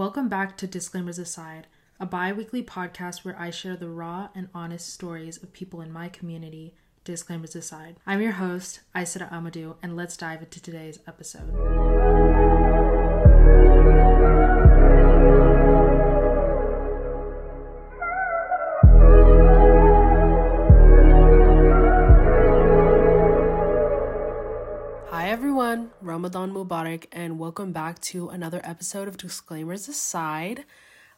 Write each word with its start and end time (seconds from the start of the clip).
Welcome 0.00 0.30
back 0.30 0.56
to 0.56 0.66
Disclaimers 0.66 1.18
Aside, 1.18 1.66
a 2.00 2.06
bi 2.06 2.32
weekly 2.32 2.62
podcast 2.62 3.22
where 3.22 3.38
I 3.38 3.50
share 3.50 3.76
the 3.76 3.90
raw 3.90 4.30
and 4.34 4.48
honest 4.54 4.90
stories 4.90 5.36
of 5.42 5.52
people 5.52 5.82
in 5.82 5.92
my 5.92 6.08
community. 6.08 6.74
Disclaimers 7.04 7.54
aside. 7.54 7.96
I'm 8.06 8.22
your 8.22 8.32
host, 8.32 8.80
Aissata 8.96 9.30
Amadou, 9.30 9.76
and 9.82 9.96
let's 9.96 10.16
dive 10.16 10.40
into 10.40 10.62
today's 10.62 11.00
episode. 11.06 11.99
Mubarak, 26.70 27.06
and 27.10 27.36
welcome 27.36 27.72
back 27.72 28.00
to 28.00 28.28
another 28.28 28.60
episode 28.62 29.08
of 29.08 29.16
Disclaimers 29.16 29.88
Aside. 29.88 30.64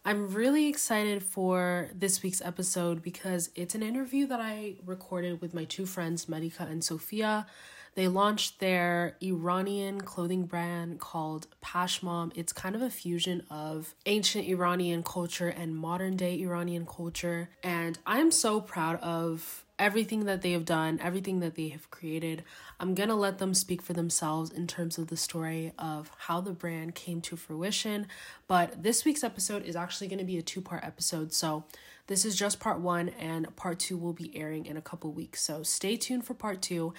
I'm 0.03 0.33
really 0.33 0.67
excited 0.67 1.23
for 1.23 1.91
this 1.95 2.23
week's 2.23 2.41
episode 2.41 3.03
because 3.03 3.51
it's 3.55 3.75
an 3.75 3.83
interview 3.83 4.27
that 4.29 4.41
I 4.41 4.77
recorded 4.87 5.43
with 5.43 5.53
my 5.53 5.65
two 5.65 5.85
friends, 5.85 6.27
Melica 6.27 6.63
and 6.63 6.83
Sophia. 6.83 7.47
They 7.95 8.09
launched 8.09 8.61
their 8.61 9.19
Iranian 9.23 10.01
clothing 10.01 10.45
brand 10.45 11.01
called 11.01 11.47
Pashmam. 11.63 12.33
It's 12.35 12.55
kind 12.55 12.75
of 12.75 12.81
a 12.81 12.89
fusion 12.89 13.43
of 13.51 13.95
ancient 14.07 14.49
Iranian 14.49 15.03
culture 15.03 15.49
and 15.49 15.77
modern 15.77 16.17
day 16.17 16.41
Iranian 16.41 16.87
culture. 16.87 17.51
And 17.63 17.99
I'm 18.07 18.31
so 18.31 18.63
proud 18.63 18.99
of 19.03 19.62
everything 19.79 20.27
that 20.27 20.43
they 20.43 20.53
have 20.53 20.65
done, 20.65 20.99
everything 21.03 21.41
that 21.41 21.55
they 21.55 21.69
have 21.69 21.91
created. 21.91 22.45
I'm 22.79 22.95
gonna 22.95 23.17
let 23.17 23.39
them 23.39 23.55
speak 23.55 23.83
for 23.83 23.93
themselves 23.93 24.51
in 24.51 24.67
terms 24.67 24.99
of 24.99 25.09
the 25.09 25.17
story 25.17 25.73
of 25.79 26.11
how 26.19 26.41
the 26.41 26.53
brand 26.53 26.95
came 26.95 27.21
to 27.23 27.37
fruition. 27.37 28.07
But 28.47 28.83
this 28.83 29.05
week's 29.05 29.25
episode 29.25 29.65
is 29.65 29.77
actually 29.77 30.09
gonna 30.09 30.25
be 30.25 30.39
a 30.39 30.43
two 30.43 30.61
part 30.61 30.85
episode. 30.85 31.33
So 31.33 31.65
this 32.07 32.25
is 32.25 32.37
just 32.37 32.61
part 32.61 32.81
one, 32.81 33.09
and 33.11 33.55
part 33.57 33.79
two 33.79 33.97
will 33.97 34.13
be 34.13 34.37
airing 34.37 34.67
in 34.67 34.77
a 34.77 34.83
couple 34.83 35.13
weeks. 35.13 35.43
So 35.43 35.63
stay 35.63 35.97
tuned 35.97 36.25
for 36.25 36.35
part 36.35 36.63
two. 36.63 36.95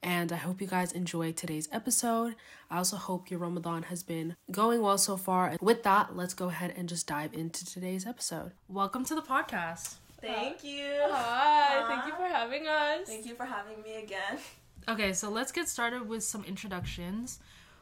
And 0.00 0.32
I 0.32 0.36
hope 0.36 0.60
you 0.60 0.68
guys 0.68 0.92
enjoy 0.92 1.32
today's 1.32 1.68
episode. 1.72 2.36
I 2.70 2.78
also 2.78 2.96
hope 2.96 3.30
your 3.30 3.40
Ramadan 3.40 3.84
has 3.84 4.04
been 4.04 4.36
going 4.48 4.80
well 4.80 4.96
so 4.96 5.16
far. 5.16 5.48
And 5.48 5.60
with 5.60 5.82
that, 5.82 6.14
let's 6.16 6.34
go 6.34 6.48
ahead 6.48 6.72
and 6.76 6.88
just 6.88 7.08
dive 7.08 7.34
into 7.34 7.66
today's 7.66 8.06
episode. 8.06 8.52
Welcome 8.68 9.04
to 9.06 9.16
the 9.16 9.22
podcast. 9.22 9.96
Thank 10.20 10.64
you. 10.64 10.84
Hi, 11.10 11.68
thank 11.68 11.80
you 11.80 11.86
for 11.86 11.87
having 12.48 12.66
us. 12.66 13.06
Thank 13.06 13.26
you 13.26 13.34
for 13.34 13.44
having 13.44 13.82
me 13.82 13.96
again. 13.96 14.38
Okay, 14.88 15.12
so 15.12 15.28
let's 15.28 15.52
get 15.52 15.68
started 15.68 16.08
with 16.08 16.24
some 16.24 16.44
introductions. 16.44 17.40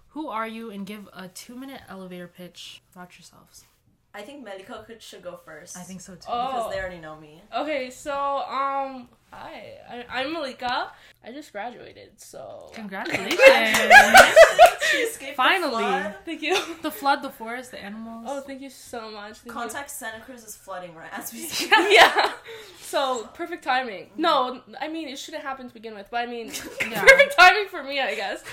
Who 0.09 0.29
are 0.29 0.49
you 0.49 0.71
and 0.71 0.85
give 0.85 1.09
a 1.13 1.29
two 1.29 1.55
minute 1.55 1.81
elevator 1.89 2.27
pitch 2.27 2.83
about 2.93 3.17
yourselves? 3.17 3.65
I 4.13 4.23
think 4.23 4.45
Melica 4.45 4.85
should 4.99 5.23
go 5.23 5.37
first. 5.37 5.77
I 5.77 5.83
think 5.83 6.01
so 6.01 6.15
too. 6.15 6.27
Oh. 6.29 6.47
because 6.47 6.73
they 6.73 6.81
already 6.81 6.99
know 6.99 7.17
me. 7.17 7.43
Okay, 7.55 7.91
so 7.91 8.13
um, 8.13 9.09
hi, 9.33 9.75
I, 9.89 10.05
I'm 10.21 10.35
Melica. 10.35 10.89
I 11.25 11.33
just 11.33 11.53
graduated, 11.53 12.21
so 12.21 12.71
Congratulations. 12.75 13.39
She 14.93 14.99
escaped 14.99 15.33
the 15.33 15.37
Finally. 15.43 15.83
flood. 15.83 16.15
thank 16.25 16.43
you. 16.43 16.57
the 16.81 16.93
flood, 16.93 17.21
the 17.21 17.31
forest, 17.31 17.73
the 17.73 17.83
animals. 17.83 18.25
Oh, 18.29 18.41
thank 18.41 18.61
you 18.63 18.71
so 18.71 19.11
much. 19.11 19.39
Thank 19.39 19.53
Contact 19.53 19.91
Santa 19.91 20.21
Cruz 20.21 20.45
is 20.45 20.55
flooding 20.57 20.95
right 20.95 21.09
as 21.13 21.33
we 21.33 21.41
speak. 21.47 21.73
you. 21.73 21.77
yeah. 21.91 22.31
So 22.81 23.27
perfect 23.35 23.65
timing. 23.65 24.11
No, 24.17 24.63
I 24.81 24.87
mean 24.87 25.09
it 25.09 25.19
shouldn't 25.19 25.43
happen 25.43 25.67
to 25.67 25.75
begin 25.75 25.95
with, 25.97 26.07
but 26.09 26.19
I 26.19 26.27
mean 26.27 26.53
Yeah. 26.89 27.01
perfect 27.03 27.35
timing 27.37 27.67
for 27.67 27.83
me, 27.83 28.01
I 28.01 28.15
guess. 28.15 28.45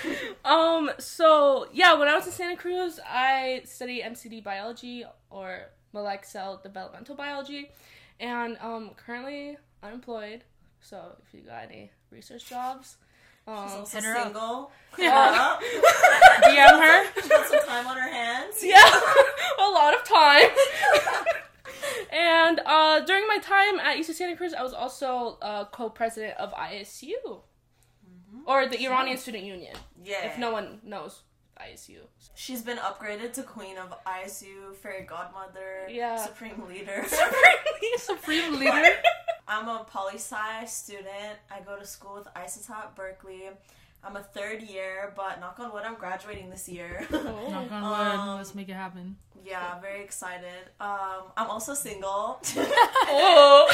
Um, 0.44 0.90
so 0.98 1.68
yeah, 1.72 1.94
when 1.94 2.08
I 2.08 2.16
was 2.16 2.26
in 2.26 2.32
Santa 2.32 2.56
Cruz, 2.56 2.98
I 3.08 3.62
studied 3.64 4.02
MCD 4.02 4.42
biology 4.42 5.04
or 5.30 5.70
molecular 5.92 6.24
cell 6.28 6.60
developmental 6.60 7.14
biology, 7.14 7.70
and 8.18 8.58
um, 8.60 8.90
currently 8.96 9.56
unemployed. 9.84 10.42
So 10.84 11.16
if 11.26 11.32
you 11.32 11.40
got 11.40 11.64
any 11.64 11.90
research 12.10 12.46
jobs, 12.46 12.98
She's 13.46 13.52
um, 13.52 13.56
also 13.80 13.96
hit 13.96 14.04
her 14.04 14.16
up. 14.16 14.24
single. 14.24 14.70
Yeah. 14.98 15.56
DM 16.44 16.80
her. 16.80 17.04
She's 17.20 17.28
got 17.28 17.46
some 17.46 17.66
time 17.66 17.86
on 17.86 17.96
her 17.96 18.08
hands. 18.08 18.56
yeah, 18.62 18.78
a 19.58 19.68
lot 19.70 19.94
of 19.94 20.04
time. 20.04 20.48
and 22.12 22.60
uh, 22.66 23.00
during 23.00 23.26
my 23.26 23.38
time 23.38 23.80
at 23.80 23.96
UC 23.96 24.12
Santa 24.12 24.36
Cruz, 24.36 24.52
I 24.54 24.62
was 24.62 24.72
also 24.74 25.38
uh, 25.42 25.64
co-president 25.64 26.36
of 26.38 26.52
ISU, 26.52 27.12
or 28.46 28.68
the 28.68 28.84
Iranian 28.84 29.16
Student 29.18 29.44
Union. 29.44 29.74
Yeah. 30.04 30.26
If 30.26 30.38
no 30.38 30.52
one 30.52 30.80
knows 30.84 31.22
ISU, 31.60 31.98
She's 32.34 32.62
been 32.62 32.78
upgraded 32.78 33.32
to 33.34 33.42
queen 33.42 33.76
of 33.78 33.94
ISU, 34.04 34.74
fairy 34.82 35.02
godmother, 35.04 35.86
Yeah. 35.88 36.16
supreme 36.16 36.62
leader. 36.68 37.04
Supreme 37.98 38.58
leader. 38.58 38.90
I'm 39.48 39.68
a 39.68 39.84
poli 39.84 40.14
sci 40.16 40.64
student. 40.66 41.36
I 41.50 41.60
go 41.60 41.78
to 41.78 41.86
school 41.86 42.14
with 42.14 42.26
Aissata 42.34 42.70
at 42.84 42.94
Berkeley. 42.96 43.42
I'm 44.02 44.16
a 44.16 44.22
third 44.22 44.62
year, 44.62 45.12
but 45.16 45.40
knock 45.40 45.58
on 45.60 45.72
wood, 45.72 45.82
I'm 45.84 45.94
graduating 45.94 46.50
this 46.50 46.68
year. 46.68 47.06
Oh. 47.12 47.48
Knock 47.50 47.72
on 47.72 47.82
wood. 47.82 48.18
Um, 48.20 48.36
Let's 48.38 48.54
make 48.54 48.68
it 48.68 48.74
happen. 48.74 49.16
yeah, 49.44 49.78
very 49.80 50.02
excited. 50.02 50.68
Um, 50.80 51.30
I'm 51.36 51.48
also 51.50 51.72
single. 51.74 52.40
Oh. 53.06 53.70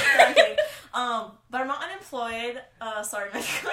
Um, 0.92 1.32
but 1.50 1.60
I'm 1.62 1.66
not 1.68 1.82
unemployed. 1.84 2.60
Uh, 2.80 3.02
sorry, 3.02 3.30
Mecca. 3.32 3.70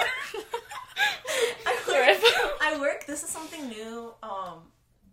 I 2.67 2.77
work, 2.77 3.05
This 3.05 3.23
is 3.23 3.29
something 3.29 3.69
new. 3.69 4.13
Um, 4.21 4.59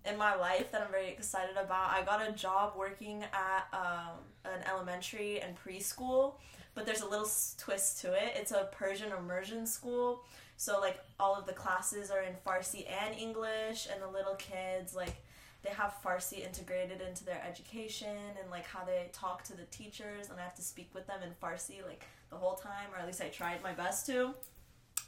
in 0.05 0.19
my 0.19 0.35
life 0.35 0.73
that 0.73 0.83
I'm 0.83 0.91
very 0.91 1.09
excited 1.09 1.57
about. 1.57 1.91
I 1.91 2.03
got 2.03 2.29
a 2.29 2.33
job 2.33 2.75
working 2.77 3.23
at 3.33 3.69
um, 3.73 4.19
an 4.45 4.61
elementary 4.69 5.41
and 5.41 5.57
preschool, 5.57 6.35
but 6.75 6.85
there's 6.85 7.01
a 7.01 7.09
little 7.09 7.31
twist 7.57 8.01
to 8.01 8.13
it. 8.13 8.35
It's 8.35 8.51
a 8.51 8.69
Persian 8.73 9.13
immersion 9.13 9.67
school, 9.67 10.25
so 10.57 10.81
like 10.81 10.99
all 11.19 11.37
of 11.37 11.47
the 11.47 11.53
classes 11.53 12.11
are 12.11 12.23
in 12.23 12.35
Farsi 12.45 12.87
and 12.91 13.15
English, 13.17 13.87
and 13.91 14.03
the 14.03 14.09
little 14.09 14.35
kids 14.35 14.95
like 14.95 15.15
they 15.63 15.71
have 15.71 15.95
Farsi 16.05 16.45
integrated 16.45 17.01
into 17.01 17.25
their 17.25 17.43
education 17.49 18.17
and 18.43 18.51
like 18.51 18.67
how 18.67 18.85
they 18.85 19.09
talk 19.13 19.45
to 19.45 19.57
the 19.57 19.65
teachers, 19.71 20.29
and 20.29 20.39
I 20.39 20.43
have 20.43 20.57
to 20.57 20.63
speak 20.63 20.91
with 20.93 21.07
them 21.07 21.21
in 21.23 21.31
Farsi 21.43 21.87
like 21.87 22.05
the 22.31 22.37
whole 22.37 22.57
time, 22.57 22.89
or 22.93 22.99
at 22.99 23.07
least 23.07 23.23
I 23.23 23.29
tried 23.29 23.63
my 23.63 23.73
best 23.73 24.07
to. 24.07 24.35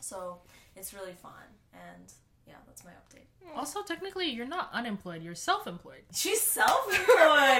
So 0.01 0.39
it's 0.77 0.95
really 0.95 1.13
fun, 1.13 1.33
and 1.75 2.13
yeah, 2.47 2.55
that's 2.67 2.85
my 2.85 2.91
update. 2.93 3.27
Hmm. 3.45 3.59
Also, 3.59 3.83
technically, 3.83 4.29
you're 4.31 4.47
not 4.47 4.71
unemployed. 4.73 5.23
You're 5.23 5.35
self-employed. 5.35 6.03
She's 6.15 6.41
self-employed. 6.41 7.07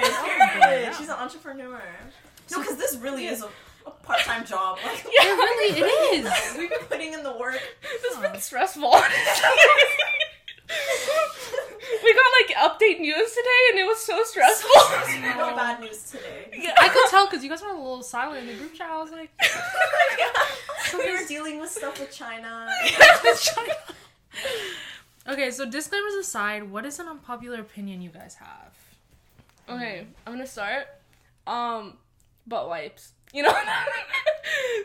Period. 0.03 0.83
yeah. 0.83 0.91
She's 0.97 1.09
an 1.09 1.15
entrepreneur. 1.15 1.81
No, 2.51 2.59
because 2.59 2.77
this 2.77 2.95
really 2.97 3.27
is 3.27 3.41
a, 3.43 3.49
a 3.85 3.91
part-time 3.91 4.45
job. 4.45 4.77
Like, 4.85 5.03
Yeah. 5.11 5.23
It 5.23 5.35
really, 5.35 5.79
it 5.81 6.25
is. 6.25 6.57
we've 6.57 6.69
been 6.69 6.79
putting 6.89 7.13
in 7.13 7.23
the 7.23 7.35
work. 7.37 7.59
This 8.01 8.13
has 8.15 8.31
been 8.31 8.39
stressful. 8.41 8.93
we 12.03 12.13
got 12.13 12.31
like 12.41 12.57
update 12.71 12.99
news 12.99 13.29
today, 13.31 13.61
and 13.71 13.79
it 13.79 13.85
was 13.85 13.99
so 13.99 14.23
stressful. 14.23 14.69
No 15.21 15.55
bad 15.55 15.79
news 15.81 16.03
today. 16.11 16.49
Yeah. 16.53 16.73
I 16.77 16.89
could 16.89 17.09
tell 17.09 17.25
because 17.27 17.43
you 17.43 17.49
guys 17.49 17.61
were 17.61 17.69
a 17.69 17.73
little 17.77 18.03
silent 18.03 18.41
in 18.41 18.47
the 18.47 18.53
group 18.55 18.73
chat. 18.73 18.89
I 18.89 19.01
was 19.01 19.11
like, 19.11 19.31
So 20.85 20.97
we 20.99 21.11
were 21.11 21.25
dealing 21.27 21.59
with 21.59 21.69
stuff 21.69 21.99
with 21.99 22.11
China. 22.11 22.67
Okay. 25.27 25.51
So 25.51 25.69
disclaimers 25.69 26.13
aside, 26.15 26.69
what 26.69 26.85
is 26.85 26.99
an 26.99 27.07
unpopular 27.07 27.59
opinion 27.59 28.01
you 28.01 28.09
guys 28.09 28.35
have? 28.35 28.73
Okay, 29.69 30.05
I'm 30.25 30.33
gonna 30.33 30.47
start. 30.47 30.87
Um, 31.45 31.97
butt 32.47 32.67
wipes. 32.69 33.13
You 33.33 33.43
know. 33.43 33.49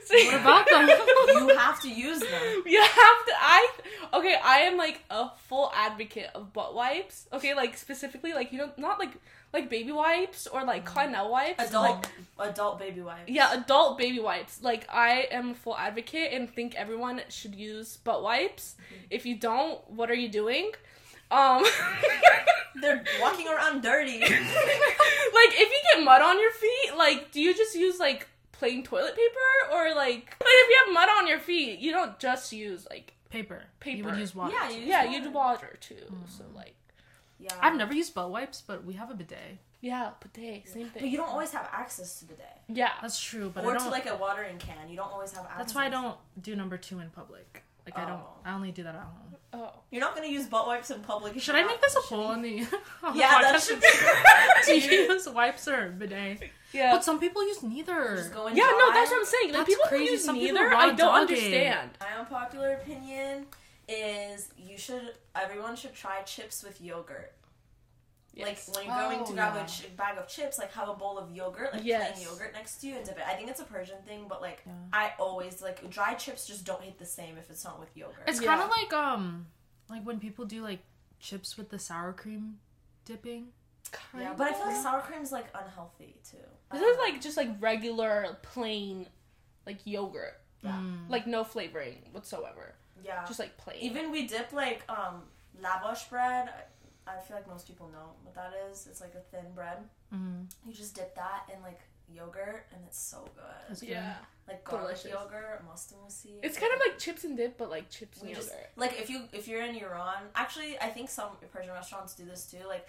so, 0.05 0.17
What 0.27 0.35
about 0.41 0.69
them? 0.69 0.89
You 1.33 1.57
have 1.57 1.81
to 1.83 1.89
use 1.89 2.21
them. 2.21 2.63
You 2.67 2.81
have 2.81 3.27
to. 3.27 3.33
I 3.41 3.69
okay. 4.15 4.37
I 4.43 4.59
am 4.61 4.77
like 4.77 5.03
a 5.11 5.31
full 5.49 5.73
advocate 5.75 6.31
of 6.35 6.53
butt 6.53 6.75
wipes. 6.75 7.29
Okay, 7.33 7.55
like 7.55 7.77
specifically, 7.77 8.33
like 8.33 8.53
you 8.53 8.59
know, 8.59 8.71
not 8.77 8.99
like 8.99 9.11
like 9.53 9.71
baby 9.71 9.93
wipes 9.93 10.47
or 10.47 10.65
like 10.65 10.85
mm-hmm. 10.85 10.95
Clinell 10.95 11.31
wipes. 11.31 11.69
Adult, 11.69 12.07
Like, 12.39 12.51
adult 12.51 12.79
baby 12.79 13.01
wipes. 13.01 13.29
yeah, 13.29 13.55
adult 13.55 13.99
baby 13.99 14.19
wipes. 14.19 14.63
Like 14.63 14.87
I 14.91 15.29
am 15.31 15.51
a 15.51 15.55
full 15.55 15.77
advocate 15.77 16.33
and 16.33 16.51
think 16.51 16.75
everyone 16.75 17.21
should 17.29 17.55
use 17.55 17.97
butt 17.99 18.23
wipes. 18.23 18.75
Mm-hmm. 18.75 19.05
If 19.11 19.27
you 19.27 19.37
don't, 19.37 19.79
what 19.91 20.11
are 20.11 20.15
you 20.15 20.29
doing? 20.29 20.73
Um, 21.33 21.65
They're 22.81 23.03
walking 23.21 23.49
around 23.49 23.83
dirty. 23.83 24.21
like 24.21 24.31
if 24.31 25.69
you 25.71 25.81
get 25.95 26.05
mud 26.05 26.21
on 26.23 26.39
your 26.41 26.53
feet, 26.53 26.97
like 26.97 27.31
do 27.33 27.41
you 27.41 27.55
just 27.55 27.75
use 27.75 27.99
like 27.99 28.29
plain 28.53 28.83
toilet 28.83 29.15
paper 29.17 29.75
or 29.75 29.95
like 29.95 30.37
like 30.41 30.49
if 30.63 30.69
you 30.69 30.77
have 30.87 30.95
mud 30.95 31.09
on 31.19 31.27
your 31.27 31.39
feet, 31.39 31.79
you 31.79 31.91
don't 31.93 32.19
just 32.19 32.53
use 32.53 32.87
like 32.91 33.15
Paper. 33.31 33.63
Paper. 33.81 33.97
You 33.97 34.05
would 34.05 34.19
use 34.19 34.35
water. 34.35 34.53
Yeah, 34.53 34.69
you 34.69 34.81
use 34.81 34.89
yeah, 34.89 35.05
water. 35.07 35.17
you 35.17 35.23
do 35.25 35.31
water 35.31 35.77
too. 35.81 36.05
So 36.29 36.45
like 36.55 36.75
Yeah. 37.39 37.55
I've 37.61 37.77
never 37.77 37.95
used 37.95 38.15
butt 38.15 38.31
wipes, 38.31 38.63
but 38.67 38.85
we 38.85 38.93
have 38.95 39.11
a 39.11 39.15
bidet. 39.15 39.57
yeah, 39.81 40.11
bidet, 40.21 40.69
same 40.69 40.89
thing. 40.89 41.03
But 41.03 41.09
you 41.09 41.17
don't 41.17 41.31
always 41.31 41.51
have 41.53 41.67
access 41.73 42.19
to 42.19 42.27
the 42.27 42.35
day. 42.35 42.57
Yeah. 42.69 42.91
That's 43.01 43.19
true, 43.19 43.51
but 43.55 43.65
or 43.65 43.71
I 43.71 43.79
to 43.79 43.85
don't. 43.85 43.91
like 43.91 44.07
a 44.07 44.17
watering 44.17 44.59
can. 44.59 44.89
You 44.91 44.97
don't 44.97 45.11
always 45.11 45.33
have 45.33 45.45
access. 45.45 45.59
that's 45.59 45.75
why 45.75 45.87
I 45.87 45.89
don't 45.89 46.17
do 46.43 46.55
number 46.57 46.77
two 46.77 46.99
in 47.01 47.09
public. 47.11 47.65
Like 47.87 47.99
I 47.99 48.07
don't. 48.09 48.21
Oh. 48.21 48.29
I 48.45 48.55
only 48.55 48.71
do 48.73 48.83
that 48.85 48.95
at 48.95 49.01
home. 49.03 49.19
Oh. 49.55 49.71
You're 49.91 50.01
not 50.01 50.15
gonna 50.15 50.29
use 50.29 50.47
butt 50.47 50.67
wipes 50.67 50.91
in 50.91 51.01
public. 51.01 51.39
Should 51.41 51.55
I 51.55 51.65
make 51.65 51.81
this 51.81 51.95
a 51.95 52.01
conditioning. 52.01 52.25
poll 52.25 52.33
on 52.33 52.43
the? 52.43 52.61
on 53.07 53.13
the 53.13 53.19
Yeah, 53.19 53.39
that 53.43 53.61
should 53.61 53.81
be. 53.81 53.87
Do 54.67 54.75
you 54.97 55.03
use 55.11 55.29
wipes 55.29 55.69
or 55.69 55.91
bidet? 55.91 56.51
Yeah. 56.73 56.93
But 56.93 57.05
some 57.05 57.21
people 57.21 57.47
use 57.47 57.63
neither. 57.63 58.17
Just 58.17 58.33
go 58.33 58.47
and 58.47 58.57
yeah, 58.57 58.65
no, 58.65 58.87
dry. 58.87 58.91
that's 58.95 59.11
what 59.11 59.19
I'm 59.21 59.27
saying. 59.27 59.49
Like 59.49 59.57
That's 59.59 59.69
people 59.69 59.85
crazy. 59.89 60.07
who 60.07 60.11
use 60.13 60.25
Some 60.25 60.37
neither, 60.37 60.69
raw 60.71 60.79
I 60.79 60.87
don't 60.87 60.97
dog 60.97 61.31
it. 61.31 61.35
understand. 61.37 61.91
My 62.01 62.19
unpopular 62.19 62.73
opinion 62.75 63.47
is 63.89 64.49
you 64.57 64.79
should. 64.79 65.13
Everyone 65.37 65.77
should 65.77 65.93
try 65.95 66.23
chips 66.23 66.63
with 66.63 66.81
yogurt. 66.81 67.33
Yes. 68.35 68.69
Like 68.69 68.77
when 68.77 68.87
you're 68.87 69.09
going 69.09 69.21
Oh, 69.21 69.27
to 69.27 69.33
grab 69.35 69.55
yeah. 69.57 69.65
a 69.65 69.67
ch- 69.69 69.97
bag 69.97 70.17
of 70.19 70.27
chips, 70.27 70.59
like 70.59 70.73
have 70.73 70.89
a 70.89 70.95
bowl 70.95 71.19
of 71.19 71.31
yogurt, 71.31 71.75
like 71.75 71.85
Yes. 71.85 72.13
plain 72.19 72.27
yogurt 72.29 72.53
next 72.55 72.77
to 72.81 72.87
you 72.89 72.97
and 72.97 73.05
dip 73.05 73.19
it. 73.19 73.25
I 73.27 73.35
think 73.35 73.51
it's 73.51 73.61
a 73.61 73.65
Persian 73.65 73.99
thing, 74.07 74.27
but 74.29 74.41
like 74.41 74.63
Yeah. 74.67 74.73
I 74.93 75.13
always 75.19 75.61
like 75.61 75.89
dry 75.91 76.15
chips 76.15 76.47
just 76.47 76.65
don't 76.65 76.81
hit 76.83 76.99
the 76.99 77.05
same 77.07 77.37
if 77.37 77.51
it's 77.51 77.65
not 77.65 77.79
with 77.79 77.95
yogurt. 77.97 78.25
It's 78.27 78.41
Yeah. 78.41 78.57
kind 78.57 78.63
of 78.63 78.71
like 78.71 78.93
um, 78.93 79.47
like 79.91 80.03
when 80.03 80.19
people 80.19 80.45
do 80.47 80.63
like 80.63 80.81
chips 81.21 81.57
with 81.59 81.69
the 81.69 81.79
sour 81.79 82.13
cream 82.13 82.59
dipping. 83.05 83.53
yeah, 84.19 84.33
but 84.35 84.49
I 84.49 84.53
feel 84.55 84.67
like 84.67 84.77
sour 84.83 85.01
cream's 85.03 85.31
like 85.33 85.47
unhealthy 85.55 86.17
too. 86.29 86.39
I 86.71 86.79
This 86.79 86.87
is 86.93 86.99
like 86.99 87.21
just 87.21 87.37
like 87.37 87.51
regular 87.61 88.39
plain 88.43 89.07
like 89.67 89.87
yogurt. 89.87 90.41
Yeah. 90.63 90.71
Mm. 90.73 91.11
Like 91.11 91.27
no 91.27 91.45
flavoring 91.45 91.99
whatsoever. 92.13 92.75
yeah. 93.05 93.27
Just 93.27 93.39
like 93.39 93.59
plain. 93.59 93.77
Even 93.81 94.11
we 94.11 94.27
dip 94.27 94.53
like 94.55 94.85
um 94.89 95.25
lavash 95.63 96.09
bread. 96.09 96.49
I, 97.07 97.17
I 97.17 97.21
feel 97.21 97.37
like 97.37 97.49
most 97.49 97.67
people 97.67 97.89
know 97.89 98.11
what 98.23 98.35
that 98.35 98.53
is. 98.71 98.87
It's 98.91 99.01
like 99.01 99.15
a 99.15 99.21
thin 99.37 99.53
bread. 99.55 99.79
Mm. 100.15 100.47
You 100.67 100.73
just 100.73 100.95
dip 100.95 101.15
that 101.17 101.45
in 101.55 101.63
like 101.63 101.81
yogurt, 102.13 102.67
and 102.73 102.81
it's 102.87 103.01
so 103.01 103.25
good. 103.35 103.45
That's 103.69 103.81
good. 103.81 103.91
yeah. 103.91 104.15
Like 104.49 104.65
garlic 104.65 104.97
Delicious. 105.03 105.11
yogurt, 105.13 105.63
mustamusi. 105.69 106.39
It's 106.43 106.59
kind 106.59 106.73
of 106.75 106.81
like 106.87 106.99
chips 106.99 107.25
and 107.25 107.37
dip, 107.37 107.57
but 107.59 107.71
like 107.71 107.89
chips 107.91 108.19
and 108.21 108.29
We 108.29 108.35
just- 108.35 108.51
yogurt. 108.51 108.71
like 108.77 109.01
if 109.01 109.09
you 109.09 109.23
if 109.33 109.47
you're 109.49 109.63
in 109.63 109.77
Iran, 109.77 110.25
actually, 110.35 110.79
I 110.81 110.89
think 110.89 111.09
some 111.11 111.31
Persian 111.53 111.73
restaurants 111.73 112.15
do 112.15 112.25
this 112.25 112.47
too. 112.51 112.59
Like, 112.69 112.89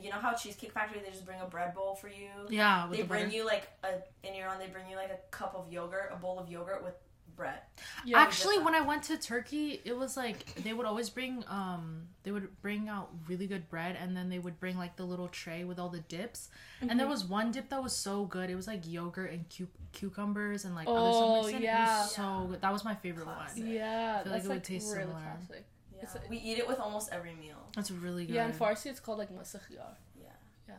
you 0.00 0.10
know 0.10 0.16
how 0.16 0.34
Cheesecake 0.34 0.70
Factory 0.72 1.00
they 1.04 1.10
just 1.10 1.24
bring 1.26 1.40
a 1.40 1.46
bread 1.46 1.74
bowl 1.74 1.94
for 1.96 2.08
you. 2.08 2.28
Yeah, 2.50 2.84
with 2.86 2.96
They 2.98 3.02
the 3.02 3.08
bring 3.08 3.24
butter. 3.24 3.36
you 3.36 3.44
like 3.46 3.68
a 3.82 3.94
in 4.26 4.34
Iran 4.34 4.58
they 4.60 4.68
bring 4.68 4.88
you 4.88 4.96
like 4.96 5.10
a 5.10 5.18
cup 5.36 5.54
of 5.56 5.72
yogurt, 5.72 6.10
a 6.12 6.16
bowl 6.16 6.38
of 6.38 6.48
yogurt 6.48 6.84
with 6.84 6.94
bread. 7.36 7.58
Yeah. 8.04 8.18
Actually, 8.20 8.58
when 8.58 8.74
I 8.74 8.80
went 8.80 9.02
to 9.04 9.16
Turkey, 9.16 9.80
it 9.84 9.96
was 9.96 10.16
like 10.16 10.54
they 10.62 10.72
would 10.72 10.86
always 10.86 11.10
bring 11.10 11.44
um 11.48 12.08
they 12.22 12.30
would 12.30 12.48
bring 12.62 12.88
out 12.88 13.10
really 13.28 13.46
good 13.46 13.68
bread 13.68 13.96
and 14.00 14.16
then 14.16 14.28
they 14.28 14.38
would 14.38 14.60
bring 14.60 14.76
like 14.78 14.96
the 14.96 15.04
little 15.04 15.28
tray 15.28 15.64
with 15.64 15.78
all 15.78 15.88
the 15.88 16.00
dips. 16.00 16.48
And 16.80 16.90
Mm-hmm. 16.90 16.98
there 16.98 17.08
was 17.08 17.24
one 17.24 17.50
dip 17.52 17.68
that 17.70 17.82
was 17.82 17.92
so 17.94 18.24
good. 18.26 18.50
It 18.50 18.54
was 18.56 18.66
like 18.66 18.82
yogurt 18.86 19.30
and 19.32 19.44
cu- 19.56 19.66
cucumbers 19.92 20.64
and 20.64 20.74
like 20.74 20.86
Oh, 20.88 20.94
other 20.96 21.48
stuff 21.48 21.50
in. 21.56 21.62
It 21.62 21.64
yeah. 21.64 22.00
was 22.02 22.14
so 22.14 22.46
good. 22.50 22.60
That 22.60 22.72
was 22.72 22.84
my 22.84 22.94
favorite 22.94 23.24
Classic. 23.24 23.62
one. 23.62 23.72
yeah, 23.72 24.18
I 24.20 24.22
feel 24.24 24.32
like 24.32 24.44
it 24.44 24.48
would 24.48 24.54
like 24.56 24.64
taste 24.64 24.86
really 24.88 25.00
similar. 25.02 25.20
classic. 25.46 25.64
Yeah, 25.96 26.08
we 26.28 26.38
eat 26.38 26.58
it 26.58 26.66
with 26.66 26.80
almost 26.80 27.10
every 27.12 27.34
meal. 27.34 27.62
That's 27.76 27.90
really 27.92 28.24
good. 28.26 28.34
Yeah, 28.34 28.46
in 28.46 28.52
Farsi 28.52 28.86
it's 28.86 28.98
called 29.00 29.18
like 29.18 29.30
masakhiyar. 29.30 29.94
Yeah. 30.20 30.26
Yeah. 30.68 30.74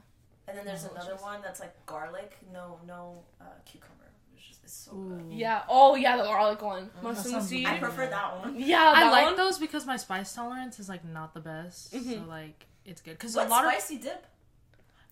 And 0.50 0.58
then 0.58 0.66
there's 0.66 0.84
another 0.84 1.16
one 1.16 1.42
that's 1.42 1.62
like 1.62 1.74
garlic, 1.86 2.38
no 2.52 2.78
no 2.86 3.24
uh, 3.40 3.46
cucumber. 3.66 4.03
It's 4.50 4.60
it's 4.64 4.74
so 4.74 4.92
good. 4.94 5.26
Yeah. 5.30 5.64
Oh 5.70 5.96
yeah, 5.96 6.18
the 6.18 6.24
garlic 6.24 6.62
one. 6.62 6.90
That 7.02 7.18
sounds 7.18 7.52
Masamusi. 7.52 7.66
I 7.66 7.78
prefer 7.80 8.08
that 8.08 8.40
one. 8.40 8.56
Yeah, 8.60 8.94
I 8.96 9.10
like 9.10 9.26
one. 9.26 9.36
those 9.36 9.58
because 9.60 9.86
my 9.86 9.98
spice 9.98 10.34
tolerance 10.34 10.80
is 10.80 10.88
like 10.90 11.04
not 11.06 11.34
the 11.34 11.40
best. 11.42 11.92
So 11.92 11.98
Mhm. 12.00 12.28
like 12.28 12.66
it's 12.86 13.02
good 13.02 13.12
because 13.18 13.36
a 13.36 13.40
What 13.40 13.50
lot 13.50 13.66
of 13.66 13.72
spicy 13.72 13.98
dip? 13.98 14.26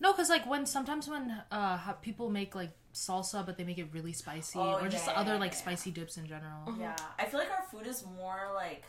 No, 0.00 0.12
because 0.12 0.28
like 0.28 0.46
when 0.46 0.66
sometimes 0.66 1.08
when 1.08 1.42
uh 1.50 1.92
people 2.02 2.28
make 2.30 2.54
like 2.54 2.72
salsa, 2.92 3.44
but 3.46 3.56
they 3.56 3.64
make 3.64 3.78
it 3.78 3.88
really 3.92 4.12
spicy, 4.12 4.58
Oh, 4.58 4.78
or 4.80 4.88
just 4.88 5.06
yeah, 5.06 5.12
other 5.14 5.34
yeah, 5.34 5.38
like 5.40 5.52
yeah. 5.52 5.58
spicy 5.58 5.90
dips 5.90 6.16
in 6.16 6.26
general. 6.26 6.62
Uh-huh. 6.68 6.76
Yeah, 6.80 6.96
I 7.18 7.24
feel 7.26 7.40
like 7.40 7.50
our 7.50 7.62
food 7.70 7.86
is 7.86 8.04
more 8.18 8.50
like 8.54 8.84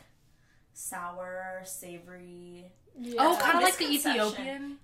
sour, 0.72 1.62
savory. 1.64 2.66
Yeah. 2.98 3.14
Oh, 3.18 3.36
kind 3.40 3.56
of 3.58 3.62
like 3.62 3.76
the. 3.78 3.90
Ethiopian. 3.92 4.78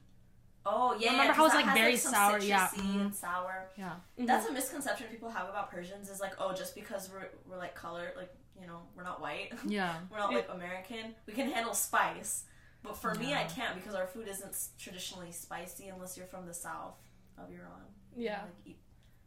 Oh 0.67 0.95
yeah, 0.99 1.12
Remember 1.12 1.25
yeah, 1.25 1.33
how 1.33 1.43
'cause 1.45 1.55
it's, 1.55 1.62
that 1.62 1.67
like, 1.67 1.75
very 1.75 1.97
some 1.97 2.12
sour? 2.12 2.39
Yeah, 2.39 2.69
citrusy 2.69 2.95
mhm. 2.97 3.15
sour. 3.15 3.69
Yeah. 3.79 3.93
Mhm. 4.19 4.27
That's 4.27 4.47
a 4.47 4.53
misconception 4.53 5.07
people 5.11 5.31
have 5.31 5.49
about 5.49 5.71
Persians 5.71 6.11
is 6.11 6.21
like, 6.21 6.35
oh, 6.39 6.53
just 6.55 6.75
because 6.75 7.09
we're 7.11 7.29
we're 7.49 7.57
like 7.57 7.75
colored, 7.75 8.12
like 8.17 8.31
you 8.61 8.67
know, 8.67 8.81
we're 8.95 9.05
not 9.05 9.21
white, 9.23 9.53
Yeah. 9.67 9.95
we're 10.11 10.19
not 10.19 10.33
like 10.35 10.49
American, 10.53 11.15
we 11.27 11.33
can 11.33 11.51
handle 11.51 11.73
spice. 11.73 12.45
But 12.83 12.97
for 12.97 13.15
me, 13.15 13.33
I 13.35 13.45
can't 13.45 13.75
because 13.75 13.95
our 13.95 14.07
food 14.07 14.29
isn't 14.29 14.55
traditionally 14.79 15.33
spicy 15.33 15.89
unless 15.89 16.17
you're 16.17 16.27
from 16.27 16.47
the 16.47 16.55
south 16.55 16.97
of 17.39 17.51
Iran. 17.51 17.87
You 18.15 18.25
Yeah. 18.27 18.43
like 18.43 18.53
eat 18.67 18.79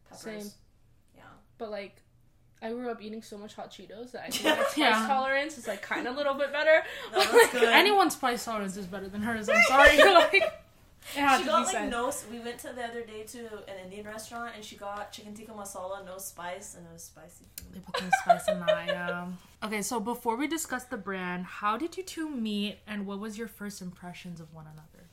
peppers. 0.07 0.21
Same. 0.43 0.51
Yeah. 1.15 1.23
But 1.57 1.71
like, 1.71 1.97
I 2.61 2.69
grew 2.69 2.89
up 2.91 3.01
eating 3.01 3.21
so 3.23 3.37
much 3.37 3.55
hot 3.55 3.71
Cheetos 3.71 4.11
that 4.11 4.23
I 4.25 4.29
think 4.31 4.45
my 4.57 4.63
spice 4.65 4.77
Yeah. 4.77 5.07
tolerance 5.07 5.57
is 5.57 5.67
like 5.67 5.81
kind 5.81 6.07
of 6.07 6.13
a 6.13 6.17
little 6.17 6.33
bit 6.35 6.51
better. 6.51 6.83
No, 7.11 7.19
that's 7.23 7.51
good. 7.51 7.63
Anyone's 7.63 8.13
spice 8.13 8.45
tolerance 8.45 8.77
is 8.77 8.85
better 8.85 9.07
than 9.09 9.21
hers. 9.21 9.49
I'm 9.49 9.61
sorry. 9.63 9.97
like, 9.97 10.33
it 10.33 10.41
had 10.43 10.51
she 11.11 11.19
got 11.19 11.63
like 11.63 11.67
said. 11.75 11.89
no. 11.89 12.11
We 12.31 12.39
went 12.39 12.59
to 12.59 12.73
the 12.73 12.83
other 12.83 13.03
day 13.03 13.23
to 13.23 13.39
an 13.67 13.75
Indian 13.83 14.05
restaurant 14.05 14.53
and 14.55 14.63
she 14.63 14.75
got 14.75 15.11
chicken 15.11 15.33
tikka 15.33 15.51
masala, 15.51 16.05
no 16.05 16.17
spice, 16.17 16.75
and 16.75 16.85
it 16.85 16.93
was 16.93 17.03
spicy. 17.03 17.45
For 17.55 17.73
They 17.73 17.79
put 17.79 17.97
some 17.97 18.09
spice 18.23 18.47
in 18.47 18.59
that. 18.61 18.87
Yeah. 18.87 19.21
Um, 19.23 19.37
okay, 19.63 19.81
so 19.81 19.99
before 19.99 20.35
we 20.35 20.47
discuss 20.47 20.85
the 20.85 20.97
brand, 20.97 21.45
how 21.45 21.77
did 21.77 21.97
you 21.97 22.03
two 22.03 22.29
meet, 22.29 22.79
and 22.87 23.05
what 23.05 23.19
was 23.19 23.37
your 23.37 23.47
first 23.47 23.81
impressions 23.81 24.39
of 24.39 24.53
one 24.53 24.65
another? 24.65 25.05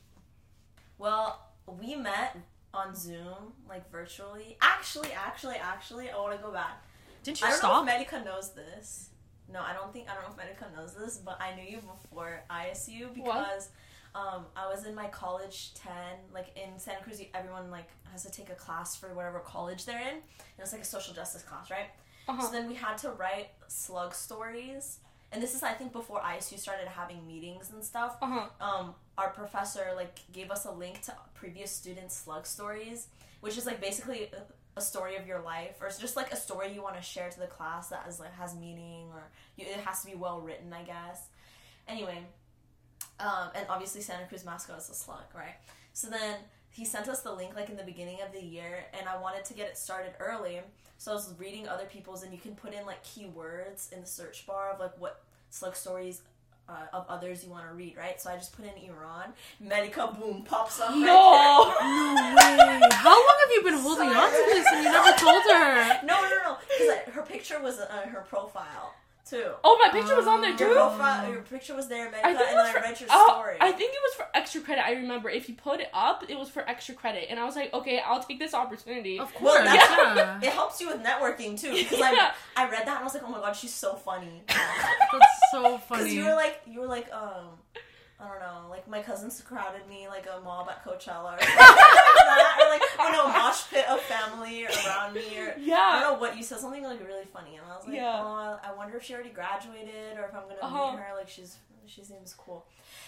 Well, 0.98 1.40
we 1.66 1.94
met 1.96 2.37
on 2.75 2.94
Zoom, 2.94 3.52
like 3.69 3.90
virtually. 3.90 4.56
Actually, 4.60 5.12
actually, 5.12 5.56
actually, 5.56 6.10
I 6.10 6.16
want 6.19 6.37
to 6.37 6.42
go 6.42 6.52
back. 6.52 6.84
Didn't 7.22 7.40
you 7.40 7.46
I 7.46 7.50
don't 7.50 7.58
stop? 7.58 7.84
know 7.84 7.92
if 7.92 7.98
Melica 7.98 8.25
knows 8.25 8.52
this. 8.52 9.10
No, 9.52 9.60
I 9.60 9.72
don't 9.72 9.92
think 9.92 10.08
I 10.08 10.14
don't 10.14 10.22
know 10.22 10.31
if 10.31 10.37
Melica 10.37 10.66
knows 10.76 10.94
this, 10.94 11.19
but 11.19 11.40
I 11.40 11.54
knew 11.56 11.64
you 11.69 11.78
before 11.78 12.42
ISU 12.50 13.12
because 13.14 13.70
um, 14.14 14.46
I 14.56 14.68
was 14.68 14.86
in 14.86 14.94
my 14.94 15.06
college 15.08 15.72
ten, 15.74 16.18
like 16.34 16.48
in 16.56 16.78
Santa 16.78 17.02
Cruz. 17.02 17.20
Everyone 17.34 17.70
like 17.70 17.88
has 18.10 18.24
to 18.24 18.30
take 18.30 18.50
a 18.50 18.54
class 18.54 18.96
for 18.96 19.14
whatever 19.14 19.38
college 19.40 19.84
they're 19.84 20.00
in, 20.00 20.14
and 20.14 20.22
it's 20.58 20.72
like 20.72 20.82
a 20.82 20.86
social 20.86 21.14
justice 21.14 21.42
class, 21.42 21.70
right? 21.70 21.90
Uh-huh. 22.28 22.42
So 22.42 22.52
then 22.52 22.68
we 22.68 22.74
had 22.74 22.98
to 22.98 23.10
write 23.10 23.50
slug 23.68 24.14
stories, 24.14 24.98
and 25.30 25.42
this 25.42 25.54
is 25.54 25.62
I 25.62 25.72
think 25.72 25.92
before 25.92 26.20
ISU 26.20 26.58
started 26.58 26.88
having 26.88 27.24
meetings 27.26 27.70
and 27.70 27.84
stuff. 27.84 28.16
Uh 28.20 28.26
huh. 28.26 28.46
Um, 28.60 28.94
our 29.16 29.30
professor 29.30 29.92
like 29.94 30.20
gave 30.32 30.50
us 30.50 30.64
a 30.64 30.72
link 30.72 31.02
to 31.02 31.14
previous 31.34 31.70
students' 31.70 32.16
slug 32.16 32.46
stories, 32.46 33.08
which 33.40 33.56
is 33.56 33.64
like 33.64 33.80
basically 33.80 34.30
a, 34.32 34.78
a 34.78 34.82
story 34.82 35.16
of 35.16 35.26
your 35.26 35.40
life, 35.40 35.76
or 35.80 35.86
it's 35.86 35.98
just 35.98 36.16
like 36.16 36.32
a 36.32 36.36
story 36.36 36.72
you 36.72 36.82
want 36.82 36.96
to 36.96 37.02
share 37.02 37.30
to 37.30 37.38
the 37.38 37.46
class 37.46 37.88
that 37.90 38.06
is 38.08 38.18
like 38.18 38.32
has 38.32 38.56
meaning, 38.56 39.06
or 39.12 39.30
you, 39.56 39.66
it 39.66 39.80
has 39.84 40.00
to 40.02 40.08
be 40.08 40.16
well 40.16 40.40
written, 40.40 40.72
I 40.72 40.82
guess. 40.82 41.28
Anyway, 41.88 42.18
um, 43.20 43.50
and 43.55 43.67
obviously 43.69 44.00
Santa 44.00 44.26
Cruz 44.26 44.44
mascot 44.44 44.78
is 44.78 44.90
a 44.90 44.94
slug, 44.94 45.25
right? 45.34 45.55
So 45.93 46.08
then 46.08 46.37
he 46.70 46.84
sent 46.84 47.08
us 47.08 47.20
the 47.20 47.32
link 47.32 47.55
like 47.56 47.69
in 47.69 47.76
the 47.76 47.82
beginning 47.82 48.19
of 48.26 48.32
the 48.32 48.43
year, 48.43 48.84
and 48.99 49.09
I 49.09 49.21
wanted 49.21 49.44
to 49.47 49.54
get 49.54 49.68
it 49.68 49.76
started 49.76 50.12
early. 50.21 50.61
So 50.99 51.12
I 51.12 51.14
was 51.14 51.35
reading 51.38 51.66
other 51.68 51.87
people's, 51.87 52.23
and 52.23 52.33
you 52.33 52.38
can 52.38 52.54
put 52.54 52.73
in 52.75 52.87
like 52.87 53.02
keywords 53.04 53.92
in 53.92 54.00
the 54.00 54.06
search 54.06 54.47
bar 54.47 54.71
of 54.71 54.80
like 54.80 54.99
what 54.99 55.23
slug 55.50 55.75
stories 55.75 56.23
uh, 56.68 56.87
of 56.92 57.04
others 57.09 57.42
you 57.42 57.50
want 57.50 57.66
to 57.68 57.75
read, 57.75 57.97
right? 57.97 58.21
So 58.21 58.30
I 58.30 58.37
just 58.37 58.56
put 58.56 58.64
in 58.64 58.73
Iran, 58.88 59.33
Melica 59.61 60.16
boom 60.18 60.42
pops 60.42 60.80
up. 60.80 60.90
right 60.90 60.99
No. 60.99 61.75
No 61.80 62.35
way. 62.37 62.80
How 62.92 63.11
long 63.11 63.38
have 63.40 63.50
you 63.52 63.62
been 63.64 63.78
holding 63.78 64.09
on 64.09 64.30
to 64.30 64.42
this 64.47 64.66
and 64.73 64.85
you 64.85 64.90
never 64.90 65.16
told 65.18 65.42
her? 65.42 66.00
no, 66.04 66.21
no, 66.21 66.28
no, 66.28 66.42
no, 66.44 66.56
because 66.78 67.14
her 67.14 67.23
picture 67.23 67.61
was 67.61 67.80
uh, 67.80 68.06
her 68.06 68.21
profile 68.21 68.94
too. 69.30 69.50
Oh, 69.64 69.78
my 69.84 69.90
picture 69.92 70.16
was 70.16 70.26
on 70.26 70.40
there 70.40 70.50
Your 70.50 70.58
too. 70.58 70.75
profile, 70.75 71.30
your 71.30 71.42
picture 71.42 71.75
was 71.75 71.88
there, 71.88 72.10
Melica, 72.10 72.26
I 72.26 72.34
think 72.34 72.50
it 72.50 72.54
was 72.54 72.64
then 72.64 72.72
for, 72.72 72.78
I 72.78 72.82
read 72.90 73.00
your 73.00 73.08
oh, 73.12 73.26
story. 73.28 73.56
I 73.60 73.72
think 73.72 73.92
it 73.94 74.00
was 74.02 74.14
for 74.16 74.26
extra 74.34 74.60
credit. 74.60 74.84
I 74.84 74.92
remember 74.92 75.30
if 75.30 75.49
you 75.49 75.54
put 75.54 75.80
it 75.80 75.88
up, 75.94 76.25
it 76.28 76.38
was 76.38 76.49
for 76.50 76.68
extra 76.68 76.94
credit, 76.94 77.26
and 77.30 77.38
I 77.38 77.44
was 77.44 77.56
like, 77.56 77.72
okay, 77.72 78.00
I'll 78.04 78.22
take 78.22 78.38
this 78.38 78.52
opportunity. 78.54 79.18
Of 79.18 79.32
Well, 79.40 79.54
course. 79.54 79.64
that's- 79.64 80.16
yeah. 80.16 80.38
it 80.42 80.52
helps 80.52 80.80
you 80.80 80.88
with 80.88 81.02
networking 81.02 81.58
too, 81.60 81.72
because 81.75 81.99
Yeah. 81.99 82.32
I 82.56 82.64
I 82.64 82.70
read 82.70 82.87
that 82.87 82.88
and 82.88 82.99
I 82.99 83.04
was 83.04 83.14
like, 83.14 83.22
oh 83.25 83.30
my 83.30 83.38
god, 83.38 83.54
she's 83.56 83.72
so 83.72 83.94
funny. 83.94 84.42
That's 84.49 85.40
so 85.52 85.78
funny. 85.88 86.02
Because 86.02 86.14
you 86.14 86.25
were 86.25 86.34
like, 86.34 86.60
you 86.66 86.80
were 86.80 86.87
like, 86.87 87.10
um, 87.12 87.46
I 88.22 88.28
don't 88.28 88.40
know, 88.40 88.68
like 88.68 88.86
my 88.88 89.00
cousins 89.02 89.40
crowded 89.40 89.88
me 89.88 90.06
like 90.08 90.26
a 90.26 90.40
mob 90.40 90.68
at 90.68 90.84
Coachella, 90.84 91.36
or, 91.36 91.40
something 91.40 91.56
like 91.56 91.76
that, 91.76 92.58
or 92.60 92.68
like, 92.68 92.82
oh 92.98 93.10
no, 93.12 93.28
mosh 93.32 93.62
pit 93.70 93.86
of 93.88 94.00
family 94.02 94.66
around 94.66 95.14
me, 95.14 95.38
or 95.38 95.54
I 95.56 96.00
don't 96.00 96.00
know 96.02 96.20
what 96.20 96.36
you 96.36 96.42
said, 96.42 96.58
something 96.60 96.82
like 96.84 97.00
really 97.06 97.24
funny, 97.24 97.56
and 97.56 97.64
I 97.64 97.76
was 97.76 97.86
like, 97.86 97.96
Yeah. 97.96 98.20
oh, 98.22 98.58
I 98.62 98.72
wonder 98.76 98.96
if 98.98 99.04
she 99.04 99.14
already 99.14 99.30
graduated 99.30 100.18
or 100.18 100.24
if 100.26 100.34
I'm 100.34 100.42
gonna 100.42 100.60
Uh-huh. 100.62 100.92
meet 100.92 101.00
her. 101.00 101.14
Like 101.16 101.28
she's 101.30 101.56
she 101.86 102.04
seems 102.04 102.34
cool, 102.34 102.66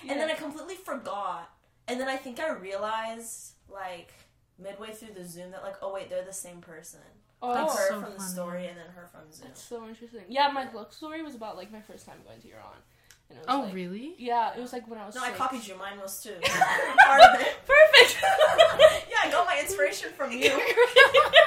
and 0.09 0.19
then 0.19 0.31
I 0.31 0.35
completely 0.35 0.77
forgot, 0.77 1.51
and 1.89 2.01
then 2.01 2.09
I 2.09 2.17
think 2.17 2.41
I 2.41 2.51
realized 2.53 3.53
like 3.71 4.13
midway 4.59 4.93
through 4.93 5.15
the 5.15 5.25
Zoom 5.27 5.51
that 5.51 5.63
like, 5.63 5.77
oh 5.83 5.93
wait, 5.93 6.09
they're 6.11 6.25
the 6.25 6.33
same 6.33 6.61
person. 6.61 7.01
Like 7.43 7.51
oh, 7.51 7.55
That's 7.67 7.79
her 7.79 7.89
so 7.89 8.01
from 8.01 8.13
the 8.15 8.21
story 8.21 8.67
and 8.67 8.77
then 8.79 8.87
her 8.95 9.07
from 9.11 9.31
Zoom. 9.33 9.49
that's 9.49 9.63
so 9.63 9.87
interesting. 9.89 10.21
Yeah, 10.29 10.49
my 10.55 10.71
slug 10.71 10.93
story 10.93 11.23
was 11.23 11.35
about 11.35 11.57
like 11.57 11.71
my 11.73 11.81
first 11.81 12.07
time 12.07 12.19
going 12.25 12.41
to 12.41 12.49
Iran. 12.51 12.79
And 13.33 13.41
it 13.41 13.47
was, 13.47 13.57
oh, 13.57 13.61
like, 13.65 13.75
really? 13.75 14.15
Yeah, 14.19 14.55
it 14.57 14.61
was 14.61 14.73
like 14.73 14.89
when 14.89 14.99
I 14.99 15.07
was. 15.07 15.15
No, 15.15 15.23
I 15.23 15.31
copied 15.31 15.67
you. 15.67 15.77
Mine 15.77 15.99
was 16.01 16.23
too. 16.23 16.35
Part 16.45 17.21
of 17.23 17.41
it. 17.41 17.57
Perfect. 17.67 18.19
yeah, 19.11 19.17
I 19.25 19.31
got 19.31 19.47
my 19.47 19.59
inspiration 19.59 20.11
from 20.17 20.31
you. 20.43 20.53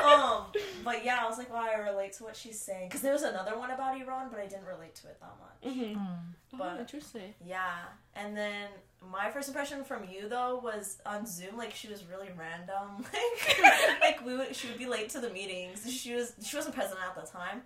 Um, 0.04 0.46
but 0.84 1.06
yeah, 1.06 1.20
I 1.22 1.30
was 1.30 1.38
like, 1.38 1.52
why 1.54 1.74
I 1.74 1.78
relate 1.78 2.14
to 2.14 2.24
what 2.24 2.36
she's 2.36 2.60
saying. 2.60 2.90
Because 2.90 3.02
there 3.02 3.14
was 3.14 3.24
another 3.24 3.58
one 3.58 3.72
about 3.72 4.00
Iran, 4.00 4.28
but 4.32 4.40
I 4.40 4.48
didn't 4.48 4.66
relate 4.66 4.96
to 4.96 5.08
it 5.08 5.20
that 5.22 5.34
much. 5.40 5.76
Mm-hmm. 5.76 6.00
Mm. 6.00 6.18
But- 6.58 6.76
oh, 6.78 6.80
interesting. 6.80 7.34
Yeah, 7.46 7.74
and 8.16 8.36
then 8.36 8.70
my 9.12 9.30
first 9.30 9.48
impression 9.48 9.84
from 9.84 10.04
you 10.10 10.28
though 10.28 10.60
was 10.64 10.98
on 11.06 11.26
Zoom. 11.28 11.58
Like 11.58 11.74
she 11.74 11.88
was 11.88 12.04
really 12.06 12.30
random. 12.38 13.06
Like, 13.14 14.02
like 14.02 14.26
we 14.26 14.36
would, 14.36 14.56
she 14.56 14.68
would 14.68 14.78
be 14.78 14.86
late 14.88 15.10
to 15.10 15.20
the 15.20 15.30
meetings. 15.30 15.90
She 15.92 16.14
was 16.16 16.34
she 16.44 16.56
wasn't 16.56 16.76
present 16.76 17.00
at 17.08 17.16
the 17.16 17.30
time, 17.30 17.62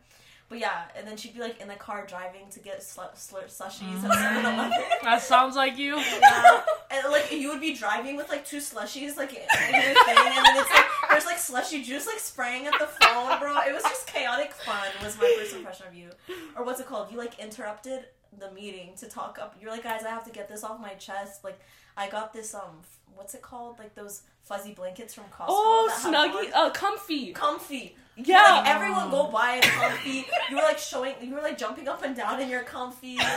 but 0.50 0.60
yeah. 0.60 0.84
And 0.98 1.08
then 1.08 1.16
she'd 1.16 1.34
be 1.34 1.40
like 1.40 1.62
in 1.62 1.68
the 1.68 1.76
car 1.76 2.06
driving 2.08 2.50
to 2.52 2.60
get 2.60 2.84
sl- 2.84 3.02
sl- 3.16 3.38
slushies 3.48 4.04
at 4.10 4.44
Eleven. 4.44 4.74
That 5.04 5.22
sounds 5.22 5.56
like 5.56 5.78
you. 5.78 5.98
Yeah, 5.98 6.62
and 6.92 7.12
like 7.12 7.32
you 7.32 7.50
would 7.50 7.62
be 7.62 7.76
driving 7.76 8.18
with 8.18 8.30
like 8.30 8.46
two 8.46 8.58
slushies 8.58 9.16
like 9.16 9.32
in 9.34 9.40
your 9.42 10.04
thing, 10.04 10.18
and 10.18 10.46
then 10.46 10.58
it's 10.58 10.70
like 10.72 10.86
there's 11.10 11.26
like 11.26 11.38
slushy 11.38 11.84
juice 11.84 12.08
like 12.08 12.20
spraying 12.20 12.66
at 12.66 12.74
the 12.80 12.88
phone, 12.88 13.40
bro. 13.40 13.58
It 13.68 13.74
was 13.74 13.84
just 13.84 14.08
chaotic 14.08 14.52
fun. 14.54 14.88
Was 15.04 15.18
my 15.18 15.34
first 15.40 15.56
impression 15.56 15.88
of 15.88 15.94
you, 15.96 16.10
or 16.58 16.66
what's 16.66 16.80
it 16.80 16.88
called? 16.88 17.12
You 17.12 17.18
like 17.18 17.40
interrupted 17.40 18.06
the 18.38 18.52
meeting 18.52 18.92
to 18.98 19.08
talk 19.08 19.40
up. 19.42 19.56
You're 19.62 19.72
like, 19.72 19.84
guys, 19.84 20.04
I 20.04 20.10
have 20.10 20.26
to 20.26 20.32
get 20.32 20.48
this 20.50 20.64
off 20.64 20.80
my 20.80 20.94
chest. 20.96 21.44
Like, 21.44 21.60
I 21.98 22.10
got 22.10 22.34
this 22.34 22.54
um, 22.54 22.82
what's 23.16 23.34
it 23.34 23.42
called? 23.42 23.80
Like 23.80 23.96
those 23.96 24.22
fuzzy 24.44 24.74
blankets 24.74 25.14
from 25.14 25.26
Costco. 25.26 25.46
Oh, 25.50 25.88
that 25.90 26.02
have 26.02 26.32
Snuggie, 26.32 26.52
uh, 26.54 26.70
comfy. 26.72 27.34
Comfy. 27.34 27.96
Yeah. 28.24 28.42
Like 28.42 28.68
everyone 28.68 29.10
go 29.10 29.28
buy 29.28 29.56
a 29.56 29.62
comfy. 29.62 30.26
You 30.50 30.56
were 30.56 30.62
like 30.64 30.78
showing. 30.80 31.16
You 31.22 31.34
were 31.34 31.42
like 31.42 31.58
jumping 31.58 31.88
up 31.88 32.04
and 32.04 32.16
down 32.16 32.40
in 32.42 32.50
your 32.50 32.64
comfy. 32.64 33.18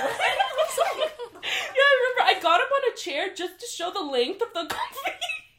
Yeah, 1.44 1.82
I 1.82 2.14
remember 2.14 2.38
I 2.38 2.40
got 2.40 2.60
up 2.60 2.68
on 2.68 2.92
a 2.92 2.96
chair 2.96 3.34
just 3.34 3.58
to 3.60 3.66
show 3.66 3.90
the 3.90 4.00
length 4.00 4.42
of 4.42 4.48
the 4.54 4.66
comfy. 4.66 5.10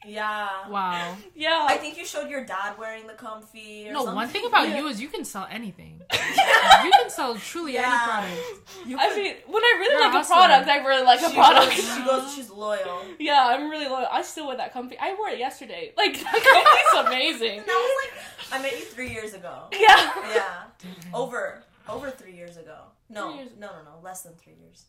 Yeah. 0.06 0.68
Wow. 0.70 1.16
yeah. 1.36 1.66
I 1.70 1.78
think 1.78 1.98
you 1.98 2.06
showed 2.06 2.30
your 2.30 2.44
dad 2.46 2.78
wearing 2.78 3.08
the 3.08 3.14
comfy. 3.14 3.90
Or 3.90 3.94
No, 3.94 4.00
something. 4.00 4.16
one 4.16 4.28
thing 4.28 4.46
about 4.46 4.70
Yeah. 4.70 4.78
you 4.80 4.88
is 4.88 5.02
you 5.02 5.08
can 5.10 5.24
sell 5.26 5.48
anything. 5.50 6.02
you 6.12 6.92
can 7.00 7.10
sell 7.10 7.36
truly 7.36 7.78
any 7.78 7.88
product. 7.88 8.34
You 8.86 8.98
I 9.00 9.16
mean, 9.16 9.36
when 9.48 9.64
I 9.64 9.76
really 9.80 10.06
like 10.06 10.24
a 10.24 10.28
product, 10.28 10.68
I 10.70 10.78
really 10.86 11.04
like 11.06 11.22
a 11.22 11.30
product. 11.30 11.72
Goes, 11.76 11.96
she 11.96 12.04
goes. 12.06 12.36
She's 12.36 12.50
loyal. 12.50 13.04
yeah, 13.20 13.48
I'm 13.48 13.70
really 13.70 13.88
loyal. 13.88 14.08
I 14.12 14.22
still 14.22 14.48
wear 14.48 14.58
that 14.58 14.74
comfy. 14.74 14.98
I 15.00 15.14
wore 15.16 15.30
it 15.30 15.40
yesterday. 15.40 15.94
Like 15.98 16.14
that 16.20 16.94
comfy's 16.96 17.08
amazing. 17.08 17.60
That 17.60 17.68
was 17.68 17.92
like 18.04 18.14
I 18.60 18.62
met 18.62 18.74
you 18.78 18.86
three 18.86 19.10
years 19.12 19.34
ago. 19.34 19.64
Yeah. 19.72 20.12
Yeah, 20.34 20.64
over 21.14 21.64
over 21.88 22.12
three 22.12 22.34
years 22.36 22.58
ago. 22.58 22.78
No, 23.10 23.30
Three 23.32 23.40
years- 23.44 23.52
no, 23.60 23.68
no, 23.68 23.84
no, 23.84 24.00
less 24.04 24.22
than 24.24 24.34
three 24.36 24.54
years. 24.60 24.86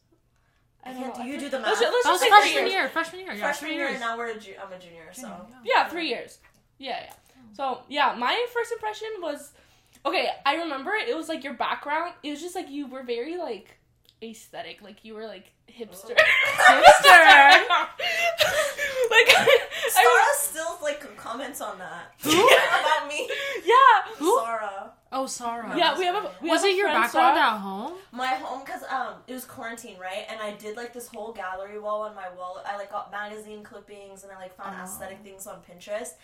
I 0.87 0.91
I 0.91 0.93
don't 0.93 1.03
can't. 1.03 1.19
know. 1.19 1.25
Do 1.25 1.29
you 1.31 1.37
I 1.37 1.39
do 1.39 1.45
for- 1.47 1.51
the 1.51 1.59
let's 1.63 1.81
math? 1.81 1.89
ju- 1.89 1.95
let's 1.95 2.07
just 2.07 2.13
was 2.13 2.21
say 2.21 2.27
three 2.29 2.39
freshman 2.39 2.63
years. 2.65 2.73
year. 2.73 2.89
Freshman 2.89 3.21
year. 3.21 3.33
Yeah, 3.33 3.41
Freshman 3.41 3.71
year, 3.73 3.81
years. 3.81 3.91
and 3.93 4.01
now 4.01 4.17
we're 4.19 4.29
a 4.29 4.39
ju- 4.39 4.55
I'm 4.63 4.73
a 4.73 4.79
junior. 4.79 5.09
So 5.13 5.47
Yeah, 5.65 5.89
three 5.89 6.09
years. 6.09 6.39
Yeah, 6.79 6.99
yeah. 7.05 7.13
So 7.55 7.81
yeah, 7.89 8.15
my 8.19 8.47
first 8.53 8.73
impression 8.73 9.09
was 9.21 9.53
okay. 10.05 10.29
I 10.45 10.57
remember 10.57 10.93
it 10.93 11.17
was 11.17 11.29
like 11.29 11.45
your 11.45 11.55
background. 11.55 12.13
It 12.23 12.31
was 12.31 12.41
just 12.41 12.55
like 12.55 12.69
you 12.71 12.87
were 12.87 13.03
very 13.05 13.37
like 13.37 13.79
aesthetic. 14.23 14.83
Like 14.83 15.05
you 15.05 15.15
were 15.15 15.27
like 15.27 15.53
hipster. 15.71 16.15
Hipster. 16.17 17.65
Oh. 17.71 17.89
like 19.11 19.35
I, 19.37 19.59
Sarah 19.89 20.35
still 20.37 20.79
like 20.83 21.17
comments 21.17 21.61
on 21.61 21.79
that 21.79 22.13
Who? 22.23 22.31
about 22.47 23.09
me. 23.09 23.29
yeah, 23.65 24.13
Who? 24.17 24.41
Sarah, 24.45 24.93
Oh, 25.17 25.27
Sarah. 25.27 25.73
yeah. 25.79 25.97
We 25.97 26.05
have 26.07 26.17
a 26.25 26.31
we 26.43 26.51
Was 26.51 26.63
have 26.63 26.71
it 26.71 26.75
a 26.75 26.77
your 26.77 26.87
friend, 26.89 27.03
background 27.05 27.37
Sarah. 27.37 27.51
at 27.53 27.59
home? 27.61 27.93
my 28.11 28.27
home, 28.27 28.67
cause 28.67 28.83
um 28.91 29.15
it 29.29 29.33
was 29.33 29.45
quarantine, 29.45 29.97
right? 29.99 30.25
And 30.29 30.41
I 30.41 30.51
did 30.57 30.77
like 30.77 30.93
this 30.93 31.07
whole 31.07 31.33
gallery 31.33 31.79
wall 31.79 32.03
on 32.03 32.15
my 32.17 32.29
wall. 32.37 32.61
I 32.67 32.77
like 32.77 32.91
got 32.91 33.11
magazine 33.13 33.63
clippings 33.63 34.25
and 34.25 34.33
I 34.33 34.37
like 34.37 34.57
found 34.57 34.75
Oh. 34.79 34.83
aesthetic 34.83 35.21
things 35.23 35.47
on 35.47 35.59
Pinterest. 35.63 36.15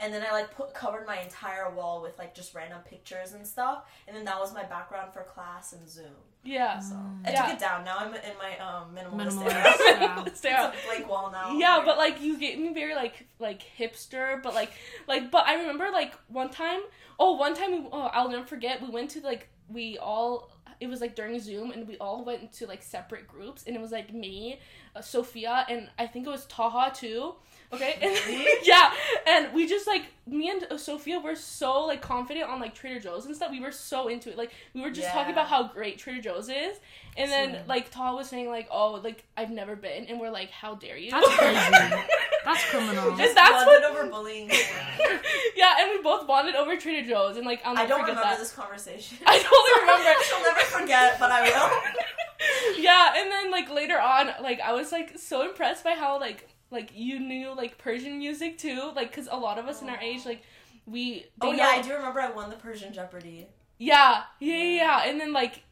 And 0.00 0.12
then 0.12 0.24
I 0.28 0.32
like 0.32 0.52
put 0.54 0.74
covered 0.74 1.06
my 1.06 1.20
entire 1.20 1.70
wall 1.70 2.02
with 2.02 2.18
like 2.18 2.34
just 2.34 2.54
random 2.54 2.80
pictures 2.88 3.32
and 3.34 3.46
stuff. 3.46 3.84
And 4.08 4.16
then 4.16 4.24
that 4.24 4.38
was 4.40 4.52
my 4.52 4.64
background 4.64 5.12
for 5.12 5.22
class 5.22 5.72
and 5.72 5.88
Zoom. 5.88 6.16
Yeah. 6.42 6.78
So 6.80 6.94
Mm. 6.94 7.26
I 7.26 7.30
Yeah. 7.32 7.42
took 7.46 7.54
it 7.54 7.60
down. 7.60 7.84
Now 7.84 7.98
I'm 7.98 8.14
in 8.14 8.36
my 8.38 8.58
um 8.58 8.94
minimalist, 8.94 9.38
Minimalist, 9.42 9.54
era. 9.54 10.00
yeah. 10.00 10.22
Let's 10.24 10.38
stay 10.44 10.52
out. 10.52 10.72
It's 10.74 10.84
a 10.84 10.86
blank 10.86 11.08
wall 11.10 11.30
now. 11.30 11.56
Yeah, 11.58 11.82
but 11.84 11.98
like 11.98 12.20
you 12.22 12.38
get 12.38 12.58
me 12.58 12.72
very 12.72 12.94
like 12.94 13.26
like 13.38 13.62
hipster, 13.78 14.42
but 14.42 14.54
like 14.54 14.70
like 15.06 15.30
but 15.30 15.46
I 15.46 15.54
remember 15.56 15.88
like 15.92 16.14
one 16.28 16.50
time. 16.50 16.80
Oh, 17.18 17.32
one 17.36 17.54
time 17.54 17.70
we, 17.72 17.88
oh 17.92 18.08
I'll 18.14 18.30
never 18.30 18.46
forget. 18.46 18.80
We 18.80 18.88
went 18.88 19.10
to 19.10 19.20
like 19.20 19.48
we 19.72 19.98
all. 19.98 20.50
It 20.80 20.88
was 20.88 21.02
like 21.02 21.14
during 21.14 21.38
Zoom, 21.38 21.72
and 21.72 21.86
we 21.86 21.98
all 21.98 22.24
went 22.24 22.40
into 22.42 22.66
like 22.66 22.82
separate 22.82 23.28
groups, 23.28 23.64
and 23.66 23.76
it 23.76 23.82
was 23.82 23.92
like 23.92 24.14
me, 24.14 24.60
uh, 24.96 25.02
Sophia, 25.02 25.66
and 25.68 25.90
I 25.98 26.06
think 26.06 26.26
it 26.26 26.30
was 26.30 26.46
Taha 26.46 26.94
too. 26.94 27.34
Okay, 27.72 27.98
and 28.02 28.46
yeah, 28.64 28.92
and 29.26 29.52
we 29.52 29.66
just 29.66 29.86
like 29.86 30.06
me 30.26 30.48
and 30.48 30.66
uh, 30.70 30.78
Sophia 30.78 31.20
were 31.20 31.36
so 31.36 31.84
like 31.86 32.00
confident 32.00 32.48
on 32.48 32.60
like 32.60 32.74
Trader 32.74 32.98
Joe's 32.98 33.26
and 33.26 33.36
stuff. 33.36 33.50
We 33.50 33.60
were 33.60 33.72
so 33.72 34.08
into 34.08 34.30
it. 34.30 34.38
Like 34.38 34.52
we 34.74 34.80
were 34.80 34.90
just 34.90 35.08
talking 35.10 35.32
about 35.32 35.48
how 35.48 35.68
great 35.68 35.98
Trader 35.98 36.22
Joe's 36.22 36.48
is, 36.48 36.78
and 37.16 37.30
then 37.30 37.52
Same. 37.52 37.66
like 37.66 37.90
Taha 37.90 38.16
was 38.16 38.28
saying 38.28 38.48
like, 38.48 38.68
oh, 38.70 39.00
like 39.04 39.24
I've 39.36 39.50
never 39.50 39.76
been, 39.76 40.06
and 40.06 40.18
we're 40.18 40.30
like, 40.30 40.50
how 40.50 40.74
dare 40.74 40.96
you? 40.96 41.10
That's 42.44 42.64
criminal. 42.70 43.10
Just- 43.16 43.20
Just 43.20 43.34
that's 43.34 43.64
bonded 43.64 43.82
what- 43.82 43.98
over 43.98 44.10
bullying. 44.10 44.50
yeah, 45.56 45.76
and 45.80 45.90
we 45.90 46.02
both 46.02 46.26
bonded 46.26 46.54
over 46.54 46.76
Trader 46.76 47.06
Joe's, 47.08 47.36
and 47.36 47.46
like 47.46 47.60
I'll 47.64 47.72
I 47.72 47.82
never 47.82 47.88
don't 47.88 48.00
remember 48.02 48.22
that. 48.22 48.38
this 48.38 48.52
conversation. 48.52 49.18
I 49.26 49.38
totally 49.38 49.80
remember. 49.80 50.24
She'll 50.24 50.42
never 50.42 50.60
forget, 50.60 51.18
but 51.20 51.30
I 51.30 51.42
will. 51.42 52.82
yeah, 52.82 53.14
and 53.16 53.30
then 53.30 53.50
like 53.50 53.70
later 53.70 53.98
on, 54.00 54.30
like 54.42 54.60
I 54.60 54.72
was 54.72 54.92
like 54.92 55.18
so 55.18 55.42
impressed 55.48 55.84
by 55.84 55.92
how 55.92 56.18
like 56.18 56.48
like 56.70 56.92
you 56.94 57.18
knew 57.20 57.54
like 57.54 57.78
Persian 57.78 58.18
music 58.18 58.58
too, 58.58 58.92
like 58.94 59.10
because 59.10 59.28
a 59.30 59.36
lot 59.36 59.58
of 59.58 59.66
us 59.66 59.82
in 59.82 59.88
our 59.88 59.98
age 60.00 60.24
like 60.24 60.42
we. 60.86 61.26
Oh, 61.40 61.46
they 61.46 61.48
Oh 61.48 61.52
know, 61.52 61.58
yeah, 61.58 61.78
I 61.78 61.82
do 61.82 61.92
remember 61.94 62.20
I 62.20 62.30
won 62.30 62.50
the 62.50 62.56
Persian 62.56 62.92
Jeopardy. 62.92 63.46
Yeah, 63.78 64.22
yeah, 64.40 64.56
yeah, 64.56 64.64
yeah, 64.76 65.02
and 65.10 65.20
then 65.20 65.32
like. 65.32 65.62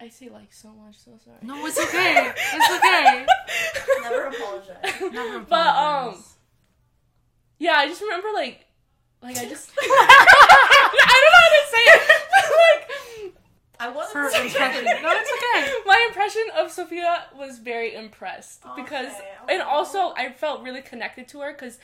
I 0.00 0.08
say 0.08 0.30
like 0.30 0.52
so 0.52 0.68
much, 0.70 0.96
so 0.98 1.12
sorry. 1.22 1.36
No, 1.42 1.66
it's 1.66 1.78
okay. 1.78 2.32
It's 2.34 2.70
okay. 2.76 3.26
Never 4.02 4.22
apologize. 4.28 5.12
Never 5.12 5.40
But 5.40 5.76
um, 5.76 6.24
yeah, 7.58 7.74
I 7.74 7.86
just 7.86 8.00
remember 8.00 8.28
like, 8.32 8.64
like 9.22 9.36
I 9.36 9.44
just. 9.44 9.70
I 9.78 11.20
don't 11.20 11.32
know 11.32 11.42
how 11.44 11.52
to 11.52 11.64
say 11.70 11.84
it. 11.84 12.02
like, 13.26 13.36
I 13.78 13.88
won 13.88 14.06
the 14.10 14.18
Her 14.18 14.30
Persian 14.30 14.46
impression. 14.46 14.84
No, 14.84 15.10
it's 15.12 15.30
okay. 15.32 15.74
my 15.84 16.04
impression 16.08 16.42
of 16.56 16.70
Sophia 16.70 17.24
was 17.36 17.58
very 17.58 17.94
impressed 17.94 18.64
Okay, 18.64 18.82
because, 18.82 19.12
okay. 19.12 19.54
and 19.54 19.62
also 19.62 20.12
I 20.16 20.32
felt 20.32 20.62
really 20.62 20.82
connected 20.82 21.28
to 21.28 21.40
her 21.40 21.52
because 21.52 21.78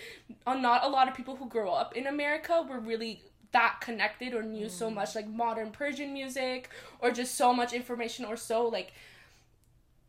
not 0.46 0.84
a 0.84 0.88
lot 0.88 1.08
of 1.08 1.14
people 1.14 1.36
who 1.36 1.48
grow 1.48 1.72
up 1.72 1.94
in 1.94 2.06
America 2.06 2.64
were 2.66 2.80
really 2.80 3.22
that 3.52 3.80
connected 3.80 4.34
or 4.34 4.42
knew 4.42 4.68
so 4.68 4.90
mm. 4.90 4.94
much 4.94 5.14
like 5.14 5.28
modern 5.28 5.70
Persian 5.70 6.12
music 6.12 6.70
or 7.00 7.10
just 7.10 7.34
so 7.34 7.52
much 7.52 7.72
information 7.72 8.24
or 8.24 8.36
so 8.36 8.66
like 8.68 8.92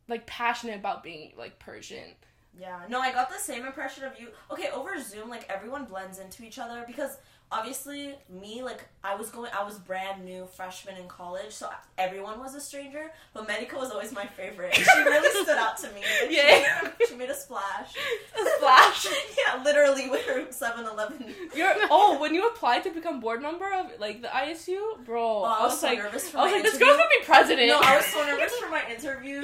like 0.08 0.25
passionate 0.25 0.77
about 0.77 1.03
being 1.03 1.34
like 1.38 1.60
Persian. 1.60 2.15
Yeah, 2.60 2.79
no, 2.89 3.00
I 3.00 3.12
got 3.12 3.29
the 3.29 3.38
same 3.38 3.65
impression 3.65 4.03
of 4.03 4.20
you. 4.20 4.29
Okay, 4.50 4.70
over 4.70 5.00
Zoom, 5.00 5.29
like 5.29 5.48
everyone 5.50 5.86
blends 5.86 6.17
into 6.17 6.44
each 6.44 6.58
other 6.58 6.84
because 6.88 7.17
obviously 7.51 8.16
me, 8.30 8.62
like 8.63 8.86
I 9.04 9.16
was 9.16 9.30
going, 9.30 9.51
I 9.58 9.63
was 9.63 9.77
brand 9.80 10.25
new 10.25 10.46
freshman 10.56 10.98
in 10.98 11.08
college, 11.08 11.51
so 11.51 11.70
everyone 11.98 12.39
was 12.39 12.56
a 12.56 12.62
stranger. 12.62 13.12
But 13.34 13.48
Melica 13.48 13.75
was 13.77 13.92
always 13.92 14.12
my 14.13 14.25
favorite. 14.25 14.75
She 14.75 14.84
really 15.00 15.30
stood 15.44 15.58
out 15.58 15.77
to 15.77 15.88
me. 15.89 16.01
Like, 16.22 16.30
she 16.30 16.36
Yeah. 16.38 16.44
made 16.84 16.92
a- 17.01 17.08
she 17.08 17.16
made 17.16 17.30
a 17.30 17.34
splash. 17.36 17.96
A 18.39 18.46
splash. 18.58 19.08
yeah, 19.38 19.63
literally 19.63 20.10
with 20.10 20.25
her 20.25 20.44
7-Eleven. 20.46 21.34
You're 21.56 21.74
oh 21.89 22.18
when 22.22 22.34
you 22.36 22.48
applied 22.48 22.84
to 22.84 22.89
become 22.92 23.20
board 23.20 23.42
member 23.42 23.72
of 23.74 23.92
like 24.00 24.22
the 24.22 24.27
ISU, 24.27 25.04
bro. 25.06 25.24
Oh, 25.24 25.44
I 25.44 25.63
was 25.63 25.80
so 25.80 25.88
like, 25.88 26.00
nervous 26.00 26.30
for 26.30 26.39
I 26.39 26.44
was 26.44 26.51
my 26.51 26.58
like, 26.58 26.63
this 26.66 26.77
girl's 26.77 26.98
gonna 26.98 27.10
be 27.20 27.25
president. 27.25 27.68
No, 27.70 27.80
I 27.82 27.98
was 27.98 28.06
so 28.08 28.25
nervous 28.25 28.54
for 28.58 28.70
my 28.70 28.84
interview. 28.89 29.42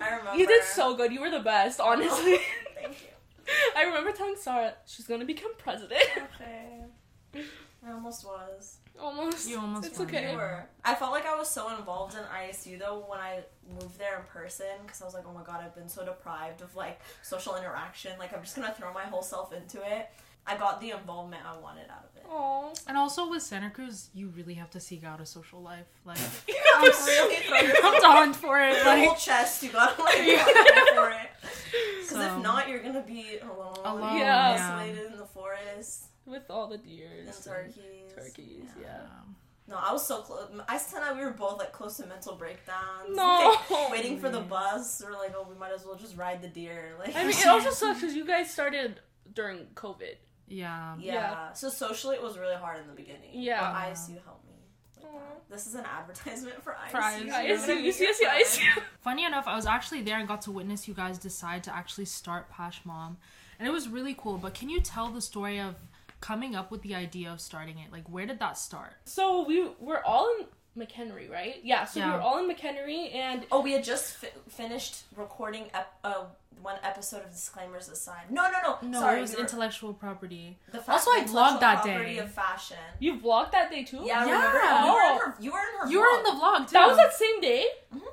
I 0.00 0.16
remember. 0.16 0.36
You 0.38 0.46
did 0.46 0.64
so 0.64 0.94
good. 0.96 1.12
You 1.12 1.20
were 1.20 1.30
the 1.30 1.40
best, 1.40 1.80
oh, 1.82 1.90
honestly. 1.90 2.38
Thank 2.74 3.02
you. 3.02 3.08
I 3.76 3.82
remember 3.84 4.12
telling 4.12 4.36
Sarah 4.36 4.72
she's 4.86 5.06
gonna 5.06 5.24
become 5.26 5.52
president. 5.58 6.02
Okay. 6.16 6.80
I 7.86 7.92
almost 7.92 8.24
was. 8.24 8.78
almost. 8.98 9.48
You 9.48 9.58
almost 9.58 9.86
It's 9.86 9.98
were. 9.98 10.06
okay. 10.06 10.30
You 10.32 10.36
were. 10.38 10.64
I 10.84 10.94
felt 10.94 11.12
like 11.12 11.26
I 11.26 11.36
was 11.36 11.50
so 11.50 11.76
involved 11.76 12.14
in 12.14 12.20
ISU 12.22 12.78
though 12.78 13.04
when 13.06 13.20
I 13.20 13.40
moved 13.70 13.98
there 13.98 14.18
in 14.18 14.24
person 14.24 14.66
because 14.82 15.02
I 15.02 15.04
was 15.04 15.12
like, 15.14 15.24
oh 15.28 15.32
my 15.34 15.42
god, 15.42 15.60
I've 15.62 15.74
been 15.74 15.88
so 15.88 16.04
deprived 16.04 16.62
of 16.62 16.74
like 16.76 17.00
social 17.22 17.56
interaction. 17.56 18.12
Like 18.18 18.32
I'm 18.34 18.42
just 18.42 18.56
gonna 18.56 18.74
throw 18.76 18.92
my 18.92 19.04
whole 19.04 19.22
self 19.22 19.52
into 19.52 19.78
it. 19.82 20.08
I 20.46 20.56
got 20.58 20.78
the 20.80 20.90
involvement 20.90 21.42
I 21.46 21.58
wanted 21.58 21.88
out 21.90 22.04
of 22.10 22.16
it. 22.16 22.24
Aw. 22.28 22.72
And 22.86 22.98
also 22.98 23.28
with 23.30 23.42
Santa 23.42 23.70
Cruz, 23.70 24.10
you 24.12 24.28
really 24.28 24.52
have 24.54 24.68
to 24.72 24.80
seek 24.80 25.02
out 25.02 25.18
a 25.20 25.24
social 25.26 25.62
life. 25.62 25.86
Like, 26.04 26.18
I'm 26.76 26.82
really 26.84 27.36
throwing 27.36 27.62
I'm 27.64 27.68
yourself 27.70 28.00
down 28.02 28.32
for 28.34 28.60
it. 28.60 28.82
the 28.84 29.04
whole 29.06 29.14
chest. 29.14 29.62
You 29.62 29.70
gotta 29.70 30.02
like 30.02 30.16
go 30.26 30.94
for 30.94 31.10
it. 31.10 31.30
Because 32.00 32.08
So- 32.08 32.36
if 32.36 32.42
not, 32.42 32.68
you're 32.68 32.82
gonna 32.82 33.02
be 33.02 33.38
alone, 33.42 33.76
Alone, 33.84 34.18
Yeah. 34.18 34.76
isolated 34.78 35.12
in 35.12 35.16
the 35.18 35.24
forest 35.26 36.06
With 36.26 36.50
all 36.50 36.68
the 36.68 36.78
deers. 36.78 37.26
and 37.26 37.28
and 37.28 37.44
turkeys. 37.44 38.12
Turkeys, 38.14 38.64
yeah. 38.80 39.00
um, 39.02 39.36
No, 39.68 39.76
I 39.76 39.92
was 39.92 40.06
so 40.06 40.22
close. 40.22 40.48
I 40.68 40.76
and 40.96 41.04
I, 41.04 41.12
we 41.12 41.20
were 41.24 41.32
both 41.32 41.58
like 41.58 41.72
close 41.72 41.96
to 41.98 42.06
mental 42.06 42.34
breakdowns. 42.36 43.14
No. 43.14 43.56
Like, 43.70 43.90
waiting 43.92 44.18
for 44.18 44.30
the 44.30 44.40
bus. 44.40 45.02
We're 45.04 45.12
like, 45.12 45.34
oh, 45.36 45.46
we 45.48 45.56
might 45.58 45.72
as 45.72 45.84
well 45.84 45.96
just 45.96 46.16
ride 46.16 46.40
the 46.42 46.48
deer. 46.48 46.94
Like, 46.98 47.14
I 47.14 47.22
mean, 47.24 47.36
it 47.36 47.46
also 47.46 47.70
sucks 47.70 48.00
because 48.00 48.16
you 48.16 48.26
guys 48.26 48.50
started 48.50 49.00
during 49.34 49.66
COVID. 49.74 50.16
Yeah. 50.48 50.96
Yeah. 50.98 51.14
Yeah. 51.14 51.52
So 51.52 51.68
socially, 51.68 52.16
it 52.16 52.22
was 52.22 52.38
really 52.38 52.56
hard 52.56 52.80
in 52.80 52.86
the 52.86 52.94
beginning. 52.94 53.30
Yeah. 53.32 53.60
But 53.60 53.92
ISU 53.92 54.22
helped 54.24 54.46
me. 54.46 54.54
This 55.50 55.66
is 55.66 55.74
an 55.74 55.84
advertisement 55.84 56.62
for 56.62 56.72
ISU. 56.72 56.90
For 56.90 56.98
ISU. 56.98 57.28
ISU, 57.30 57.86
UCSU, 57.86 58.28
ISU. 58.40 58.82
Funny 59.02 59.24
enough, 59.24 59.46
I 59.46 59.54
was 59.54 59.66
actually 59.66 60.02
there 60.02 60.18
and 60.18 60.26
got 60.26 60.42
to 60.42 60.50
witness 60.50 60.88
you 60.88 60.94
guys 60.94 61.18
decide 61.18 61.62
to 61.64 61.74
actually 61.74 62.06
start 62.06 62.50
Pashmam, 62.50 63.16
and 63.58 63.68
it 63.68 63.70
was 63.70 63.88
really 63.88 64.14
cool. 64.18 64.38
But 64.38 64.54
can 64.54 64.68
you 64.70 64.80
tell 64.80 65.10
the 65.10 65.20
story 65.20 65.60
of 65.60 65.76
coming 66.24 66.54
up 66.56 66.70
with 66.70 66.82
the 66.82 66.94
idea 66.94 67.28
of 67.32 67.38
starting 67.40 67.78
it? 67.78 67.92
Like, 67.92 68.06
where 68.14 68.26
did 68.30 68.38
that 68.40 68.56
start? 68.58 68.94
So 69.04 69.44
we 69.50 69.68
were 69.78 70.02
all 70.12 70.26
in 70.38 70.46
McHenry, 70.82 71.30
right? 71.30 71.56
Yeah. 71.62 71.84
So 71.84 72.00
we 72.04 72.10
were 72.10 72.20
all 72.26 72.38
in 72.42 72.46
McHenry, 72.52 73.14
and 73.14 73.38
Oh, 73.52 73.60
we 73.60 73.72
had 73.72 73.84
just 73.84 74.06
fi- 74.20 74.32
finished 74.48 74.94
recording 75.16 75.64
ep- 75.74 75.94
uh, 76.02 76.24
one 76.62 76.78
episode 76.82 77.22
of 77.26 77.30
Disclaimers 77.30 77.88
Aside. 77.90 78.26
No, 78.30 78.42
no, 78.54 78.58
no. 78.66 78.88
No, 78.88 79.00
Sorry, 79.00 79.18
it 79.18 79.20
was 79.20 79.30
we 79.32 79.36
were- 79.36 79.42
intellectual 79.42 79.92
property. 79.92 80.56
the 80.72 80.80
fa- 80.80 80.92
Also, 80.92 81.10
I 81.10 81.20
vlogged 81.20 81.60
that 81.60 81.84
intellectual 81.84 81.92
property 81.94 82.14
day. 82.14 82.18
of 82.20 82.30
fashion. 82.32 82.76
you 83.04 83.10
vlogged 83.20 83.52
that 83.52 83.70
day 83.70 83.82
too. 83.84 84.02
Yeah, 84.04 84.20
I 84.22 84.26
Yeah. 84.26 84.46
remember. 84.46 84.62
You 84.86 84.92
were 84.94 85.02
in 85.12 85.18
her. 85.18 85.34
You 85.44 85.52
were 85.52 85.58
in 85.68 85.74
her. 85.80 85.86
You 85.92 85.98
were 86.00 86.12
in 86.18 86.22
the 86.30 86.36
vlog 86.40 86.58
too. 86.68 86.72
That 86.78 86.86
was 86.88 86.96
that 86.96 87.12
same 87.12 87.40
day. 87.42 87.62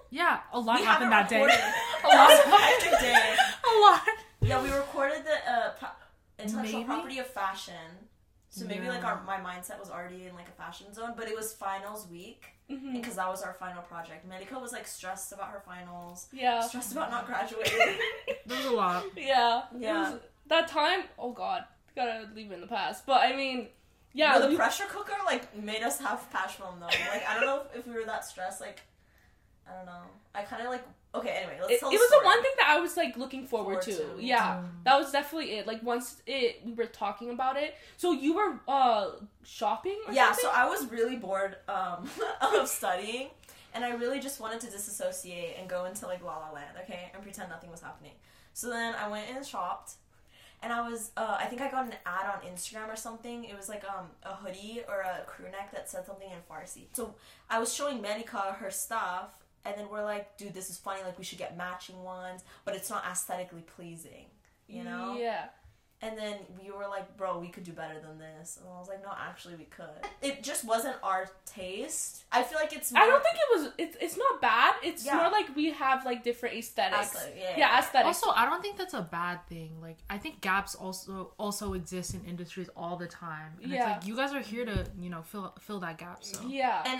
Yeah, 0.09 0.39
a 0.51 0.59
lot 0.59 0.79
We 0.79 0.85
happened 0.85 1.11
that 1.13 1.29
day. 1.29 1.41
a 1.43 1.45
lot. 1.45 2.27
That 2.27 2.27
was 2.29 2.39
a 2.45 2.57
hectic 2.67 2.99
day. 2.99 3.35
a 3.71 3.73
lot. 3.85 4.01
Yeah, 4.41 4.61
we 4.61 4.69
recorded 4.83 5.21
the 5.23 5.37
uh, 5.51 5.69
pa- 5.79 5.95
intellectual 6.43 6.79
Maybe? 6.79 6.87
property 6.87 7.19
of 7.19 7.27
fashion. 7.27 8.07
So 8.49 8.65
maybe 8.65 8.87
like 8.89 9.03
our 9.05 9.23
my 9.23 9.37
mindset 9.37 9.79
was 9.79 9.89
already 9.89 10.25
in 10.25 10.35
like 10.35 10.47
a 10.49 10.51
fashion 10.51 10.93
zone, 10.93 11.13
but 11.15 11.27
it 11.29 11.35
was 11.35 11.53
finals 11.53 12.07
week 12.09 12.43
Mhm. 12.69 12.91
because 12.93 13.15
that 13.15 13.29
was 13.29 13.41
our 13.43 13.53
final 13.53 13.81
project. 13.83 14.25
Melica 14.27 14.59
was 14.59 14.73
like 14.73 14.85
stressed 14.87 15.31
about 15.31 15.49
her 15.51 15.61
finals, 15.65 16.27
Yeah. 16.33 16.59
stressed 16.61 16.91
about 16.91 17.09
not 17.11 17.25
graduating. 17.27 17.97
There 18.45 18.57
was 18.57 18.65
a 18.65 18.71
lot. 18.71 19.05
Yeah. 19.15 19.63
Yeah. 19.77 20.11
Was, 20.11 20.19
that 20.47 20.67
time. 20.67 21.03
Oh 21.17 21.31
God. 21.31 21.63
Gotta 21.95 22.27
leave 22.35 22.51
it 22.51 22.55
in 22.55 22.61
the 22.61 22.67
past. 22.67 23.05
But 23.05 23.21
I 23.21 23.35
mean, 23.35 23.69
yeah. 24.13 24.33
no, 24.33 24.41
the 24.41 24.47
we- 24.49 24.55
pressure 24.57 24.85
cooker 24.89 25.15
like 25.25 25.55
made 25.55 25.83
us 25.83 25.99
have 25.99 26.29
passion 26.31 26.65
though. 26.79 26.85
Like 27.13 27.25
I 27.27 27.35
don't 27.35 27.45
know 27.45 27.61
if, 27.73 27.79
if 27.79 27.87
we 27.87 27.93
were 27.93 28.05
that 28.05 28.25
stressed. 28.25 28.59
Like 28.59 28.81
I 29.65 29.75
don't 29.77 29.85
know. 29.85 30.03
I 30.35 30.41
kind 30.43 30.61
of 30.63 30.69
like 30.71 30.83
okay. 31.15 31.29
Anyway, 31.29 31.57
let's 31.59 31.73
it, 31.73 31.79
tell 31.79 31.89
it 31.89 31.93
was 31.99 32.07
story. 32.07 32.21
the 32.21 32.25
one 32.25 32.41
thing 32.41 32.51
that 32.57 32.67
I 32.69 32.79
was 32.79 32.95
like 32.97 33.17
looking 33.17 33.45
forward, 33.47 33.83
Forward 33.83 33.97
to. 34.15 34.15
to. 34.17 34.23
Yeah, 34.23 34.55
Mm. 34.57 34.83
that 34.83 34.97
was 34.99 35.11
definitely 35.11 35.51
it. 35.57 35.67
Like 35.67 35.83
once 35.83 36.21
it 36.25 36.61
we 36.65 36.73
were 36.73 36.85
talking 36.85 37.29
about 37.31 37.57
it. 37.57 37.75
So 37.97 38.11
you 38.11 38.33
were 38.35 38.59
uh 38.67 39.11
shopping? 39.43 39.99
Or 40.07 40.13
Yeah, 40.13 40.27
something? 40.31 40.43
so 40.45 40.51
I 40.53 40.67
was 40.67 40.85
really 40.91 41.15
bored 41.17 41.57
um, 41.67 42.09
of 42.41 42.67
studying, 42.67 43.29
and 43.73 43.83
I 43.83 43.91
really 43.95 44.19
just 44.19 44.39
wanted 44.39 44.59
to 44.61 44.69
disassociate 44.71 45.55
and 45.59 45.67
go 45.69 45.85
into 45.85 46.05
like 46.07 46.23
La 46.23 46.37
La 46.37 46.51
Land, 46.51 46.75
okay, 46.83 47.11
and 47.13 47.21
pretend 47.23 47.49
nothing 47.49 47.71
was 47.71 47.81
happening. 47.81 48.13
So 48.53 48.69
then 48.69 48.93
I 48.95 49.07
went 49.07 49.27
and 49.33 49.45
shopped, 49.45 49.93
and 50.61 50.71
I 50.73 50.87
was, 50.87 51.11
uh, 51.17 51.37
I 51.39 51.45
think 51.45 51.61
I 51.61 51.71
got 51.71 51.85
an 51.85 51.93
ad 52.05 52.25
on 52.35 52.41
Instagram 52.51 52.89
or 52.91 52.95
something. 52.97 53.45
It 53.45 53.55
was 53.57 53.69
like 53.69 53.83
um, 53.85 54.07
a 54.23 54.35
hoodie 54.35 54.81
or 54.87 54.99
a 55.01 55.23
crew 55.25 55.45
neck 55.49 55.71
that 55.71 55.89
said 55.89 56.05
something 56.05 56.29
in 56.29 56.37
Farsi. 56.49 56.83
So 56.93 57.15
I 57.49 57.59
was 57.59 57.73
showing 57.73 58.01
Melica 58.01 58.57
her 58.59 58.69
stuff, 58.69 59.29
and 59.65 59.75
then 59.77 59.89
we're 59.89 60.03
like, 60.03 60.37
dude, 60.37 60.53
this 60.53 60.69
is 60.69 60.77
funny. 60.77 61.01
Like 61.03 61.17
we 61.17 61.23
should 61.23 61.37
get 61.37 61.57
matching 61.57 62.01
ones, 62.03 62.43
but 62.65 62.75
it's 62.75 62.89
not 62.89 63.03
aesthetically 63.09 63.63
pleasing, 63.75 64.25
you 64.67 64.83
know. 64.83 65.15
Yeah. 65.19 65.45
And 66.03 66.17
then 66.17 66.37
we 66.59 66.71
were 66.71 66.87
like, 66.87 67.15
bro, 67.15 67.37
we 67.37 67.49
could 67.49 67.63
do 67.63 67.73
better 67.73 67.99
than 67.99 68.17
this. 68.17 68.57
And 68.59 68.67
I 68.67 68.79
was 68.79 68.87
like, 68.87 69.03
no, 69.03 69.11
actually, 69.15 69.53
we 69.53 69.65
could. 69.65 69.85
It 70.23 70.41
just 70.41 70.65
wasn't 70.65 70.95
our 71.03 71.29
taste. 71.45 72.23
I 72.31 72.41
feel 72.41 72.57
like 72.57 72.73
it's. 72.73 72.91
I 72.95 73.05
don't 73.05 73.21
think 73.21 73.35
it 73.35 73.59
was. 73.59 73.71
It's 73.77 73.97
it's 74.01 74.17
not 74.17 74.41
bad. 74.41 74.73
It's 74.83 75.05
Yeah. 75.05 75.17
more 75.17 75.29
like 75.29 75.55
we 75.55 75.71
have 75.73 76.03
like 76.03 76.23
different 76.23 76.55
aesthetics. 76.55 77.13
Aesthetic, 77.13 77.35
yeah, 77.37 77.49
yeah, 77.51 77.57
yeah. 77.59 77.79
aesthetics. 77.79 78.23
Also, 78.23 78.31
I 78.35 78.45
don't 78.45 78.63
think 78.63 78.77
that's 78.77 78.95
a 78.95 79.01
bad 79.03 79.45
thing. 79.47 79.77
Like, 79.79 79.99
I 80.09 80.17
think 80.17 80.41
gaps 80.41 80.73
also 80.73 81.33
also 81.37 81.73
exist 81.73 82.15
in 82.15 82.25
industries 82.25 82.69
all 82.75 82.95
the 82.97 83.05
time. 83.05 83.51
And 83.61 83.71
Yeah. 83.71 83.77
it's 83.77 83.85
like 83.99 84.07
you 84.07 84.15
guys 84.15 84.33
are 84.33 84.41
here 84.41 84.65
to, 84.65 84.87
you 84.99 85.11
know, 85.11 85.21
fill 85.21 85.53
fill 85.59 85.79
that 85.81 85.99
gap. 85.99 86.23
So 86.23 86.39
yeah. 86.47 86.81
And 86.87 86.99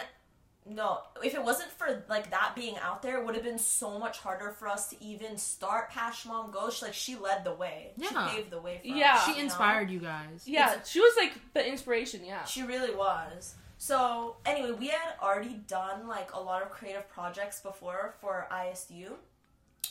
no, 0.66 1.00
if 1.24 1.34
it 1.34 1.44
wasn't 1.44 1.72
for 1.72 2.04
like 2.08 2.30
that 2.30 2.54
being 2.56 2.78
out 2.78 3.02
there, 3.02 3.20
it 3.20 3.26
would 3.26 3.36
have 3.36 3.44
been 3.44 3.58
so 3.58 3.98
much 3.98 4.20
harder 4.20 4.52
for 4.52 4.68
us 4.68 4.90
to 4.92 5.04
even 5.04 5.38
start 5.38 5.92
Pashmam 5.92 6.52
Go. 6.52 6.70
Like 6.82 6.94
she 6.94 7.16
led 7.16 7.44
the 7.44 7.54
way. 7.54 7.92
Yeah. 7.98 8.10
She 8.30 8.36
paved 8.38 8.52
the 8.52 8.62
way 8.62 8.80
for 8.82 8.88
Yeah. 8.88 9.16
us. 9.16 9.26
she 9.26 9.32
you 9.32 9.38
know? 9.38 9.44
inspired 9.44 9.90
you 9.90 10.00
guys. 10.00 10.44
yeah, 10.46 10.84
she 10.84 11.00
was 11.00 11.14
like 11.18 11.34
the 11.54 11.68
inspiration. 11.68 12.24
Yeah. 12.24 12.44
She 12.46 12.62
really 12.64 12.94
was. 12.94 13.56
So 13.80 14.36
anyway, 14.46 14.74
we 14.74 14.88
had 14.90 15.14
already 15.22 15.62
done 15.68 16.08
like 16.08 16.34
a 16.36 16.40
lot 16.40 16.62
of 16.62 16.70
creative 16.70 17.10
projects 17.10 17.60
before 17.60 18.14
for 18.22 18.48
ISU. 18.52 19.14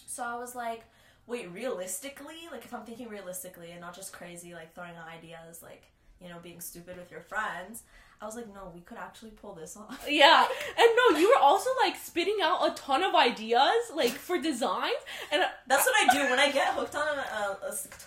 So 0.06 0.22
I 0.22 0.36
was 0.38 0.54
like, 0.54 0.84
wait, 1.26 1.50
realistically, 1.50 2.48
like 2.52 2.64
if 2.64 2.72
I'm 2.72 2.84
thinking 2.84 3.08
realistically 3.08 3.72
and 3.72 3.80
not 3.80 3.94
just 3.96 4.12
crazy, 4.12 4.54
like 4.54 4.72
throwing 4.74 4.94
out 4.96 5.08
ideas, 5.08 5.62
like 5.62 5.82
you 6.20 6.28
know, 6.28 6.36
being 6.40 6.60
stupid 6.60 6.96
with 6.96 7.10
your 7.10 7.22
friends. 7.22 7.82
I 8.22 8.26
was 8.26 8.36
like, 8.36 8.48
no, 8.52 8.70
we 8.74 8.80
could 8.82 8.98
actually 8.98 9.30
pull 9.30 9.54
this 9.54 9.76
off. 9.76 10.04
Yeah, 10.08 10.46
and 10.78 10.88
no, 11.10 11.18
you 11.18 11.28
were 11.30 11.40
also 11.40 11.70
like 11.82 11.96
spitting 11.96 12.36
out 12.42 12.70
a 12.70 12.74
ton 12.74 13.02
of 13.02 13.14
ideas, 13.14 13.90
like 13.94 14.10
for 14.12 14.38
designs, 14.38 15.00
and 15.32 15.42
That's 15.66 15.86
what 15.86 15.94
I 16.10 16.12
do 16.12 16.20
when 16.30 16.38
I 16.38 16.50
get 16.50 16.74
hooked 16.74 16.94
on 16.96 17.18
a 17.18 17.56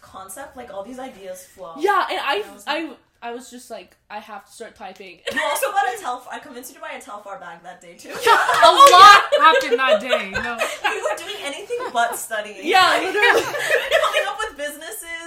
concept. 0.01 0.55
Like 0.55 0.71
all 0.73 0.83
these 0.83 0.99
ideas 0.99 1.45
flow. 1.45 1.73
yeah, 1.79 2.05
and 2.11 2.19
I, 2.19 2.43
I 2.47 2.53
was 2.53 2.63
I, 2.67 2.95
I 3.23 3.31
was 3.31 3.49
just 3.49 3.71
like, 3.71 3.95
I 4.09 4.19
have 4.19 4.45
to 4.45 4.51
start 4.51 4.75
typing. 4.75 5.21
You 5.33 5.41
also 5.41 5.71
bought 5.71 5.87
a 5.87 5.97
Telfar. 6.03 6.27
I 6.29 6.39
convinced 6.39 6.69
you 6.71 6.75
to 6.75 6.81
buy 6.81 6.91
a 6.91 7.01
Telfar 7.01 7.39
bag 7.39 7.63
that 7.63 7.79
day 7.79 7.95
too. 7.95 8.09
a 8.09 8.13
oh, 8.19 8.75
lot 8.91 9.41
happened 9.41 9.79
that 9.79 10.01
day. 10.01 10.29
No. 10.29 10.57
we 10.59 11.01
were 11.01 11.17
doing 11.17 11.39
anything 11.41 11.77
but 11.93 12.17
studying. 12.19 12.67
Yeah, 12.67 12.83
Like, 12.99 13.13
literally. 13.15 13.43
coming 13.47 14.25
up 14.27 14.37
with 14.43 14.57
businesses, 14.57 15.07
like 15.07 15.07
making 15.07 15.22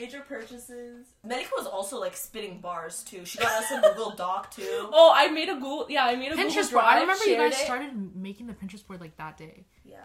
major 0.00 0.20
purchases. 0.20 1.06
Melica 1.24 1.50
was 1.56 1.66
also 1.66 2.00
like 2.00 2.16
spitting 2.16 2.60
bars 2.60 3.02
too. 3.02 3.24
She 3.24 3.38
got 3.38 3.52
us 3.52 3.70
a 3.70 3.80
Google 3.80 4.10
Doc 4.16 4.50
too. 4.50 4.88
oh, 4.92 5.12
I 5.14 5.28
made 5.28 5.48
a 5.48 5.54
Google. 5.54 5.86
Yeah, 5.88 6.04
I 6.06 6.16
made 6.16 6.32
a 6.32 6.36
Google 6.36 6.50
Pinterest 6.50 6.72
board. 6.72 6.84
Drive. 6.84 6.96
I 6.98 7.00
remember 7.02 7.24
you 7.24 7.36
guys 7.36 7.52
it. 7.52 7.64
started 7.64 8.16
making 8.16 8.46
the 8.46 8.54
Pinterest 8.54 8.86
board 8.86 9.00
like 9.00 9.16
that 9.18 9.36
day. 9.36 9.66
Yeah. 9.84 9.96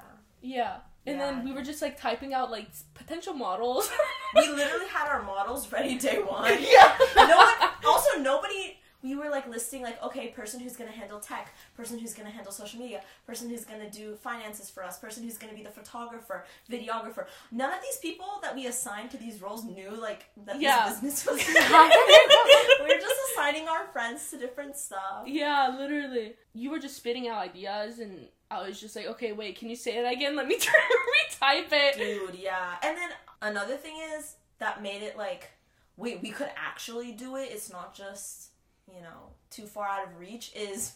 Yeah, 0.42 0.78
and 1.08 1.18
Yeah. 1.18 1.26
then 1.32 1.46
we 1.46 1.52
were 1.54 1.64
just 1.64 1.82
like 1.82 2.00
typing 2.00 2.34
out 2.34 2.52
like 2.52 2.68
potential 2.94 3.34
models. 3.34 3.90
We 4.36 4.48
literally 4.50 4.88
had 4.88 5.08
our 5.08 5.24
models 5.24 5.72
ready 5.72 5.98
day 5.98 6.18
one. 6.28 6.52
yeah. 6.62 6.96
No 7.16 7.38
one. 7.38 7.70
Also, 7.88 8.20
nobody. 8.20 8.78
We 9.06 9.16
were 9.16 9.30
like 9.30 9.48
listing 9.48 9.82
like 9.84 10.02
okay, 10.04 10.30
person 10.30 10.60
who's 10.60 10.76
gonna 10.76 10.92
handle 11.02 11.20
tech, 11.20 11.54
person 11.78 12.00
who's 12.00 12.14
gonna 12.14 12.32
handle 12.32 12.52
social 12.52 12.80
media, 12.80 13.02
person 13.28 13.50
who's 13.50 13.64
gonna 13.64 13.90
do 13.90 14.16
finances 14.16 14.70
for 14.70 14.84
us, 14.84 14.98
person 14.98 15.24
who's 15.24 15.38
gonna 15.38 15.54
be 15.54 15.64
the 15.64 15.70
photographer, 15.70 16.44
videographer. 16.72 17.26
None 17.52 17.72
of 17.72 17.82
these 17.82 17.98
people 17.98 18.26
that 18.42 18.56
we 18.56 18.66
assigned 18.68 19.12
to 19.12 19.18
these 19.18 19.42
roles 19.42 19.64
knew 19.64 19.92
like 19.92 20.26
that 20.46 20.60
Yeah. 20.60 20.90
this 20.90 21.00
business 21.02 21.26
was. 21.28 21.48
we 21.48 22.86
were 22.96 23.00
just 23.02 23.20
assigning 23.32 23.68
our 23.68 23.86
friends 23.94 24.30
to 24.32 24.38
different 24.38 24.76
stuff. 24.76 25.24
Yeah, 25.28 25.76
literally. 25.78 26.34
You 26.54 26.72
were 26.72 26.80
just 26.80 26.98
spitting 26.98 27.28
out 27.28 27.38
ideas, 27.38 28.00
and 28.00 28.28
I 28.50 28.66
was 28.68 28.80
just 28.80 28.96
like, 28.96 29.06
okay, 29.08 29.34
wait, 29.34 29.58
can 29.58 29.70
you 29.70 29.76
say 29.76 29.98
it 29.98 30.12
again? 30.12 30.36
Let 30.36 30.48
me 30.48 30.58
try 30.60 30.74
to 30.74 31.36
retype 31.38 31.72
it. 31.72 31.98
Dude, 31.98 32.36
yeah. 32.40 32.76
And 32.84 32.98
then 32.98 33.10
another 33.42 33.76
thing 33.78 33.96
is 34.18 34.36
that 34.60 34.82
made 34.82 35.02
it 35.04 35.18
like, 35.18 35.52
wait, 35.98 36.22
we 36.22 36.32
could 36.32 36.50
actually 36.58 37.12
do 37.12 37.36
it. 37.36 37.50
It's 37.52 37.72
not 37.72 37.94
just, 37.96 38.50
you 38.94 39.02
know, 39.02 39.30
too 39.50 39.66
far 39.66 39.88
out 39.88 40.06
of 40.08 40.20
reach. 40.20 40.52
Is 40.56 40.94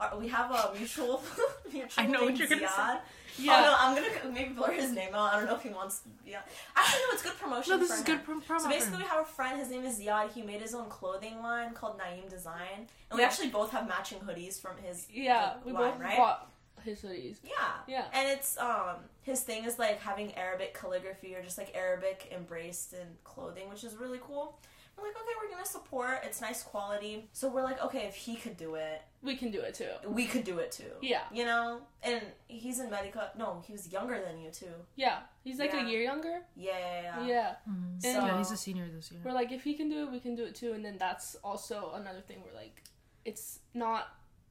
our, 0.00 0.16
we 0.18 0.28
have 0.28 0.50
a 0.50 0.72
mutual 0.76 1.22
mutual 1.72 1.90
I 2.04 2.06
know 2.06 2.24
what 2.24 2.36
you're 2.36 2.48
gonna 2.48 2.66
Ziad. 2.66 3.00
Yeah. 3.38 3.56
Oh 3.56 3.62
no, 3.62 3.74
I'm 3.78 3.94
gonna 3.96 4.32
maybe 4.34 4.52
blur 4.52 4.72
his 4.72 4.92
name 4.92 5.14
out. 5.14 5.32
I 5.32 5.38
don't 5.38 5.46
know 5.48 5.54
if 5.56 5.62
he 5.62 5.70
wants. 5.70 6.02
Yeah. 6.26 6.40
Actually, 6.76 7.00
no, 7.00 7.06
it's 7.14 7.22
good 7.22 7.38
promotion. 7.38 7.70
No, 7.72 7.78
this 7.78 7.90
is 7.90 7.98
him. 8.00 8.04
good 8.06 8.24
prom- 8.24 8.42
promo. 8.42 8.60
So 8.60 8.68
basically, 8.68 8.98
we 8.98 9.04
have 9.04 9.20
a 9.22 9.24
friend. 9.24 9.58
His 9.58 9.70
name 9.70 9.84
is 9.84 9.98
Ziad. 9.98 10.32
He 10.32 10.42
made 10.42 10.60
his 10.60 10.74
own 10.74 10.88
clothing 10.88 11.40
line 11.42 11.72
called 11.72 11.98
Naeem 11.98 12.28
Design, 12.28 12.86
and 13.10 13.18
we 13.18 13.24
actually 13.24 13.48
both 13.48 13.70
have 13.70 13.88
matching 13.88 14.18
hoodies 14.18 14.60
from 14.60 14.76
his 14.82 15.06
Yeah, 15.12 15.54
we 15.64 15.72
line, 15.72 15.92
both 15.92 16.00
right? 16.00 16.16
bought 16.18 16.50
his 16.84 17.00
hoodies. 17.00 17.36
Yeah. 17.44 17.52
Yeah. 17.88 18.04
And 18.12 18.28
it's 18.28 18.58
um 18.58 18.96
his 19.22 19.40
thing 19.40 19.64
is 19.64 19.78
like 19.78 19.98
having 20.00 20.34
Arabic 20.34 20.74
calligraphy 20.74 21.34
or 21.34 21.42
just 21.42 21.56
like 21.56 21.74
Arabic 21.74 22.30
embraced 22.34 22.92
in 22.92 23.06
clothing, 23.24 23.68
which 23.70 23.84
is 23.84 23.94
really 23.96 24.18
cool. 24.22 24.58
We're 24.96 25.04
like, 25.08 25.16
okay, 25.16 25.32
we're 25.42 25.50
gonna 25.50 25.64
support. 25.66 26.18
It's 26.24 26.40
nice 26.40 26.62
quality. 26.62 27.28
So 27.32 27.48
we're 27.48 27.62
like, 27.64 27.82
okay, 27.84 28.06
if 28.06 28.14
he 28.14 28.36
could 28.36 28.56
do 28.56 28.74
it, 28.76 29.02
We 29.22 29.36
can 29.36 29.50
do 29.50 29.60
it 29.60 29.74
too. 29.74 29.88
we 30.06 30.26
could 30.26 30.44
do 30.44 30.58
it 30.58 30.70
too. 30.72 30.92
Yeah. 31.00 31.22
You 31.32 31.44
know? 31.44 31.80
And 32.02 32.22
he's 32.48 32.78
in 32.80 32.88
Melica. 32.90 33.30
No, 33.36 33.62
he 33.66 33.72
was 33.72 33.90
younger 33.90 34.20
than 34.24 34.38
you 34.40 34.50
too. 34.50 34.66
Yeah. 34.96 35.20
He's 35.44 35.58
like 35.58 35.72
Yeah. 35.72 35.86
a 35.86 35.88
year 35.90 36.02
younger. 36.02 36.42
Yeah. 36.56 36.78
yeah, 36.78 37.02
yeah. 37.02 37.26
Yeah. 37.26 37.54
Mhm. 37.68 38.04
And- 38.04 38.26
yeah, 38.26 38.38
he's 38.38 38.50
a 38.52 38.56
senior 38.56 38.88
this 38.88 39.10
year. 39.10 39.20
We're 39.24 39.32
like, 39.32 39.50
if 39.52 39.62
he 39.64 39.74
can 39.74 39.88
do 39.88 40.04
it, 40.04 40.10
we 40.12 40.20
can 40.20 40.34
do 40.36 40.44
it 40.44 40.54
too. 40.54 40.72
And 40.72 40.84
then 40.84 40.98
that's 40.98 41.34
also 41.42 41.92
another 41.94 42.20
thing 42.20 42.42
where 42.44 42.54
like, 42.54 42.82
it's 43.24 43.60
not 43.74 44.08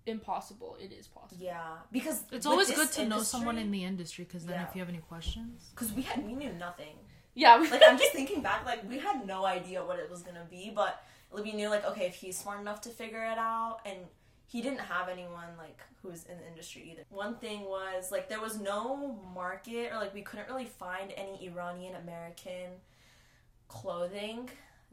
impossible. 0.07 0.77
It 0.81 0.91
is 0.91 1.07
possible. 1.07 1.43
Yeah. 1.43 1.77
Because 1.91 2.23
It's 2.31 2.45
always 2.45 2.71
good 2.71 2.91
to 2.93 3.05
know 3.07 3.21
someone 3.21 3.57
in 3.57 3.71
the 3.71 3.83
industry 3.83 4.25
because 4.25 4.45
then 4.45 4.59
Yeah. 4.59 4.67
if 4.67 4.75
you 4.75 4.79
have 4.81 4.89
any 4.89 4.99
questions, 4.99 5.69
Because 5.75 5.93
we 5.93 6.01
had 6.01 6.25
we 6.25 6.33
knew 6.33 6.51
nothing. 6.53 6.97
Yeah. 7.33 7.55
Like 7.71 7.81
I'm 7.87 7.97
just 7.97 8.11
thinking 8.11 8.41
back, 8.41 8.65
like 8.65 8.87
we 8.89 8.99
had 8.99 9.25
no 9.25 9.45
idea 9.45 9.83
what 9.83 9.99
it 9.99 10.09
was 10.09 10.21
gonna 10.21 10.45
be, 10.49 10.71
but 10.73 11.03
we 11.31 11.51
knew 11.53 11.69
like 11.69 11.85
okay, 11.85 12.05
if 12.07 12.15
he's 12.15 12.37
smart 12.37 12.59
enough 12.59 12.81
to 12.81 12.89
figure 12.89 13.23
it 13.23 13.37
out, 13.37 13.79
and 13.85 13.97
he 14.47 14.61
didn't 14.61 14.79
have 14.81 15.07
anyone 15.07 15.47
like 15.57 15.79
who's 16.01 16.25
in 16.25 16.37
the 16.37 16.47
industry 16.47 16.89
either. 16.91 17.03
One 17.09 17.35
thing 17.35 17.61
was 17.61 18.11
like 18.11 18.27
there 18.27 18.41
was 18.41 18.59
no 18.59 19.17
market, 19.33 19.91
or 19.93 19.97
like 19.97 20.13
we 20.13 20.21
couldn't 20.23 20.47
really 20.49 20.65
find 20.65 21.11
any 21.15 21.45
Iranian 21.47 21.95
American 21.95 22.71
clothing 23.67 24.49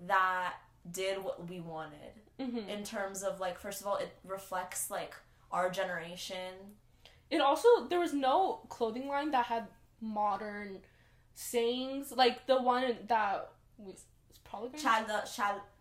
that 0.07 0.55
did 0.93 1.23
what 1.23 1.49
we 1.49 1.61
wanted 1.61 2.13
Mhm. 2.39 2.69
in 2.69 2.85
terms 2.85 3.23
of 3.25 3.41
like 3.41 3.59
first 3.59 3.81
of 3.81 3.87
all 3.87 3.97
it 3.97 4.17
reflects 4.25 4.91
like 4.91 5.15
our 5.51 5.69
generation 5.71 6.77
It 7.31 7.41
also 7.43 7.69
there 7.89 7.99
was 8.01 8.15
no 8.15 8.61
clothing 8.71 9.07
line 9.09 9.33
that 9.33 9.47
had 9.47 9.67
modern 10.01 10.81
sayings 11.39 12.11
like 12.17 12.47
the 12.49 12.61
one 12.61 12.97
that 13.07 13.49
was 13.79 14.03
it's 14.29 14.41
probably 14.45 14.71
Chala, 14.79 15.25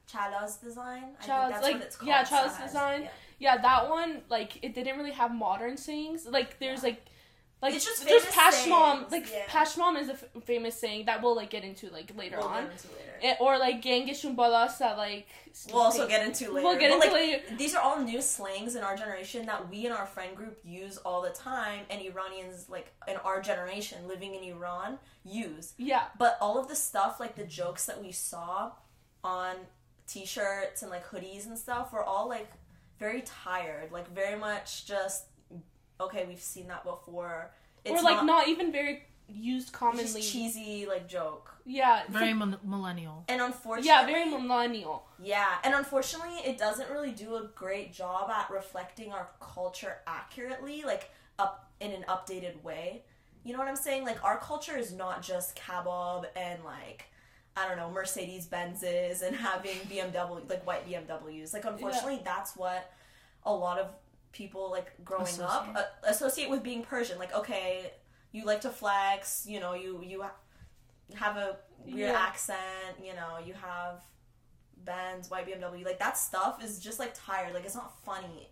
Chala's 0.08 0.58
design 0.58 1.04
I 1.20 1.26
Chala's- 1.26 1.50
think 1.50 1.52
that's 1.52 1.64
like, 1.64 1.74
what 1.74 1.82
it's 1.84 1.96
called 1.96 2.08
yeah, 2.10 2.24
so 2.24 2.36
Chala's 2.36 2.56
has- 2.58 2.70
design. 2.72 3.02
yeah. 3.02 3.10
yeah 3.40 3.58
that 3.64 3.90
one 3.90 4.22
like 4.30 4.64
it 4.64 4.76
didn't 4.76 4.98
really 4.98 5.12
have 5.14 5.34
modern 5.34 5.76
sayings 5.76 6.28
like 6.28 6.60
there's 6.60 6.84
like 6.84 7.04
like 7.62 7.74
It's 7.74 7.86
just 7.86 8.06
there's 8.06 8.24
Pashmam 8.26 9.10
like 9.12 9.32
yeah. 9.32 9.46
Pashmam 9.48 10.00
is 10.00 10.10
a 10.10 10.14
f- 10.14 10.26
famous 10.46 10.80
saying 10.80 11.06
that 11.08 11.22
we'll 11.24 11.36
like 11.36 11.50
get 11.50 11.64
into 11.64 11.90
like 11.90 12.12
later 12.18 12.38
we'll 12.38 12.48
on. 12.48 12.64
get 12.66 12.72
into 12.74 12.88
later. 12.90 13.04
It- 13.24 13.38
or 13.40 13.58
like 13.58 13.82
Gange 13.82 14.10
Shumbalas 14.12 14.78
that 14.78 14.96
like 14.98 15.28
we'll 15.72 15.82
also 15.82 16.08
get 16.08 16.24
into 16.26 16.52
later. 16.52 16.68
we'll 16.68 16.78
get 16.80 16.92
But, 16.92 17.06
into 17.08 17.16
like, 17.18 17.44
later. 17.44 17.56
these 17.58 17.74
are 17.74 17.82
all 17.82 18.00
new 18.00 18.22
slangs 18.22 18.76
in 18.76 18.84
our 18.84 18.96
generation 18.96 19.48
that 19.48 19.70
we 19.70 19.86
in 19.88 19.92
our 19.92 20.06
friend 20.06 20.36
group 20.36 20.60
use 20.64 20.98
all 20.98 21.22
the 21.24 21.32
time 21.32 21.86
and 21.90 22.00
Iranians 22.02 22.70
like 22.70 22.94
in 23.08 23.16
our 23.18 23.42
generation 23.42 24.08
living 24.08 24.36
in 24.36 24.44
Iran 24.44 25.00
use. 25.26 25.74
Yeah. 25.78 26.04
But 26.20 26.38
all 26.40 26.60
of 26.60 26.68
the 26.68 26.76
stuff 26.76 27.20
like 27.20 27.36
the 27.36 27.44
jokes 27.46 27.86
that 27.88 28.02
we 28.04 28.12
saw 28.12 28.72
on 29.24 29.56
t-shirts 30.08 30.82
and 30.84 30.92
like 30.92 31.06
hoodies 31.10 31.48
and 31.48 31.58
stuff 31.58 31.92
were 31.92 32.04
all 32.04 32.30
like 32.30 32.50
very 33.00 33.22
tired 33.22 33.92
like 33.92 34.10
very 34.14 34.38
much 34.40 34.86
just 34.86 35.26
okay 36.00 36.26
we've 36.28 36.42
seen 36.42 36.68
that 36.68 36.84
before. 36.84 37.52
It's 37.86 38.02
or 38.02 38.04
like 38.04 38.24
not, 38.26 38.48
even 38.48 38.72
very 38.72 39.04
used 39.30 39.74
commonly 39.74 40.04
just 40.04 40.32
cheesy 40.32 40.86
like 40.88 41.08
joke. 41.08 41.52
Yeah 41.66 42.04
Very 42.10 42.34
like- 42.34 42.50
mil- 42.50 42.60
millennial. 42.64 43.26
and 43.28 43.42
unfortunately 43.42 43.88
yeah 43.90 44.06
very 44.06 44.30
millennial. 44.30 45.06
Yeah 45.22 45.56
and 45.64 45.74
unfortunately 45.74 46.36
it 46.46 46.58
doesn't 46.58 46.90
really 46.90 47.12
do 47.12 47.36
a 47.36 47.50
great 47.56 47.94
job 47.94 48.30
at 48.30 48.50
reflecting 48.50 49.12
our 49.12 49.28
culture 49.40 49.98
accurately 50.08 50.84
like 50.86 51.10
up 51.40 51.72
in 51.80 51.92
an 51.92 52.06
updated 52.08 52.62
way. 52.64 53.04
You 53.44 53.54
know 53.54 53.60
what 53.60 53.68
i'm 53.68 53.76
saying? 53.76 54.04
Like 54.06 54.24
our 54.24 54.38
culture 54.38 54.78
is 54.78 54.94
not 54.94 55.22
just 55.22 55.58
kebab 55.58 56.26
and 56.36 56.64
like 56.64 57.06
I 57.58 57.68
don't 57.68 57.78
know, 57.78 57.90
Mercedes 57.90 58.46
Benzes 58.46 59.24
and 59.24 59.36
having 59.50 59.78
BMW, 59.90 60.48
like 60.48 60.66
white 60.68 60.88
BMWs. 60.88 61.54
Like, 61.54 61.66
unfortunately, 61.66 62.22
that's 62.24 62.56
what 62.56 62.92
a 63.44 63.52
lot 63.52 63.80
of 63.80 63.88
people, 64.32 64.70
like, 64.72 64.94
growing 65.04 65.24
up 65.24 65.64
Associate. 65.64 65.76
uh, 65.78 65.84
associate 66.04 66.50
with 66.50 66.64
being 66.64 66.84
Persian. 66.84 67.18
Like, 67.20 67.34
okay, 67.34 67.92
you 68.32 68.46
like 68.46 68.62
to 68.62 68.70
flex, 68.70 69.46
you 69.48 69.60
know, 69.60 69.74
you, 69.74 70.02
you 70.04 70.22
ha- 70.22 70.36
have 71.16 71.38
a 71.38 71.58
weird 71.86 71.98
Yeah. 72.12 72.20
accent, 72.20 72.98
you 73.04 73.14
know, 73.16 73.38
you 73.44 73.54
have 73.54 74.04
Benz, 74.84 75.30
white 75.30 75.48
BMW. 75.48 75.84
Like, 75.86 76.00
that 76.00 76.18
stuff 76.18 76.64
is 76.64 76.80
just, 76.80 77.00
like, 77.00 77.14
tired. 77.14 77.54
Like, 77.54 77.66
it's 77.66 77.76
not 77.76 77.94
funny 78.06 78.50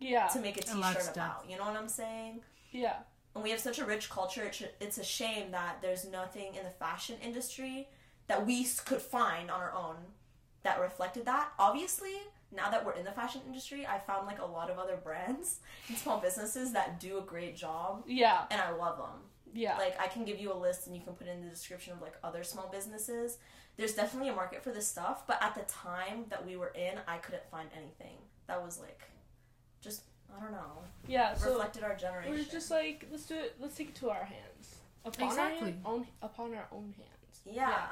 yeah 0.00 0.26
to 0.26 0.40
make 0.40 0.56
a 0.56 0.60
It 0.60 0.76
lacks 0.76 0.96
t-shirt 1.04 1.16
about. 1.16 1.48
You 1.48 1.56
know 1.56 1.64
what 1.64 1.76
I'm 1.76 1.88
saying? 1.88 2.40
yeah 2.72 2.96
and 3.34 3.42
we 3.44 3.50
have 3.50 3.60
such 3.60 3.78
a 3.78 3.84
rich 3.84 4.10
culture 4.10 4.50
it's 4.80 4.98
a 4.98 5.04
shame 5.04 5.52
that 5.52 5.76
there's 5.80 6.04
nothing 6.04 6.54
in 6.56 6.64
the 6.64 6.70
fashion 6.70 7.16
industry 7.22 7.88
that 8.26 8.44
we 8.44 8.64
could 8.84 9.00
find 9.00 9.50
on 9.52 9.60
our 9.60 9.72
own 9.72 9.96
that 10.64 10.80
reflected 10.80 11.24
that. 11.26 11.50
Obviously 11.58 12.14
now 12.54 12.70
that 12.70 12.84
we're 12.84 12.92
in 12.92 13.04
the 13.04 13.10
fashion 13.10 13.40
industry 13.48 13.84
i 13.84 13.98
found 13.98 14.28
like 14.28 14.40
a 14.40 14.44
lot 14.44 14.70
of 14.70 14.78
other 14.78 14.96
brands 15.02 15.58
and 15.88 15.98
small 15.98 16.20
businesses 16.20 16.72
that 16.72 17.00
do 17.00 17.18
a 17.18 17.20
great 17.20 17.56
job 17.56 18.04
yeah. 18.06 18.44
and 18.48 18.60
i 18.60 18.70
love 18.70 18.96
them 18.96 19.18
yeah. 19.54 19.78
Like 19.78 19.98
i 20.00 20.08
can 20.08 20.24
give 20.24 20.40
you 20.40 20.52
a 20.52 20.58
list 20.58 20.86
and 20.86 20.96
you 20.96 21.02
can 21.02 21.14
put 21.14 21.28
in 21.28 21.42
the 21.42 21.48
description 21.48 21.92
of 21.92 22.02
like 22.02 22.14
other 22.22 22.42
small 22.42 22.68
businesses. 22.70 23.38
There's 23.76 23.94
definitely 23.94 24.28
a 24.28 24.34
market 24.34 24.62
for 24.62 24.70
this 24.70 24.86
stuff 24.86 25.26
but 25.26 25.42
at 25.42 25.54
the 25.54 25.62
time 25.62 26.24
that 26.28 26.44
we 26.44 26.56
were 26.56 26.72
in 26.74 26.98
i 27.06 27.18
couldn't 27.18 27.48
find 27.50 27.68
anything. 27.74 28.16
That 28.48 28.62
was 28.62 28.80
like 28.80 29.02
just 29.80 30.02
i 30.36 30.42
don't 30.42 30.52
know. 30.52 30.82
Yeah 31.06 31.34
so 31.34 31.52
reflected 31.52 31.84
our 31.84 31.94
generation 31.94 32.32
we're 32.32 32.44
just 32.44 32.70
like 32.70 33.06
let's 33.10 33.26
do 33.26 33.36
it 33.36 33.54
let's 33.60 33.76
take 33.76 33.90
it 33.90 33.94
to 33.96 34.10
our 34.10 34.24
hands. 34.24 34.76
Upon 35.04 35.28
Exactly. 35.28 35.74
our 35.84 35.92
own 35.92 36.06
upon 36.22 36.54
our 36.54 36.66
own 36.72 36.94
hands. 36.96 37.56
Yeah. 37.56 37.86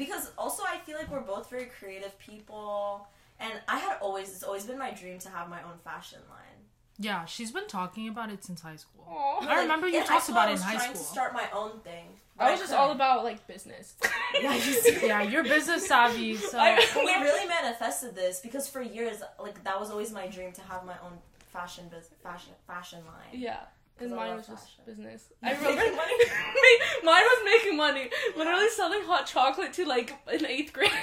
Because 0.00 0.24
also 0.42 0.62
I 0.74 0.78
feel 0.86 0.96
like 1.00 1.10
we're 1.12 1.20
both 1.34 1.46
very 1.50 1.66
creative 1.78 2.14
people 2.18 3.06
and 3.38 3.52
I 3.68 3.78
had 3.78 3.96
always 4.00 4.28
it's 4.34 4.42
always 4.42 4.64
been 4.64 4.78
my 4.78 4.92
dream 5.00 5.18
to 5.26 5.28
have 5.36 5.46
my 5.56 5.62
own 5.62 5.78
fashion 5.84 6.20
line. 6.30 6.58
Yeah, 6.98 7.24
she's 7.24 7.50
been 7.50 7.66
talking 7.66 8.08
about 8.08 8.28
it 8.30 8.44
since 8.44 8.60
high 8.60 8.76
school. 8.76 9.04
Aw. 9.08 9.46
I 9.46 9.60
remember 9.62 9.86
you 9.88 10.04
talked 10.04 10.28
about 10.28 10.48
it 10.50 10.56
in 10.56 10.58
high 10.58 10.76
trying 10.76 10.94
school. 10.94 11.04
to 11.04 11.10
start 11.16 11.32
my 11.42 11.48
own 11.60 11.80
thing. 11.80 12.06
I 12.38 12.50
was 12.52 12.60
just 12.60 12.72
all 12.72 12.90
about 12.92 13.24
like 13.24 13.46
business. 13.46 13.94
Yeah, 14.40 14.54
you 14.54 14.60
see. 14.60 14.98
yeah, 15.12 15.22
you're 15.22 15.42
business 15.42 15.86
savvy, 15.88 16.36
so 16.52 16.56
I- 16.58 16.78
we 16.94 17.12
really 17.28 17.46
manifested 17.48 18.14
this 18.14 18.40
because 18.40 18.68
for 18.68 18.80
years 18.80 19.18
like 19.46 19.62
that 19.64 19.78
was 19.80 19.90
always 19.90 20.12
my 20.12 20.26
dream 20.28 20.52
to 20.52 20.62
have 20.62 20.84
my 20.86 20.96
own 21.04 21.14
fashion 21.52 21.84
bus- 21.92 22.10
fashion 22.22 22.52
fashion 22.66 23.00
line. 23.06 23.32
yeah. 23.48 23.60
And 24.00 24.08
'Cause 24.10 24.12
I 24.12 24.16
mine 24.16 24.28
love 24.30 24.38
was 24.38 24.46
just 24.46 24.86
business. 24.86 25.32
I 25.42 25.52
remember 25.54 25.76
making 25.76 25.96
money? 25.96 26.14
mine 27.04 27.22
was 27.22 27.42
making 27.44 27.76
money. 27.76 28.10
Literally 28.36 28.68
selling 28.70 29.02
hot 29.04 29.26
chocolate 29.26 29.72
to 29.74 29.84
like 29.86 30.14
an 30.26 30.46
eighth 30.46 30.72
grade. 30.72 30.90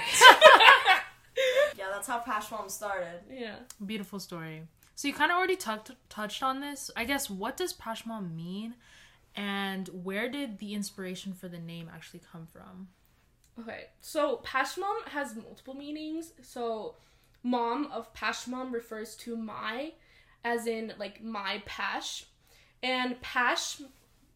Yeah, 1.77 1.89
that's 1.91 2.07
how 2.07 2.19
Pashmam 2.19 2.69
started. 2.71 3.19
yeah. 3.31 3.57
beautiful 3.85 4.19
story. 4.19 4.63
So 4.95 5.07
you 5.07 5.13
kind 5.13 5.31
of 5.31 5.37
already 5.37 5.55
touched 5.55 5.91
touched 6.09 6.41
on 6.41 6.59
this. 6.61 6.89
I 6.95 7.03
guess 7.03 7.29
what 7.29 7.55
does 7.57 7.73
Pashmam 7.73 8.35
mean, 8.35 8.73
and 9.35 9.87
where 9.89 10.27
did 10.29 10.57
the 10.57 10.73
inspiration 10.73 11.33
for 11.33 11.47
the 11.47 11.59
name 11.59 11.91
actually 11.93 12.21
come 12.31 12.47
from? 12.47 12.87
Okay, 13.59 13.85
so 14.01 14.37
Pashmam 14.43 15.07
has 15.09 15.35
multiple 15.35 15.75
meanings. 15.75 16.33
So, 16.41 16.95
mom 17.43 17.91
of 17.91 18.11
Pashmam 18.15 18.73
refers 18.73 19.15
to 19.17 19.37
my, 19.37 19.93
as 20.43 20.65
in 20.65 20.93
like 20.97 21.23
my 21.23 21.61
pash, 21.67 22.25
and 22.83 23.19
pash, 23.21 23.81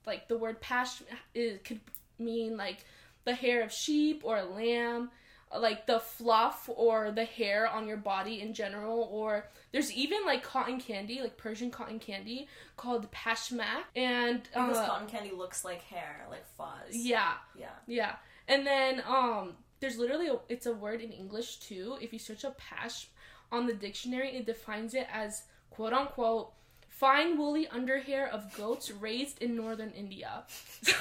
like 0.06 0.28
the 0.28 0.38
word 0.38 0.62
pash, 0.62 1.02
is 1.34 1.60
could 1.64 1.80
mean 2.20 2.58
like 2.58 2.86
the 3.26 3.34
hair 3.34 3.62
of 3.64 3.72
sheep 3.72 4.22
or 4.24 4.38
a 4.38 4.46
lamb, 4.46 5.12
like 5.58 5.86
the 5.86 6.00
fluff 6.00 6.70
or 6.74 7.12
the 7.12 7.26
hair 7.26 7.68
on 7.68 7.88
your 7.88 7.98
body 7.98 8.42
in 8.42 8.54
general. 8.54 9.08
Or 9.12 9.46
there's 9.72 9.92
even 9.92 10.26
like 10.26 10.44
cotton 10.44 10.80
candy, 10.80 11.22
like 11.22 11.38
Persian 11.38 11.72
cotton 11.72 12.00
candy 12.00 12.48
called 12.78 13.12
pashmak, 13.12 13.84
and 13.96 14.44
Because 14.44 14.78
uh, 14.78 14.88
cotton 14.88 15.08
candy 15.08 15.32
looks 15.32 15.64
like 15.66 15.82
hair, 15.84 16.26
like 16.30 16.46
fuzz. 16.58 16.96
yeah. 16.96 17.34
Yeah. 17.58 17.68
Yeah. 17.88 18.16
And 18.48 18.66
then 18.66 19.04
um 19.08 19.54
there's 19.80 19.98
literally 19.98 20.28
a, 20.28 20.36
it's 20.48 20.68
a 20.68 20.74
word 20.74 21.02
in 21.02 21.12
English 21.12 21.58
too. 21.58 21.98
If 22.02 22.14
you 22.14 22.20
search 22.20 22.46
up 22.46 22.58
pash 22.58 23.08
on 23.52 23.66
the 23.68 23.74
dictionary, 23.74 24.30
it 24.36 24.46
defines 24.46 24.94
it 24.94 25.08
as 25.12 25.44
quote 25.72 25.94
unquote 25.94 26.52
fine 27.02 27.36
woolly 27.36 27.66
underhair 27.66 28.30
of 28.30 28.56
goats 28.56 28.92
raised 28.92 29.42
in 29.42 29.56
northern 29.56 29.90
India. 29.90 30.44
so 30.84 30.94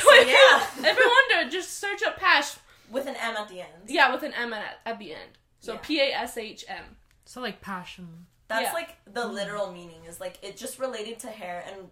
if, 0.00 0.28
yeah. 0.28 0.32
you, 0.32 0.90
if 0.90 0.98
you 0.98 1.12
wonder, 1.34 1.50
just 1.50 1.78
search 1.78 2.02
up 2.02 2.16
pash. 2.16 2.56
With 2.90 3.06
an 3.06 3.16
M 3.16 3.36
at 3.36 3.48
the 3.50 3.60
end. 3.60 3.68
Yeah, 3.86 4.10
with 4.14 4.22
an 4.22 4.32
M 4.32 4.54
at, 4.54 4.78
at 4.86 4.98
the 4.98 5.12
end. 5.12 5.32
So 5.60 5.74
Yeah. 5.74 5.80
P 5.82 6.00
A 6.00 6.04
S 6.14 6.38
H 6.38 6.64
M. 6.68 6.96
So 7.26 7.42
like 7.42 7.60
passion. 7.60 8.26
That's 8.48 8.62
Yeah. 8.68 8.72
like 8.72 8.96
the 9.12 9.26
literal 9.26 9.70
meaning 9.72 10.06
is 10.08 10.20
like 10.20 10.38
it 10.42 10.56
just 10.56 10.78
related 10.78 11.18
to 11.20 11.26
hair 11.28 11.62
and 11.70 11.90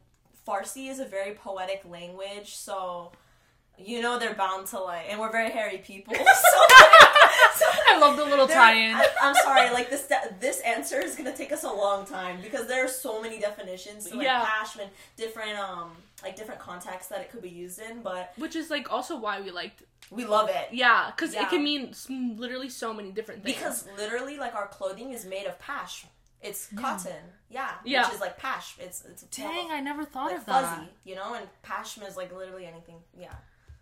Farsi 0.48 0.88
is 0.88 1.00
a 1.00 1.04
very 1.04 1.34
poetic 1.34 1.82
language, 1.84 2.54
so 2.56 3.12
you 3.76 4.00
know 4.00 4.18
they're 4.18 4.32
bound 4.34 4.68
to 4.68 4.78
like 4.80 5.04
and 5.10 5.20
we're 5.20 5.32
very 5.32 5.50
hairy 5.50 5.78
people. 5.78 6.14
So, 6.24 6.58
I 7.88 7.98
love 7.98 8.16
the 8.16 8.24
little 8.24 8.46
there- 8.46 8.56
tie-in. 8.56 8.94
I, 8.94 9.06
I'm 9.22 9.34
sorry, 9.34 9.70
like 9.70 9.90
this 9.90 10.10
this 10.40 10.60
answer 10.60 11.00
is 11.00 11.14
gonna 11.16 11.36
take 11.36 11.52
us 11.52 11.64
a 11.64 11.70
long 11.72 12.06
time 12.06 12.40
because 12.42 12.66
there 12.66 12.84
are 12.84 12.88
so 12.88 13.20
many 13.20 13.38
definitions 13.40 14.08
to 14.10 14.16
like 14.16 14.24
Yeah. 14.24 14.44
hash 14.44 14.76
different 15.16 15.58
um 15.58 15.92
like 16.22 16.34
different 16.36 16.60
contexts 16.60 17.08
that 17.10 17.20
it 17.20 17.30
could 17.30 17.42
be 17.42 17.50
used 17.50 17.80
in, 17.80 18.02
but 18.02 18.32
Which 18.36 18.56
is 18.56 18.70
like 18.70 18.90
also 18.92 19.16
why 19.18 19.40
we 19.40 19.50
liked 19.50 19.82
we 20.10 20.24
love 20.24 20.48
it. 20.48 20.68
yeah, 20.72 21.10
because 21.14 21.34
Yeah. 21.34 21.42
it 21.42 21.50
can 21.50 21.62
mean 21.64 21.92
literally 22.38 22.68
so 22.68 22.92
many 22.94 23.10
different 23.10 23.42
things. 23.42 23.56
Because 23.56 23.86
literally, 23.96 24.36
like 24.38 24.54
our 24.54 24.68
clothing 24.68 25.12
is 25.12 25.24
made 25.24 25.46
of 25.46 25.58
pash. 25.58 26.06
It's 26.42 26.68
cotton, 26.76 27.24
yeah, 27.50 27.72
Yeah. 27.84 28.04
which 28.06 28.14
is 28.14 28.20
like 28.20 28.36
pash. 28.38 28.76
It's 28.78 29.04
it's 29.04 29.22
Dang, 29.24 29.70
I 29.72 29.80
never 29.80 30.04
thought 30.04 30.26
like 30.30 30.38
of 30.38 30.46
that. 30.46 30.76
fuzzy, 30.76 30.88
you 31.04 31.14
know, 31.16 31.34
and 31.34 31.46
pashma 31.64 32.06
is 32.08 32.16
like 32.16 32.32
literally 32.32 32.66
anything, 32.66 33.00
yeah. 33.18 33.34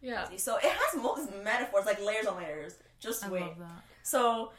Yeah. 0.05 0.29
So 0.37 0.57
it 0.59 0.65
has 0.65 1.03
most 1.03 1.31
metaphors, 1.43 1.87
like 1.87 2.01
layers 2.05 2.27
on 2.27 2.37
layers. 2.37 2.75
Just 3.01 3.25
I 3.25 3.31
wait. 3.31 3.43
So 4.03 4.53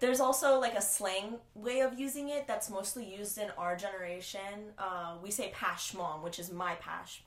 there's 0.00 0.20
also 0.20 0.58
like 0.60 0.74
a 0.74 0.80
slang 0.82 1.36
way 1.54 1.80
of 1.80 1.98
using 1.98 2.28
it 2.28 2.46
that's 2.46 2.68
mostly 2.70 3.04
used 3.18 3.38
in 3.38 3.48
our 3.56 3.76
generation. 3.76 4.72
Uh, 4.78 5.14
we 5.22 5.30
say 5.30 5.52
pashmam, 5.54 6.22
which 6.22 6.38
is 6.38 6.52
my 6.52 6.74
pash. 6.76 7.22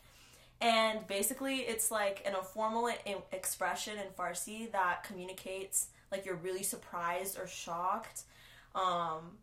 And 0.60 1.06
basically, 1.08 1.58
it's 1.62 1.90
like 1.90 2.22
an 2.26 2.36
informal 2.36 2.86
i- 2.86 3.24
expression 3.32 3.98
in 3.98 4.08
Farsi 4.18 4.72
that 4.72 5.04
communicates 5.04 5.88
like 6.12 6.26
you're 6.26 6.36
really 6.36 6.64
surprised 6.64 7.40
or 7.40 7.48
shocked. 7.48 8.24
Um, 8.76 9.38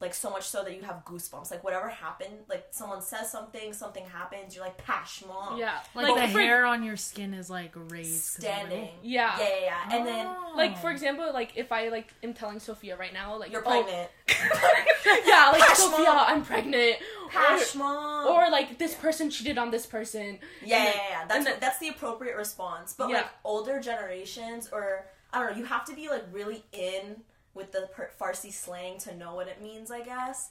like 0.00 0.14
so 0.14 0.30
much 0.30 0.44
so 0.48 0.62
that 0.64 0.74
you 0.76 0.82
have 0.82 1.04
goosebumps. 1.04 1.50
Like 1.50 1.64
whatever 1.64 1.88
happened, 1.88 2.34
like 2.48 2.66
someone 2.70 3.00
says 3.02 3.30
something, 3.30 3.72
something 3.72 4.04
happens, 4.04 4.54
you're 4.54 4.64
like 4.64 4.84
pashmam. 4.84 5.58
Yeah. 5.58 5.78
Like, 5.94 6.08
Like, 6.08 6.26
the 6.28 6.32
for- 6.32 6.40
hair 6.40 6.66
on 6.66 6.82
your 6.82 6.96
skin 6.96 7.34
is 7.34 7.48
like 7.50 7.72
raised, 7.88 8.38
of 8.38 8.44
it. 8.44 8.46
Standing. 8.48 8.88
Yeah. 9.02 9.38
Yeah, 9.38 9.48
yeah, 9.48 9.60
yeah. 9.90 9.96
And 9.96 10.06
then 10.06 10.26
Oh. 10.28 10.52
Like 10.56 10.78
for 10.78 10.90
example, 10.90 11.32
like 11.32 11.52
if 11.56 11.72
I 11.72 11.88
like 11.88 12.12
am 12.22 12.34
telling 12.34 12.58
Sophia 12.60 12.96
right 12.96 13.12
now, 13.12 13.36
like 13.38 13.50
you're 13.52 13.62
oh, 13.66 13.82
pregnant. 13.82 14.10
yeah, 15.26 15.50
like 15.52 15.60
Pash 15.60 15.78
Sophia, 15.78 16.04
mom. 16.06 16.24
I'm 16.28 16.44
pregnant. 16.44 16.96
Pash 17.30 17.74
Or, 17.74 17.78
mom. 17.78 18.26
or 18.28 18.50
like 18.50 18.78
this 18.78 18.94
person 18.94 19.30
cheated 19.30 19.58
on 19.58 19.70
this 19.70 19.86
person. 19.86 20.38
Yeah, 20.64 20.76
And 20.76 20.84
yeah, 20.84 20.84
yeah, 20.94 21.08
yeah. 21.10 21.24
That's 21.26 21.44
then- 21.44 21.56
that's 21.60 21.78
the 21.78 21.88
appropriate 21.88 22.36
response. 22.36 22.92
But 22.96 23.08
Yeah. 23.08 23.16
like 23.18 23.28
older 23.44 23.80
generations, 23.80 24.68
or 24.72 25.06
I 25.32 25.38
don't 25.40 25.52
know, 25.52 25.56
you 25.58 25.64
have 25.64 25.84
to 25.86 25.94
be 25.94 26.08
like 26.08 26.24
really 26.32 26.64
in 26.72 27.22
with 27.54 27.72
the 27.72 27.88
per- 27.92 28.10
Farsi 28.20 28.52
slang 28.52 28.98
to 28.98 29.14
know 29.16 29.34
what 29.34 29.48
it 29.48 29.60
means, 29.62 29.90
I 29.90 30.02
guess. 30.02 30.50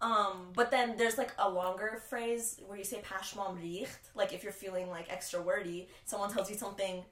Um, 0.00 0.48
but 0.54 0.70
then 0.70 0.96
there's 0.96 1.16
like 1.16 1.30
a 1.38 1.48
longer 1.48 2.02
phrase 2.08 2.60
where 2.66 2.76
you 2.76 2.84
say 2.84 3.00
pashmam 3.08 3.56
richt. 3.62 4.00
Like 4.14 4.32
if 4.32 4.42
you're 4.42 4.52
feeling 4.52 4.90
like 4.90 5.06
extra 5.10 5.40
wordy, 5.40 5.88
someone 6.04 6.30
tells 6.32 6.50
you 6.50 6.56
something, 6.56 7.04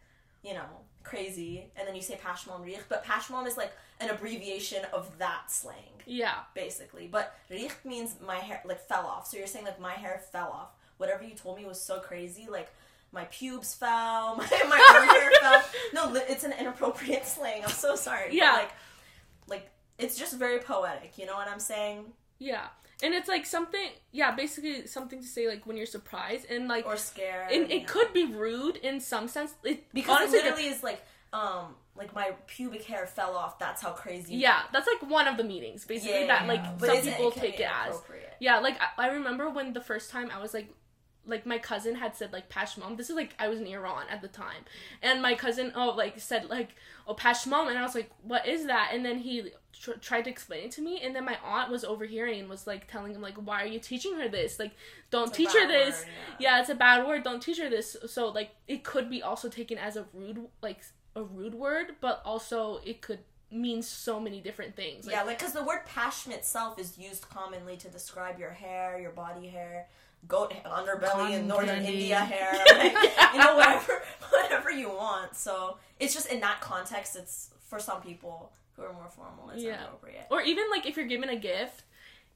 you 0.42 0.54
know, 0.54 0.64
crazy, 1.04 1.66
and 1.76 1.86
then 1.86 1.94
you 1.94 2.02
say 2.02 2.18
pashmam 2.22 2.64
richt. 2.64 2.84
But 2.88 3.04
pashmam 3.04 3.46
is 3.46 3.56
like 3.56 3.72
an 4.00 4.10
abbreviation 4.10 4.84
of 4.92 5.18
that 5.18 5.50
slang 5.52 5.76
Yeah. 6.06 6.34
basically. 6.54 7.06
But 7.06 7.32
richt 7.48 7.84
means 7.84 8.16
my 8.26 8.36
hair 8.36 8.60
like 8.64 8.80
fell 8.80 9.06
off. 9.06 9.28
So 9.28 9.36
you're 9.38 9.46
saying 9.46 9.64
like 9.66 9.80
my 9.80 9.92
hair 9.92 10.20
fell 10.32 10.48
off. 10.50 10.70
Whatever 10.96 11.22
you 11.24 11.34
told 11.36 11.58
me 11.58 11.64
was 11.64 11.80
so 11.80 12.00
crazy. 12.00 12.48
Like 12.50 12.70
my 13.12 13.24
pubes 13.26 13.72
fell, 13.74 14.34
my, 14.36 14.46
my 14.68 14.78
hair 15.12 15.30
fell. 15.40 15.62
No, 15.94 16.14
it's 16.28 16.42
an 16.44 16.54
inappropriate 16.58 17.24
slang. 17.26 17.62
I'm 17.64 17.70
so 17.70 17.94
sorry. 17.94 18.26
But, 18.28 18.34
Yeah. 18.34 18.52
like, 18.54 18.70
like 19.46 19.70
it's 19.98 20.18
just 20.18 20.38
very 20.38 20.58
poetic. 20.58 21.18
You 21.18 21.26
know 21.26 21.34
what 21.34 21.48
I'm 21.48 21.60
saying? 21.60 22.06
Yeah. 22.38 22.66
And 23.02 23.14
it's 23.14 23.28
like 23.28 23.46
something 23.46 23.88
yeah, 24.12 24.32
basically 24.34 24.86
something 24.86 25.20
to 25.20 25.26
say 25.26 25.48
like 25.48 25.66
when 25.66 25.76
you're 25.76 25.86
surprised 25.86 26.46
and 26.50 26.68
like 26.68 26.86
Or 26.86 26.96
scared. 26.96 27.50
and 27.50 27.70
it 27.70 27.82
know. 27.82 27.88
could 27.88 28.12
be 28.12 28.26
rude 28.26 28.76
in 28.76 29.00
some 29.00 29.28
sense. 29.28 29.54
It 29.64 29.92
because 29.92 30.18
honestly 30.18 30.38
it 30.38 30.44
literally 30.44 30.68
is 30.68 30.82
like 30.82 31.02
um 31.32 31.74
like 31.96 32.14
my 32.14 32.32
pubic 32.46 32.84
hair 32.84 33.06
fell 33.06 33.36
off. 33.36 33.58
That's 33.58 33.82
how 33.82 33.90
crazy. 33.90 34.36
Yeah, 34.36 34.62
that's 34.72 34.86
like 34.86 35.10
one 35.10 35.28
of 35.28 35.36
the 35.36 35.44
meanings, 35.44 35.84
basically. 35.84 36.20
Yeah, 36.20 36.26
that 36.28 36.46
like 36.46 36.64
some 36.80 37.00
people 37.02 37.28
it 37.30 37.34
take 37.34 37.60
it 37.60 37.68
as. 37.70 38.00
Yeah, 38.38 38.60
like 38.60 38.78
I, 38.80 39.06
I 39.06 39.08
remember 39.08 39.50
when 39.50 39.72
the 39.74 39.82
first 39.82 40.10
time 40.10 40.30
I 40.34 40.40
was 40.40 40.54
like, 40.54 40.72
like 41.26 41.46
my 41.46 41.58
cousin 41.58 41.94
had 41.96 42.16
said 42.16 42.32
like 42.32 42.48
Pashmam. 42.48 42.96
This 42.96 43.10
is 43.10 43.16
like 43.16 43.34
I 43.38 43.48
was 43.48 43.60
in 43.60 43.66
Iran 43.66 44.04
at 44.10 44.22
the 44.22 44.28
time, 44.28 44.64
and 45.02 45.22
my 45.22 45.34
cousin 45.34 45.72
oh 45.74 45.90
like 45.90 46.18
said 46.18 46.48
like 46.48 46.74
oh 47.06 47.14
Pashmam, 47.14 47.68
and 47.68 47.78
I 47.78 47.82
was 47.82 47.94
like 47.94 48.10
what 48.22 48.46
is 48.46 48.66
that? 48.66 48.90
And 48.92 49.04
then 49.04 49.18
he 49.18 49.50
tr- 49.78 49.92
tried 50.00 50.22
to 50.24 50.30
explain 50.30 50.64
it 50.64 50.70
to 50.72 50.82
me, 50.82 51.00
and 51.02 51.14
then 51.14 51.24
my 51.24 51.36
aunt 51.44 51.70
was 51.70 51.84
overhearing 51.84 52.40
and 52.40 52.48
was 52.48 52.66
like 52.66 52.90
telling 52.90 53.14
him 53.14 53.20
like 53.22 53.36
why 53.36 53.62
are 53.62 53.66
you 53.66 53.78
teaching 53.78 54.14
her 54.14 54.28
this? 54.28 54.58
Like 54.58 54.72
don't 55.10 55.28
It's 55.28 55.36
teach 55.36 55.52
her 55.52 55.66
this. 55.68 56.00
word, 56.00 56.08
yeah, 56.38 56.60
it's 56.60 56.70
a 56.70 56.74
bad 56.74 57.06
word. 57.06 57.22
Don't 57.22 57.42
teach 57.42 57.58
her 57.58 57.68
this. 57.68 57.96
So 58.06 58.28
like 58.28 58.50
it 58.66 58.84
could 58.84 59.10
be 59.10 59.22
also 59.22 59.48
taken 59.48 59.78
as 59.78 59.96
a 59.96 60.06
rude 60.14 60.46
like 60.62 60.80
a 61.14 61.22
rude 61.22 61.54
word, 61.54 61.96
but 62.00 62.22
also 62.24 62.80
it 62.84 63.02
could 63.02 63.20
mean 63.52 63.82
so 63.82 64.20
many 64.20 64.40
different 64.40 64.76
things. 64.76 65.06
Like, 65.06 65.14
yeah, 65.16 65.22
like 65.22 65.38
because 65.38 65.52
the 65.52 65.64
word 65.64 65.80
pashm 65.86 66.30
itself 66.32 66.78
is 66.78 66.96
used 66.98 67.28
commonly 67.28 67.76
to 67.78 67.88
describe 67.88 68.38
your 68.38 68.52
hair, 68.52 69.00
your 69.00 69.10
body 69.10 69.48
hair, 69.48 69.88
goat 70.28 70.52
underbelly 70.64 71.32
in 71.38 71.46
northern 71.48 71.82
candy. 71.82 71.92
India 72.02 72.18
hair, 72.20 72.52
like, 72.78 72.92
you 73.32 73.38
know, 73.38 73.56
whatever, 73.56 74.02
whatever 74.30 74.70
you 74.70 74.88
want. 74.88 75.34
So 75.36 75.76
it's 75.98 76.14
just 76.14 76.26
in 76.30 76.40
that 76.40 76.60
context, 76.60 77.16
it's 77.16 77.50
for 77.68 77.78
some 77.78 78.00
people 78.02 78.52
who 78.76 78.82
are 78.82 78.92
more 78.92 79.08
formal, 79.08 79.50
it's 79.50 79.62
Yeah. 79.62 79.78
inappropriate. 79.78 80.26
Or 80.30 80.40
even 80.42 80.64
like 80.70 80.86
if 80.86 80.96
you're 80.96 81.06
given 81.06 81.28
a 81.28 81.36
gift 81.36 81.82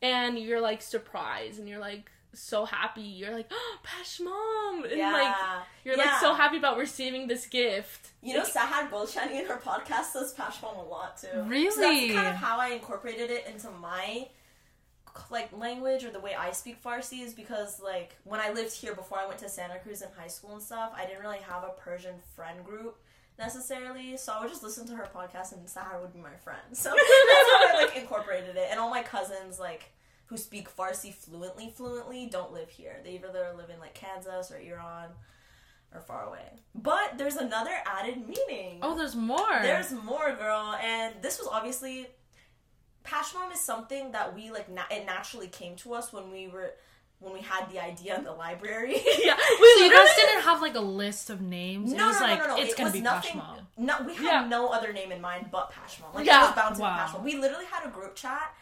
and 0.03 0.39
you're 0.39 0.61
like 0.61 0.83
surprised 0.83 1.59
and 1.59 1.69
you're 1.69 1.79
like 1.81 2.11
so 2.33 2.65
happy, 2.65 3.03
you're 3.03 3.33
like, 3.33 3.47
oh, 3.53 3.77
Pashmam! 3.85 4.91
And 4.91 4.99
yeah, 4.99 5.13
like 5.13 5.37
you're 5.85 5.97
like 5.97 6.19
so 6.21 6.35
happy 6.35 6.57
about 6.57 6.79
receiving 6.79 7.29
this 7.29 7.47
gift. 7.47 8.09
You 8.23 8.35
know, 8.35 8.43
Sahar 8.43 8.91
Golshani 8.91 9.39
in 9.41 9.47
her 9.47 9.57
podcast 9.65 10.07
says 10.13 10.35
Pashmam 10.37 10.77
a 10.79 10.83
lot 10.89 11.17
too. 11.17 11.29
So 11.33 11.43
Really? 11.45 12.09
that's 12.09 12.15
kind 12.15 12.29
of 12.29 12.35
how 12.35 12.59
I 12.59 12.69
incorporated 12.71 13.31
it 13.31 13.47
into 13.47 13.71
my 13.81 14.27
like 15.31 15.57
language 15.57 16.05
or 16.05 16.11
the 16.11 16.21
way 16.21 16.35
I 16.35 16.51
speak 16.53 16.83
Farsi 16.83 17.23
is 17.23 17.35
because 17.35 17.81
like 17.81 18.17
when 18.25 18.41
I 18.41 18.51
lived 18.53 18.73
here 18.73 18.95
before 18.95 19.19
I 19.19 19.27
went 19.27 19.39
to 19.41 19.49
Santa 19.49 19.79
Cruz 19.79 20.03
in 20.03 20.09
high 20.19 20.29
school 20.29 20.53
and 20.53 20.63
stuff, 20.63 20.93
I 20.97 21.07
didn't 21.07 21.23
really 21.23 21.39
have 21.39 21.63
a 21.65 21.71
Persian 21.81 22.15
friend 22.35 22.65
group 22.65 22.97
necessarily. 23.39 24.17
So 24.17 24.33
I 24.33 24.41
would 24.41 24.51
just 24.51 24.63
listen 24.63 24.87
to 24.89 24.97
her 24.97 25.09
podcast 25.15 25.53
and 25.53 25.67
Sahar 25.67 26.01
would 26.01 26.13
be 26.13 26.21
my 26.21 26.35
friend. 26.43 26.61
So 26.73 26.91
that's 27.29 27.51
how 27.51 27.69
I 27.69 27.85
like 27.85 27.97
incorporated 27.97 28.57
it. 28.57 28.69
And 28.71 28.81
all 28.81 28.91
my 28.91 29.03
cousins 29.03 29.59
like 29.59 29.93
who 30.27 30.37
speak 30.37 30.75
Farsi 30.75 31.13
fluently, 31.13 31.73
fluently, 31.75 32.27
don't 32.27 32.53
live 32.53 32.69
here. 32.69 33.01
They 33.05 33.15
either 33.15 33.53
live 33.57 33.71
in 33.71 33.79
like 33.79 33.95
Kansas 33.95 34.51
or 34.51 34.59
Iran 34.59 35.11
or 35.95 36.01
far 36.01 36.25
away. 36.25 36.59
But 36.75 37.19
there's 37.19 37.37
another 37.37 37.73
added 37.87 38.27
meaning. 38.27 38.81
Oh, 38.83 38.97
there's 38.97 39.15
more. 39.15 39.61
There's 39.63 39.93
more, 39.93 40.35
girl, 40.35 40.77
and 40.83 41.15
this 41.23 41.39
was 41.39 41.49
obviously 41.51 42.09
Pashmam 43.07 43.53
is 43.53 43.61
something 43.61 44.13
that 44.13 44.35
we 44.35 44.51
like. 44.51 44.69
Na- 44.69 44.83
it 44.91 45.05
naturally 45.07 45.49
came 45.49 45.77
to 45.77 45.95
us 45.95 46.13
when 46.13 46.31
we 46.33 46.49
were 46.49 46.73
when 47.21 47.33
we 47.33 47.41
had 47.41 47.71
the 47.71 47.79
idea 47.83 48.17
in 48.19 48.25
the 48.25 48.33
library. 48.33 48.93
yeah, 49.23 49.37
so 49.37 49.57
we 49.61 49.85
you 49.85 49.91
guys 49.93 50.09
didn't 50.17 50.43
have 50.43 50.61
like 50.63 50.75
a 50.75 50.81
list 50.81 51.31
of 51.31 51.41
names. 51.41 51.93
No, 51.93 52.05
it 52.05 52.09
was 52.09 52.21
no, 52.21 52.27
like 52.27 52.39
no, 52.39 52.47
no, 52.49 52.57
no. 52.57 52.63
it's 52.63 52.73
it 52.73 52.77
gonna 52.77 52.87
was 52.89 52.93
be 52.95 53.01
nothing. 53.01 53.41
Pashmam. 53.41 53.59
No, 53.77 53.95
we 54.07 54.15
had 54.15 54.25
Yeah. 54.43 54.49
no 54.49 54.69
other 54.69 54.93
name 54.93 55.13
in 55.13 55.21
mind 55.21 55.49
but 55.51 55.71
Pashmam. 55.73 56.15
Like 56.15 56.27
Yeah. 56.27 56.45
it 56.45 56.47
was 56.49 56.55
bound 56.57 56.77
to 56.77 56.83
Wow. 56.83 57.07
Pashmam. 57.07 57.23
We 57.25 57.37
literally 57.37 57.67
had 57.67 57.87
a 57.87 57.91
group 57.91 58.15
chat 58.17 58.55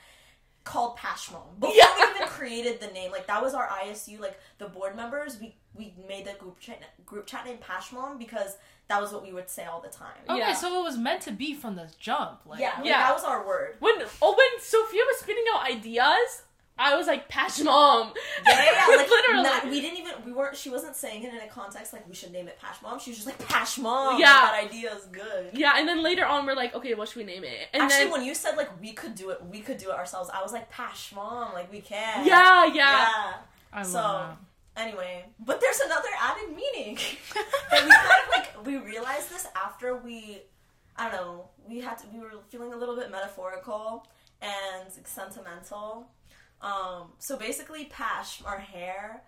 called 0.65 0.97
Pashmam 0.97 1.43
before 1.61 1.75
Yeah. 1.77 1.87
we 1.97 2.15
even 2.17 2.29
created 2.29 2.81
the 2.81 2.89
name. 2.89 3.11
Like 3.13 3.27
that 3.29 3.43
was 3.43 3.55
our 3.55 3.69
ISU. 3.69 4.21
Like 4.21 4.39
the 4.59 4.67
board 4.69 4.97
members, 4.97 5.39
we 5.41 5.55
we 5.75 5.95
made 6.09 6.27
the 6.27 6.35
group 6.35 6.59
chat 6.61 6.83
group 7.07 7.27
chat 7.27 7.47
name 7.47 7.59
Pashmam 7.59 8.19
because 8.19 8.57
that 8.89 9.01
was 9.01 9.13
what 9.13 9.23
we 9.23 9.33
would 9.33 9.49
say 9.49 9.65
all 9.65 9.81
the 9.81 9.89
time. 9.89 10.09
Okay, 10.29 10.39
Yeah. 10.39 10.55
so 10.55 10.81
it 10.81 10.83
was 10.85 10.99
meant 10.99 11.23
to 11.23 11.33
be 11.33 11.55
from 11.55 11.77
the 11.77 11.89
jump. 11.99 12.41
Like, 12.45 12.61
yeah, 12.61 12.75
like, 12.77 12.85
Yeah. 12.87 12.99
that 12.99 13.15
was 13.15 13.25
our 13.25 13.47
word. 13.47 13.77
when 13.81 13.95
oh 14.21 14.35
when 14.37 14.61
Sophia 14.61 15.03
was 15.07 15.19
spitting 15.21 15.45
out 15.55 15.65
ideas, 15.71 16.43
I 16.79 16.97
was 16.97 17.07
like 17.07 17.29
Pashmam. 17.29 18.13
Yeah, 18.47 18.65
yeah, 18.65 18.65
yeah. 18.73 18.87
Like, 18.97 19.09
literally. 19.09 19.43
not- 19.43 19.65
we 19.69 19.81
didn't 19.81 19.99
even. 19.99 20.13
We 20.25 20.33
weren't. 20.33 20.57
She 20.57 20.69
wasn't 20.71 20.97
saying 20.97 21.23
it 21.23 21.33
in 21.33 21.41
a 21.41 21.47
context 21.47 21.93
like 21.93 22.09
we 22.09 22.15
should 22.15 22.33
name 22.33 22.49
it 22.49 22.59
Pashmam. 22.61 22.99
She 23.01 23.11
was 23.11 23.19
just 23.19 23.27
like 23.27 23.39
Pashmam. 23.39 24.19
Yeah. 24.19 24.27
that 24.27 24.65
idea 24.65 24.95
is 24.95 25.05
good. 25.07 25.51
yeah, 25.53 25.75
and 25.77 25.87
then 25.87 26.03
later 26.03 26.25
on 26.27 26.45
we're 26.47 26.55
like, 26.55 26.75
okay, 26.75 26.95
what 26.95 27.09
should 27.09 27.19
we 27.19 27.25
name 27.25 27.45
it? 27.45 27.69
And 27.73 27.83
Actually, 27.85 28.05
then 28.05 28.11
when 28.13 28.25
you 28.25 28.35
said 28.35 28.57
like 28.57 28.69
we 28.81 28.93
could 28.93 29.15
do 29.15 29.31
it, 29.31 29.45
we 29.45 29.61
could 29.61 29.77
do 29.79 29.91
it 29.91 29.95
ourselves. 29.97 30.29
I 30.33 30.43
was 30.43 30.53
like 30.53 30.73
Pashmam, 30.73 31.53
like 31.55 31.71
we 31.71 31.81
can. 31.83 32.27
yeah, 32.27 32.65
yeah, 32.67 32.75
yeah. 32.75 33.33
I 33.73 33.79
love 33.79 33.87
So 33.87 33.99
that. 34.75 34.83
anyway, 34.83 35.27
but 35.41 35.61
there's 35.61 35.81
another 35.81 36.09
added 36.21 36.57
meaning 36.57 36.97
that 37.35 37.85
we 37.85 37.91
kind 37.91 38.23
of 38.25 38.29
like. 38.37 38.67
We 38.67 38.77
realized 38.77 39.29
this 39.29 39.47
after 39.83 39.97
we, 39.97 40.39
I 40.97 41.11
don't 41.11 41.21
know, 41.21 41.45
we 41.69 41.81
had 41.81 41.99
to. 41.99 42.07
We 42.13 42.21
were 42.21 42.31
feeling 42.49 42.73
a 42.73 42.77
little 42.77 42.97
bit 42.97 43.11
metaphorical 43.11 44.07
and 44.41 44.89
sentimental. 45.05 46.09
Um, 46.61 47.09
so 47.19 47.37
basically, 47.37 47.87
Pash, 47.87 48.43
our 48.45 48.59
hair 48.59 49.23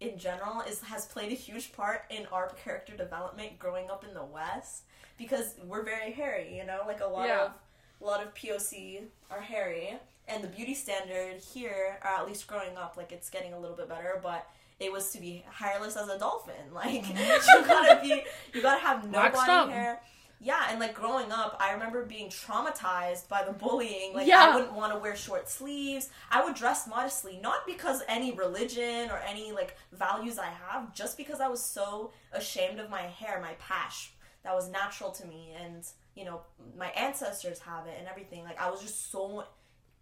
in 0.00 0.16
general, 0.18 0.60
is 0.62 0.80
has 0.82 1.06
played 1.06 1.32
a 1.32 1.34
huge 1.34 1.72
part 1.72 2.02
in 2.10 2.26
our 2.32 2.50
character 2.64 2.96
development 2.96 3.58
growing 3.58 3.90
up 3.90 4.04
in 4.06 4.14
the 4.14 4.24
West 4.24 4.84
because 5.18 5.54
we're 5.66 5.84
very 5.84 6.12
hairy. 6.12 6.56
You 6.56 6.64
know, 6.64 6.82
like 6.86 7.00
a 7.00 7.06
lot 7.06 7.26
Yeah. 7.28 7.44
of 7.46 7.52
a 8.00 8.04
lot 8.04 8.22
of 8.22 8.32
POC 8.34 9.02
are 9.30 9.40
hairy, 9.40 9.94
and 10.28 10.44
the 10.44 10.48
beauty 10.48 10.74
standard 10.74 11.40
here, 11.40 11.98
or 12.04 12.08
at 12.10 12.26
least 12.26 12.46
growing 12.46 12.76
up, 12.76 12.96
like 12.96 13.10
it's 13.10 13.28
getting 13.30 13.52
a 13.52 13.58
little 13.58 13.76
bit 13.76 13.88
better, 13.88 14.20
but. 14.22 14.46
It 14.80 14.92
was 14.92 15.10
to 15.12 15.20
be 15.20 15.44
hairless 15.50 15.96
as 15.96 16.08
a 16.08 16.18
dolphin. 16.18 16.54
Like 16.72 17.08
you 17.08 17.64
gotta 17.66 18.00
be, 18.02 18.22
you 18.54 18.62
gotta 18.62 18.80
have 18.80 19.10
no 19.10 19.18
Waxed 19.18 19.34
body 19.46 19.50
up. 19.52 19.70
hair. 19.70 20.00
Yeah, 20.40 20.66
and 20.70 20.78
like 20.78 20.94
growing 20.94 21.32
up, 21.32 21.56
I 21.58 21.72
remember 21.72 22.04
being 22.04 22.28
traumatized 22.28 23.28
by 23.28 23.42
the 23.42 23.52
bullying. 23.52 24.14
Like 24.14 24.26
Yeah. 24.28 24.50
I 24.50 24.54
wouldn't 24.54 24.72
want 24.72 24.92
to 24.92 24.98
wear 25.00 25.16
short 25.16 25.48
sleeves. 25.48 26.10
I 26.30 26.44
would 26.44 26.54
dress 26.54 26.86
modestly, 26.86 27.40
not 27.42 27.66
because 27.66 28.02
any 28.08 28.30
religion 28.32 29.10
or 29.10 29.18
any 29.28 29.50
like 29.50 29.76
values 29.92 30.38
I 30.38 30.46
have, 30.46 30.94
just 30.94 31.16
because 31.16 31.40
I 31.40 31.48
was 31.48 31.60
so 31.60 32.12
ashamed 32.32 32.78
of 32.78 32.88
my 32.88 33.02
hair, 33.02 33.40
my 33.40 33.54
pash. 33.58 34.12
That 34.44 34.54
was 34.54 34.68
natural 34.70 35.10
to 35.10 35.26
me, 35.26 35.52
and 35.60 35.84
you 36.14 36.24
know 36.24 36.42
my 36.76 36.90
ancestors 36.90 37.58
have 37.58 37.86
it 37.88 37.96
and 37.98 38.06
everything. 38.06 38.44
Like 38.44 38.60
I 38.60 38.70
was 38.70 38.80
just 38.80 39.10
so 39.10 39.44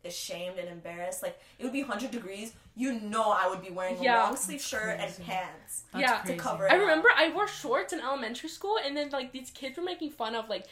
ashamed 0.07 0.59
and 0.59 0.69
embarrassed. 0.69 1.23
Like 1.23 1.39
it 1.59 1.65
would 1.65 1.73
be 1.73 1.83
hundred 1.83 2.11
degrees, 2.11 2.53
you 2.75 2.93
know 3.01 3.31
I 3.31 3.49
would 3.49 3.63
be 3.63 3.71
wearing 3.71 4.03
Yeah. 4.03 4.23
a 4.23 4.25
long 4.25 4.37
sleeve 4.37 4.61
shirt 4.61 4.99
crazy. 4.99 5.17
and 5.19 5.27
pants 5.27 5.85
That's 5.93 6.03
yeah, 6.03 6.23
to 6.23 6.37
cover 6.37 6.67
it. 6.67 6.73
I 6.73 6.77
up. 6.77 6.81
remember 6.81 7.09
I 7.15 7.31
wore 7.33 7.49
shorts 7.49 7.93
in 7.93 8.01
elementary 8.01 8.49
school, 8.49 8.79
and 8.85 8.97
then 8.97 9.11
like 9.11 9.33
these 9.33 9.51
kids 9.51 9.77
were 9.77 9.85
making 9.85 10.11
fun 10.11 10.35
of 10.35 10.49
like 10.49 10.67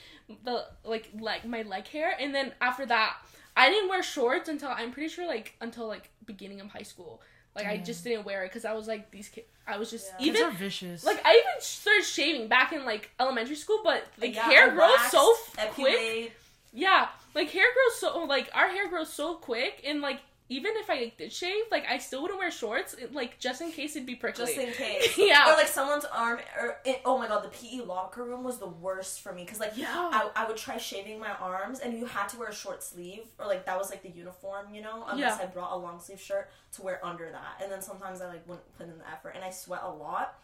the 0.44 0.66
like 0.84 1.10
like 1.18 1.44
my 1.46 1.62
leg 1.62 1.86
hair, 1.88 2.14
and 2.18 2.34
then 2.34 2.52
after 2.60 2.86
that, 2.86 3.16
I 3.56 3.68
didn't 3.70 3.88
wear 3.88 4.02
shorts 4.02 4.48
until 4.48 4.68
I'm 4.70 4.90
pretty 4.92 5.08
sure 5.08 5.26
like 5.26 5.54
until 5.60 5.86
like 5.86 6.10
beginning 6.26 6.60
of 6.60 6.68
high 6.70 6.82
school. 6.82 7.20
Like 7.56 7.66
I 7.66 7.76
just 7.76 8.02
didn't 8.02 8.24
wear 8.24 8.42
it 8.42 8.48
because 8.48 8.64
I 8.64 8.72
was 8.72 8.88
like 8.88 9.12
these 9.12 9.28
kids. 9.28 9.46
I 9.66 9.78
was 9.78 9.88
just 9.88 10.06
Yeah. 10.18 10.24
Kids 10.26 10.38
even 10.40 10.48
are 10.48 10.50
vicious. 10.56 11.04
like 11.04 11.20
I 11.24 11.30
even 11.34 11.60
started 11.60 12.04
shaving 12.04 12.48
back 12.48 12.72
in 12.72 12.84
like 12.84 13.10
elementary 13.20 13.54
school, 13.54 13.80
but 13.84 14.04
like 14.20 14.34
Yeah, 14.34 14.42
hair 14.42 14.70
grows 14.72 15.00
so 15.12 15.34
f- 15.56 15.70
quick. 15.74 15.94
epilate. 15.94 16.32
Yeah, 16.72 17.06
like 17.34 17.50
hair 17.50 17.64
grows 17.74 17.98
so 18.00 18.24
like 18.24 18.50
our 18.54 18.68
hair 18.68 18.88
grows 18.88 19.12
so 19.12 19.34
quick 19.34 19.82
and 19.86 20.00
like 20.00 20.20
even 20.50 20.72
if 20.76 20.90
I 20.90 20.96
like, 20.96 21.16
did 21.16 21.32
shave, 21.32 21.64
like 21.70 21.86
I 21.88 21.96
still 21.96 22.20
wouldn't 22.20 22.38
wear 22.38 22.50
shorts, 22.50 22.92
it, 22.92 23.14
like 23.14 23.38
just 23.38 23.62
in 23.62 23.72
case 23.72 23.96
it'd 23.96 24.04
be 24.04 24.14
prickly. 24.14 24.44
Just 24.44 24.58
in 24.58 24.72
case. 24.74 25.16
Yeah. 25.16 25.50
Or 25.50 25.56
like 25.56 25.68
someone's 25.68 26.04
arm. 26.04 26.38
Or 26.60 26.76
it, 26.84 27.00
oh 27.06 27.16
my 27.16 27.26
god, 27.26 27.44
the 27.44 27.48
PE 27.48 27.86
locker 27.86 28.22
room 28.22 28.44
was 28.44 28.58
the 28.58 28.66
worst 28.68 29.22
for 29.22 29.32
me 29.32 29.44
because 29.44 29.58
like 29.58 29.72
Yeah. 29.74 29.88
I, 29.90 30.28
I 30.36 30.46
would 30.46 30.58
try 30.58 30.76
shaving 30.76 31.18
my 31.18 31.30
arms 31.40 31.80
and 31.80 31.98
you 31.98 32.04
had 32.04 32.28
to 32.28 32.38
wear 32.38 32.48
a 32.48 32.54
short 32.54 32.82
sleeve 32.82 33.22
or 33.38 33.46
like 33.46 33.64
that 33.64 33.78
was 33.78 33.88
like 33.88 34.02
the 34.02 34.10
uniform, 34.10 34.66
you 34.70 34.82
know, 34.82 35.06
unless 35.08 35.38
Yeah. 35.38 35.44
I 35.44 35.46
brought 35.46 35.72
a 35.72 35.76
long 35.76 35.98
sleeve 35.98 36.20
shirt 36.20 36.50
to 36.72 36.82
wear 36.82 37.00
under 37.04 37.30
that. 37.30 37.62
And 37.62 37.72
then 37.72 37.80
sometimes 37.80 38.20
I 38.20 38.28
like 38.28 38.46
wouldn't 38.46 38.76
put 38.76 38.86
in 38.86 38.98
the 38.98 39.10
effort 39.10 39.30
and 39.34 39.42
I 39.42 39.48
sweat 39.48 39.80
a 39.82 39.90
lot. 39.90 40.34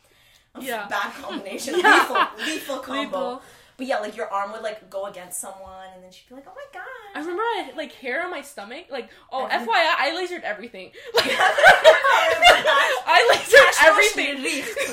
Yeah. 0.58 0.88
Bad 0.88 1.12
combination. 1.22 1.74
Yeah. 1.78 2.26
Lethal, 2.38 2.46
lethal 2.46 2.78
combo. 2.78 3.02
Lethal. 3.02 3.42
But 3.80 3.86
yeah, 3.86 3.98
like 4.00 4.14
your 4.14 4.30
arm 4.30 4.52
would 4.52 4.60
like 4.60 4.90
go 4.90 5.06
against 5.06 5.40
someone 5.40 5.88
and 5.94 6.04
then 6.04 6.12
she'd 6.12 6.28
be 6.28 6.34
like, 6.34 6.44
oh 6.46 6.52
my 6.54 6.66
god. 6.70 6.82
I 7.14 7.20
remember 7.20 7.40
I 7.40 7.62
had 7.64 7.76
like 7.78 7.92
hair 7.92 8.22
on 8.22 8.30
my 8.30 8.42
stomach. 8.42 8.88
Like, 8.90 9.08
oh, 9.32 9.48
FYI, 9.50 9.66
I 9.66 10.10
lasered 10.14 10.42
everything. 10.42 10.90
Oh 11.14 12.36
like, 12.46 12.66
I 13.06 13.20
lasered 13.32 13.88
everything. 13.88 14.42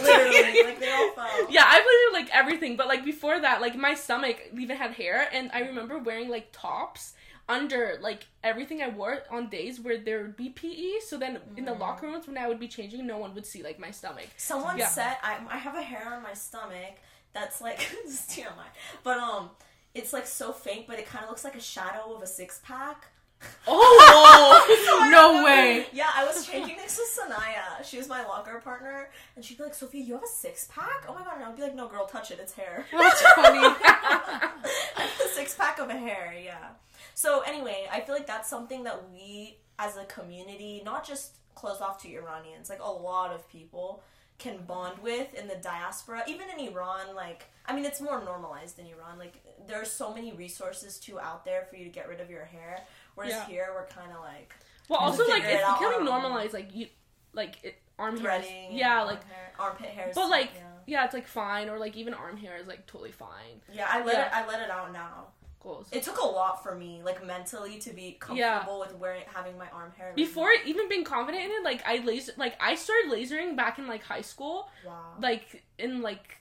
Literally, 0.03 0.63
like 0.63 0.79
they 0.79 0.89
all 0.89 1.11
fell. 1.15 1.51
Yeah, 1.51 1.63
I 1.65 1.81
lasered 1.81 2.13
like 2.13 2.29
everything, 2.33 2.77
but 2.77 2.87
like 2.87 3.03
before 3.03 3.37
that, 3.41 3.59
like 3.59 3.75
my 3.75 3.93
stomach 3.93 4.37
even 4.57 4.77
had 4.77 4.91
hair, 4.91 5.27
and 5.33 5.51
I 5.53 5.59
remember 5.59 5.97
wearing 5.97 6.29
like 6.29 6.53
tops 6.53 7.13
under 7.49 7.97
like 8.01 8.25
everything 8.41 8.81
I 8.81 8.87
wore 8.87 9.23
on 9.29 9.49
days 9.49 9.81
where 9.81 9.97
there 9.97 10.21
would 10.21 10.37
be 10.37 10.47
PE. 10.47 10.99
So 11.05 11.17
then 11.17 11.39
in 11.57 11.65
the 11.65 11.73
mm. 11.73 11.79
locker 11.79 12.07
rooms 12.07 12.25
when 12.25 12.37
I 12.37 12.47
would 12.47 12.59
be 12.59 12.69
changing, 12.69 13.05
no 13.05 13.17
one 13.17 13.35
would 13.35 13.45
see 13.45 13.63
like 13.63 13.79
my 13.79 13.91
stomach. 13.91 14.27
Someone 14.37 14.77
Yeah. 14.77 14.87
said 14.87 15.17
I, 15.21 15.39
I 15.49 15.57
have 15.57 15.75
a 15.75 15.81
hair 15.81 16.13
on 16.13 16.23
my 16.23 16.33
stomach 16.33 16.95
that's 17.37 17.61
like 17.61 17.77
this 18.05 18.25
TMI, 18.25 18.67
but 19.03 19.17
um, 19.17 19.51
it's 19.93 20.13
like 20.13 20.25
so 20.25 20.51
faint, 20.51 20.87
but 20.87 20.99
it 20.99 21.05
kind 21.05 21.23
of 21.23 21.29
looks 21.29 21.43
like 21.43 21.55
a 21.55 21.61
shadow 21.61 22.13
of 22.15 22.21
a 22.21 22.27
six 22.27 22.59
pack. 22.63 23.07
Oh, 23.67 25.09
no 25.11 25.43
way. 25.45 25.85
Yeah, 25.93 26.09
I 26.15 26.25
was 26.25 26.47
changing 26.47 26.75
next 26.77 26.95
to 26.95 27.03
Sanaya. 27.21 27.83
She 27.83 27.97
was 27.97 28.07
my 28.07 28.23
locker 28.23 28.59
partner, 28.63 29.09
and 29.35 29.45
she'd 29.45 29.59
be 29.59 29.63
like, 29.63 29.75
"Sophia, 29.75 30.03
you 30.03 30.13
have 30.13 30.23
a 30.23 30.27
six 30.27 30.67
pack? 30.73 31.05
Oh 31.07 31.13
my 31.13 31.23
god!" 31.23 31.35
And 31.35 31.45
I'd 31.45 31.55
be 31.55 31.61
like, 31.61 31.75
"No, 31.75 31.87
girl, 31.87 32.07
touch 32.07 32.31
it. 32.31 32.39
It's 32.41 32.53
hair." 32.53 32.85
that's 32.91 33.21
funny. 33.33 33.75
A 34.97 35.27
six 35.33 35.53
pack 35.53 35.77
of 35.79 35.89
hair, 35.91 36.33
yeah. 36.43 36.69
So 37.13 37.41
anyway, 37.41 37.87
I 37.91 38.01
feel 38.01 38.15
like 38.15 38.27
that's 38.27 38.49
something 38.49 38.83
that 38.83 39.09
we 39.11 39.57
as 39.77 39.97
a 39.97 40.05
community, 40.05 40.81
not 40.83 41.05
just 41.05 41.37
closed 41.53 41.81
off 41.81 42.01
to 42.01 42.09
Iranians, 42.11 42.69
like 42.69 42.81
a 42.81 42.91
lot 42.91 43.31
of 43.31 43.47
people 43.49 44.03
can 44.39 44.57
bond 44.65 44.99
with 44.99 45.33
in 45.33 45.47
the 45.47 45.55
diaspora. 45.55 46.23
Even 46.27 46.47
in 46.49 46.67
Iran, 46.67 47.15
like 47.15 47.45
I 47.65 47.75
mean 47.75 47.85
it's 47.85 47.99
more 48.01 48.23
normalized 48.23 48.79
in 48.79 48.85
Iran. 48.85 49.17
Like 49.17 49.35
there's 49.67 49.89
so 49.91 50.13
many 50.13 50.31
resources 50.33 50.99
too 50.99 51.19
out 51.19 51.43
there 51.45 51.65
for 51.69 51.75
you 51.75 51.83
to 51.85 51.89
get 51.89 52.07
rid 52.07 52.21
of 52.21 52.29
your 52.29 52.45
hair. 52.45 52.81
Whereas 53.15 53.33
Yeah. 53.33 53.45
here 53.45 53.69
we're 53.73 53.85
kinda 53.85 54.19
like 54.19 54.53
well, 54.89 54.99
also 54.99 55.27
like 55.27 55.43
it's 55.43 55.53
it 55.55 55.63
out 55.63 55.79
becoming 55.79 55.99
on 55.99 56.05
normalized. 56.05 56.53
Like 56.53 56.73
you, 56.73 56.87
like 57.33 57.57
it, 57.63 57.75
arm 57.99 58.15
and 58.25 58.77
Yeah, 58.77 59.01
like 59.03 59.23
hair, 59.25 59.51
armpit 59.59 59.87
hairs. 59.89 60.15
but 60.15 60.29
like 60.29 60.51
yeah. 60.55 60.61
yeah, 60.85 61.05
it's 61.05 61.13
like 61.13 61.27
fine, 61.27 61.69
or 61.69 61.77
like 61.77 61.95
even 61.97 62.13
arm 62.13 62.37
hair 62.37 62.57
is 62.57 62.67
like 62.67 62.85
totally 62.87 63.11
fine. 63.11 63.59
Yeah, 63.73 63.87
I 63.89 64.03
let 64.03 64.13
Yeah. 64.13 64.25
it 64.27 64.33
I 64.33 64.47
let 64.47 64.61
it 64.61 64.69
out 64.69 64.93
now. 64.93 65.27
Goals. 65.67 65.89
It 65.91 66.03
took 66.03 66.17
a 66.19 66.25
lot 66.25 66.63
for 66.63 66.75
me, 66.75 67.01
like 67.03 67.25
mentally, 67.25 67.77
to 67.79 67.91
be 67.91 68.17
comfortable 68.19 68.79
with 68.79 68.95
wearing 68.95 69.23
having 69.33 69.57
my 69.57 69.67
arm 69.69 69.91
hair. 69.97 70.13
Before 70.15 70.49
even 70.65 70.87
being 70.87 71.03
confident 71.03 71.43
in 71.43 71.51
it, 71.51 71.63
like 71.63 71.83
I 71.85 71.97
laser, 71.97 72.31
like 72.37 72.55
I 72.61 72.75
started 72.75 73.11
lasering 73.11 73.55
back 73.55 73.77
in 73.77 73.87
like 73.87 74.03
high 74.03 74.21
school, 74.21 74.69
wow, 74.85 75.15
like 75.19 75.63
in 75.77 76.01
like 76.01 76.37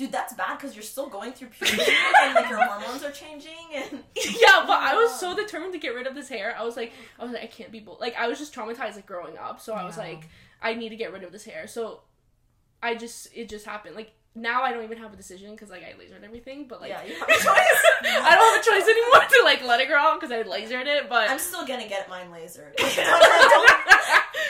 dude, 0.00 0.12
that's 0.12 0.32
bad 0.32 0.56
because 0.56 0.74
you're 0.74 0.82
still 0.82 1.08
going 1.08 1.32
through 1.32 1.48
puberty 1.60 1.92
and 2.22 2.34
like 2.34 2.48
your 2.48 2.64
hormones 2.64 3.04
are 3.04 3.10
changing 3.10 3.52
and 3.74 4.02
yeah, 4.16 4.64
but 4.66 4.78
I 4.78 4.94
was 4.94 5.18
so 5.20 5.36
determined 5.42 5.74
to 5.74 5.78
get 5.78 5.94
rid 5.94 6.06
of 6.06 6.14
this 6.14 6.28
hair. 6.28 6.56
I 6.58 6.64
was 6.64 6.76
like, 6.76 6.92
I 7.18 7.24
was 7.24 7.32
like, 7.32 7.42
I 7.42 7.46
can't 7.46 7.70
be 7.70 7.80
bold. 7.80 8.00
Like 8.00 8.16
I 8.16 8.28
was 8.28 8.38
just 8.38 8.54
traumatized 8.54 8.94
like 8.94 9.06
growing 9.06 9.36
up, 9.36 9.60
so 9.60 9.74
I 9.74 9.84
was 9.84 9.98
like, 9.98 10.28
I 10.62 10.74
need 10.74 10.88
to 10.88 10.96
get 10.96 11.12
rid 11.12 11.22
of 11.22 11.32
this 11.32 11.44
hair. 11.44 11.66
So 11.66 12.00
I 12.82 12.94
just 12.94 13.28
it 13.34 13.48
just 13.48 13.66
happened. 13.66 13.94
Like 13.94 14.12
now 14.34 14.62
I 14.62 14.72
don't 14.72 14.84
even 14.84 14.98
have 14.98 15.12
a 15.12 15.16
decision 15.16 15.50
because 15.52 15.70
like 15.70 15.82
I 15.82 15.92
lasered 16.00 16.22
everything, 16.24 16.66
but 16.68 16.80
like 16.80 16.90
yeah, 16.90 17.02
you 17.04 17.14
have 17.18 17.28
a 17.28 17.32
choice. 17.32 17.44
I 17.44 18.34
don't 18.36 18.54
have 18.54 18.60
a 18.60 18.64
choice 18.64 18.88
anymore 18.88 19.28
to 19.28 19.40
like 19.44 19.64
let 19.64 19.80
it 19.80 19.88
grow 19.88 19.98
out 19.98 20.20
because 20.20 20.32
I 20.32 20.42
lasered 20.44 20.86
it. 20.86 21.08
But 21.08 21.30
I'm 21.30 21.38
still 21.38 21.66
gonna 21.66 21.88
get 21.88 22.08
mine 22.08 22.28
lasered. 22.30 22.76
don't, 22.76 23.70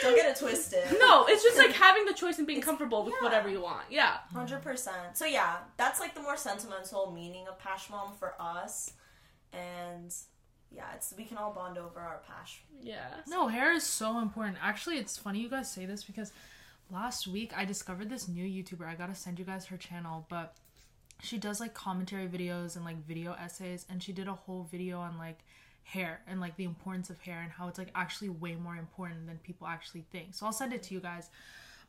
don't 0.03 0.15
get 0.15 0.29
it 0.29 0.35
twisted. 0.37 0.83
no, 0.99 1.25
it's 1.27 1.43
just 1.43 1.57
like 1.57 1.71
having 1.71 2.05
the 2.05 2.13
choice 2.13 2.37
and 2.37 2.45
being 2.47 2.59
It's- 2.59 2.65
comfortable 2.67 3.03
with 3.03 3.15
yeah. 3.19 3.23
whatever 3.27 3.49
you 3.49 3.61
want. 3.61 3.83
Yeah. 3.89 4.17
Hundred 4.33 4.61
percent. 4.61 5.15
So 5.17 5.25
yeah, 5.25 5.57
that's 5.77 5.99
like 5.99 6.13
the 6.15 6.21
more 6.21 6.37
sentimental 6.37 7.11
meaning 7.11 7.47
of 7.47 7.59
Pashmam 7.59 8.15
for 8.17 8.33
us, 8.39 8.93
and 9.53 10.13
yeah, 10.71 10.85
it's 10.95 11.13
we 11.17 11.25
can 11.25 11.37
all 11.37 11.53
bond 11.53 11.77
over 11.77 11.99
our 11.99 12.21
Pash. 12.27 12.61
Yeah. 12.81 13.07
No, 13.27 13.47
hair 13.47 13.73
is 13.73 13.83
so 13.83 14.19
important. 14.19 14.57
Actually, 14.61 14.97
it's 14.97 15.17
funny 15.17 15.39
you 15.39 15.49
guys 15.49 15.71
say 15.71 15.85
this 15.85 16.03
because 16.03 16.31
last 16.91 17.27
week 17.27 17.53
I 17.55 17.65
discovered 17.65 18.09
this 18.09 18.27
new 18.27 18.43
YouTuber. 18.45 18.85
I 18.85 18.95
gotta 18.95 19.15
send 19.15 19.39
you 19.39 19.45
guys 19.45 19.65
her 19.67 19.77
channel, 19.77 20.25
but 20.29 20.55
she 21.21 21.37
does 21.37 21.59
like 21.59 21.73
commentary 21.73 22.27
videos 22.27 22.75
and 22.75 22.83
like 22.83 23.05
video 23.07 23.33
essays, 23.33 23.85
and 23.89 24.01
she 24.03 24.11
did 24.11 24.27
a 24.27 24.33
whole 24.33 24.67
video 24.69 24.99
on 24.99 25.17
like 25.17 25.39
hair 25.83 26.21
and 26.27 26.39
like 26.39 26.55
the 26.57 26.63
importance 26.63 27.09
of 27.09 27.19
hair 27.21 27.41
and 27.41 27.51
how 27.51 27.67
it's 27.67 27.77
like 27.79 27.91
actually 27.95 28.29
way 28.29 28.55
more 28.55 28.75
important 28.75 29.27
than 29.27 29.37
people 29.39 29.67
actually 29.67 30.05
think. 30.11 30.33
So 30.33 30.45
I'll 30.45 30.51
send 30.51 30.73
it 30.73 30.83
to 30.83 30.93
you 30.93 30.99
guys. 30.99 31.29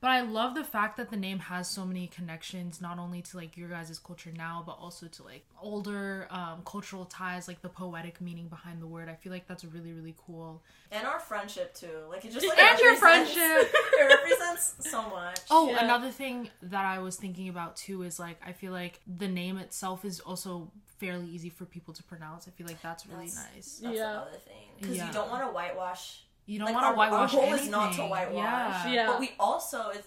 But 0.02 0.10
I 0.10 0.22
love 0.22 0.56
the 0.56 0.64
fact 0.64 0.96
that 0.96 1.10
the 1.10 1.16
name 1.16 1.38
has 1.38 1.68
so 1.68 1.84
many 1.86 2.08
connections, 2.08 2.80
not 2.80 2.98
only 2.98 3.22
to 3.22 3.36
like 3.36 3.56
your 3.56 3.68
guys' 3.68 3.96
culture 4.00 4.32
now, 4.36 4.64
but 4.66 4.72
also 4.72 5.06
to 5.06 5.22
like 5.22 5.44
older 5.62 6.26
um, 6.28 6.62
cultural 6.64 7.04
ties, 7.04 7.46
like 7.46 7.62
the 7.62 7.68
poetic 7.68 8.20
meaning 8.20 8.48
behind 8.48 8.82
the 8.82 8.86
word. 8.88 9.08
I 9.08 9.14
feel 9.14 9.30
like 9.32 9.46
that's 9.46 9.64
really, 9.64 9.92
really 9.92 10.16
cool. 10.26 10.60
And 10.90 11.06
our 11.06 11.20
friendship 11.20 11.72
too. 11.74 11.86
Like 12.10 12.24
it 12.24 12.32
just 12.32 12.44
like 12.48 12.58
And 12.60 12.80
your 12.80 12.96
friendship. 12.96 13.36
it 13.38 14.08
represents 14.20 14.74
so 14.90 15.08
much. 15.08 15.38
Oh, 15.52 15.70
Yeah. 15.70 15.84
another 15.84 16.10
thing 16.10 16.50
that 16.62 16.84
I 16.84 16.98
was 16.98 17.14
thinking 17.14 17.48
about 17.48 17.76
too 17.76 18.02
is 18.02 18.18
like 18.18 18.38
I 18.44 18.50
feel 18.50 18.72
like 18.72 18.98
the 19.06 19.28
name 19.28 19.56
itself 19.56 20.04
is 20.04 20.18
also 20.18 20.72
fairly 20.98 21.26
easy 21.28 21.48
for 21.48 21.64
people 21.64 21.94
to 21.94 22.02
pronounce. 22.02 22.48
I 22.48 22.50
feel 22.50 22.66
like 22.66 22.82
that's 22.82 23.06
really 23.06 23.26
That's- 23.28 23.54
nice. 23.54 23.78
That's 23.84 23.96
Yeah. 23.96 24.10
another 24.10 24.38
thing 24.38 24.68
because 24.80 24.96
Yeah. 24.96 25.06
you 25.06 25.12
don't 25.12 25.30
want 25.30 25.44
to 25.46 25.52
whitewash. 25.52 26.24
You 26.46 26.58
don't 26.58 26.66
Like, 26.66 26.74
want 26.74 26.92
to 26.94 26.98
whitewash 26.98 27.34
Our 27.34 27.40
goal 27.40 27.48
anything. 27.50 27.64
is 27.66 27.70
not 27.70 27.92
to 27.94 28.02
whitewash. 28.02 28.86
Yeah. 28.86 28.92
Yeah. 28.92 29.06
But 29.06 29.20
we 29.20 29.30
also, 29.38 29.90
if 29.90 30.06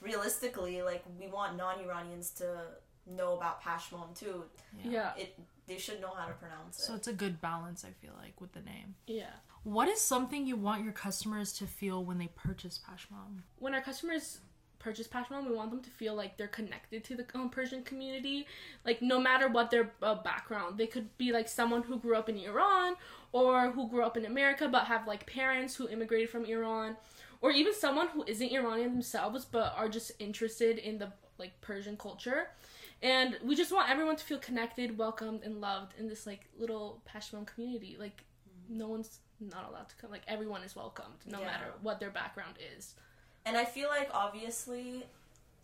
realistically, 0.00 0.82
like 0.82 1.04
we 1.18 1.28
want 1.28 1.56
non-Iranians 1.56 2.30
to 2.30 2.60
know 3.06 3.36
about 3.36 3.62
Pashmam 3.62 4.16
too. 4.18 4.44
Yeah. 4.84 5.12
It 5.16 5.38
they 5.66 5.78
should 5.78 6.00
know 6.00 6.12
how 6.14 6.26
to 6.26 6.34
pronounce 6.34 6.78
it. 6.78 6.82
So 6.82 6.94
it's 6.94 7.06
a 7.08 7.12
good 7.12 7.40
balance, 7.40 7.84
I 7.84 7.92
feel 8.04 8.12
like, 8.20 8.40
with 8.40 8.52
the 8.52 8.60
name. 8.60 8.96
Yeah. 9.06 9.30
What 9.62 9.88
is 9.88 10.00
something 10.00 10.44
you 10.44 10.56
want 10.56 10.82
your 10.82 10.92
customers 10.92 11.52
to 11.54 11.66
feel 11.66 12.04
when 12.04 12.18
they 12.18 12.28
purchase 12.34 12.78
Pashmam? 12.78 13.42
when 13.60 13.72
our 13.74 13.80
customers 13.80 14.38
purchase 14.80 15.06
Pashmam, 15.06 15.48
we 15.48 15.54
want 15.54 15.70
them 15.70 15.80
to 15.80 15.88
feel 15.90 16.16
like 16.16 16.36
they're 16.36 16.48
connected 16.48 17.04
to 17.04 17.14
the 17.14 17.24
um, 17.36 17.48
Persian 17.48 17.84
community. 17.84 18.46
Like 18.84 19.00
no 19.00 19.20
matter 19.20 19.48
what 19.48 19.70
their 19.70 19.92
uh, 20.02 20.16
background, 20.16 20.78
they 20.78 20.88
could 20.88 21.16
be 21.16 21.30
like 21.32 21.48
someone 21.48 21.84
who 21.84 21.96
grew 22.00 22.16
up 22.16 22.28
in 22.28 22.36
Iran 22.36 22.96
or 23.32 23.70
who 23.70 23.88
grew 23.88 24.04
up 24.04 24.16
in 24.16 24.26
America 24.26 24.68
but 24.68 24.84
have 24.84 25.06
like 25.06 25.26
parents 25.26 25.74
who 25.74 25.88
immigrated 25.88 26.30
from 26.30 26.44
Iran, 26.44 26.96
or 27.40 27.50
even 27.50 27.74
someone 27.74 28.08
who 28.08 28.24
isn't 28.26 28.52
Iranian 28.52 28.92
themselves 28.92 29.44
but 29.44 29.74
are 29.76 29.88
just 29.88 30.12
interested 30.18 30.78
in 30.78 30.98
the 30.98 31.12
like 31.38 31.60
Persian 31.60 31.96
culture. 31.96 32.48
And 33.02 33.36
we 33.42 33.56
just 33.56 33.72
want 33.72 33.90
everyone 33.90 34.14
to 34.14 34.24
feel 34.24 34.38
connected, 34.38 34.96
welcomed, 34.96 35.40
and 35.42 35.60
loved 35.60 35.94
in 35.98 36.08
this 36.08 36.26
like 36.26 36.46
little 36.56 37.02
Pashmam 37.08 37.46
community. 37.46 37.96
Like 37.98 38.24
mm. 38.48 38.76
no 38.76 38.88
one's 38.88 39.18
not 39.40 39.68
allowed 39.68 39.88
to 39.88 39.96
come. 39.96 40.10
Like 40.10 40.22
everyone 40.28 40.62
is 40.62 40.76
welcomed, 40.76 41.16
no 41.26 41.40
Yeah. 41.40 41.46
matter 41.46 41.72
what 41.82 41.98
their 41.98 42.10
background 42.10 42.54
is. 42.76 42.94
And 43.44 43.56
I 43.56 43.64
feel 43.64 43.88
like 43.88 44.08
obviously 44.14 45.04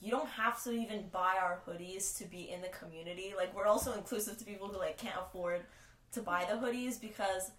you 0.01 0.11
don't 0.11 0.29
have 0.29 0.63
to 0.65 0.73
even 0.73 1.09
buy 1.13 1.37
our 1.41 1.61
hoodies 1.67 2.17
to 2.19 2.25
be 2.25 2.51
in 2.51 2.61
the 2.61 2.69
community. 2.69 3.35
Like 3.37 3.55
we're 3.55 3.67
also 3.67 3.93
inclusive 3.93 4.37
to 4.39 4.45
people 4.45 4.69
who 4.69 4.79
like 4.79 4.97
can't 4.97 5.17
afford 5.21 5.63
to 6.13 6.21
buy 6.23 6.47
the 6.51 6.57
hoodies 6.57 7.01
because 7.01 7.51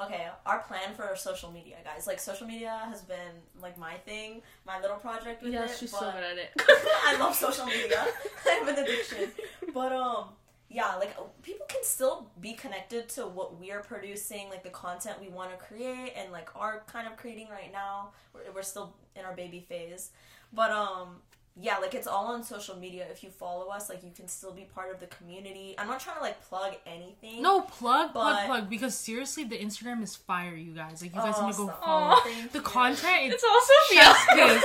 okay, 0.00 0.26
our 0.44 0.58
plan 0.60 0.92
for 0.96 1.04
our 1.04 1.16
social 1.16 1.52
media, 1.52 1.76
guys. 1.84 2.06
Like 2.06 2.18
social 2.18 2.46
media 2.46 2.80
has 2.88 3.02
been 3.02 3.34
like 3.62 3.78
my 3.78 3.94
thing, 4.04 4.42
my 4.66 4.80
little 4.80 4.96
project 4.96 5.42
with 5.42 5.52
Yeah, 5.52 5.64
it. 5.64 5.76
she's 5.78 5.92
but 5.92 6.00
so 6.00 6.10
good 6.12 6.24
at 6.24 6.38
it. 6.38 6.50
I 7.06 7.16
love 7.18 7.34
social 7.34 7.66
media. 7.66 8.04
I 8.46 8.50
have 8.50 8.68
an 8.68 8.78
addiction. 8.82 9.30
But 9.72 9.92
um 9.92 10.28
yeah, 10.68 10.96
like 10.96 11.16
people 11.42 11.66
can 11.68 11.84
still 11.84 12.28
be 12.40 12.54
connected 12.54 13.08
to 13.10 13.26
what 13.28 13.60
we 13.60 13.70
are 13.70 13.80
producing, 13.80 14.48
like 14.50 14.64
the 14.64 14.70
content 14.70 15.20
we 15.20 15.28
want 15.28 15.50
to 15.52 15.56
create 15.56 16.14
and 16.16 16.32
like 16.32 16.48
are 16.56 16.82
kind 16.92 17.06
of 17.06 17.16
creating 17.16 17.48
right 17.48 17.70
now. 17.72 18.08
We're, 18.32 18.50
we're 18.52 18.62
still 18.62 18.94
in 19.14 19.24
our 19.24 19.34
baby 19.34 19.60
phase. 19.68 20.10
But 20.52 20.72
um 20.72 21.16
yeah, 21.56 21.78
like 21.78 21.94
it's 21.94 22.06
all 22.08 22.26
on 22.26 22.42
social 22.42 22.76
media. 22.76 23.06
If 23.10 23.22
you 23.22 23.30
follow 23.30 23.68
us, 23.68 23.88
like 23.88 24.02
you 24.02 24.10
can 24.10 24.26
still 24.26 24.52
be 24.52 24.62
part 24.74 24.92
of 24.92 24.98
the 24.98 25.06
community. 25.06 25.76
I'm 25.78 25.86
not 25.86 26.00
trying 26.00 26.16
to 26.16 26.22
like 26.22 26.42
plug 26.48 26.74
anything. 26.84 27.42
No, 27.42 27.60
plug, 27.60 28.12
plug, 28.12 28.34
But- 28.36 28.46
plug. 28.46 28.70
Because 28.70 28.96
seriously, 28.96 29.44
the 29.44 29.56
Instagram 29.56 30.02
is 30.02 30.16
fire, 30.16 30.54
you 30.56 30.72
guys. 30.72 31.00
Like, 31.00 31.14
you 31.14 31.20
guys 31.20 31.34
Oh, 31.38 31.46
need 31.46 31.52
to 31.52 31.58
go 31.58 31.66
stop. 31.66 31.84
follow. 31.84 32.16
Thank 32.24 32.50
The 32.52 32.58
you. 32.58 32.64
content, 32.64 33.32
it's, 33.32 33.34
It's 33.34 33.44
also 33.44 33.72
chef's 33.92 34.24
Fiasco. 34.24 34.54
kiss. 34.54 34.64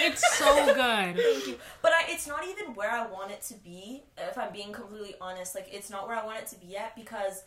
It's 0.00 0.36
so 0.38 0.66
good. 0.66 1.16
Thank 1.16 1.46
you. 1.48 1.58
But 1.82 1.92
I, 1.92 2.04
it's 2.08 2.28
not 2.28 2.46
even 2.46 2.74
where 2.74 2.90
I 2.92 3.04
want 3.08 3.32
it 3.32 3.42
to 3.48 3.54
be. 3.54 4.04
If 4.16 4.38
I'm 4.38 4.52
being 4.52 4.72
completely 4.72 5.16
honest, 5.20 5.56
like 5.56 5.66
it's 5.72 5.90
not 5.90 6.06
where 6.06 6.16
I 6.16 6.24
want 6.24 6.38
it 6.38 6.46
to 6.48 6.56
be 6.60 6.66
yet 6.66 6.94
because 6.94 7.42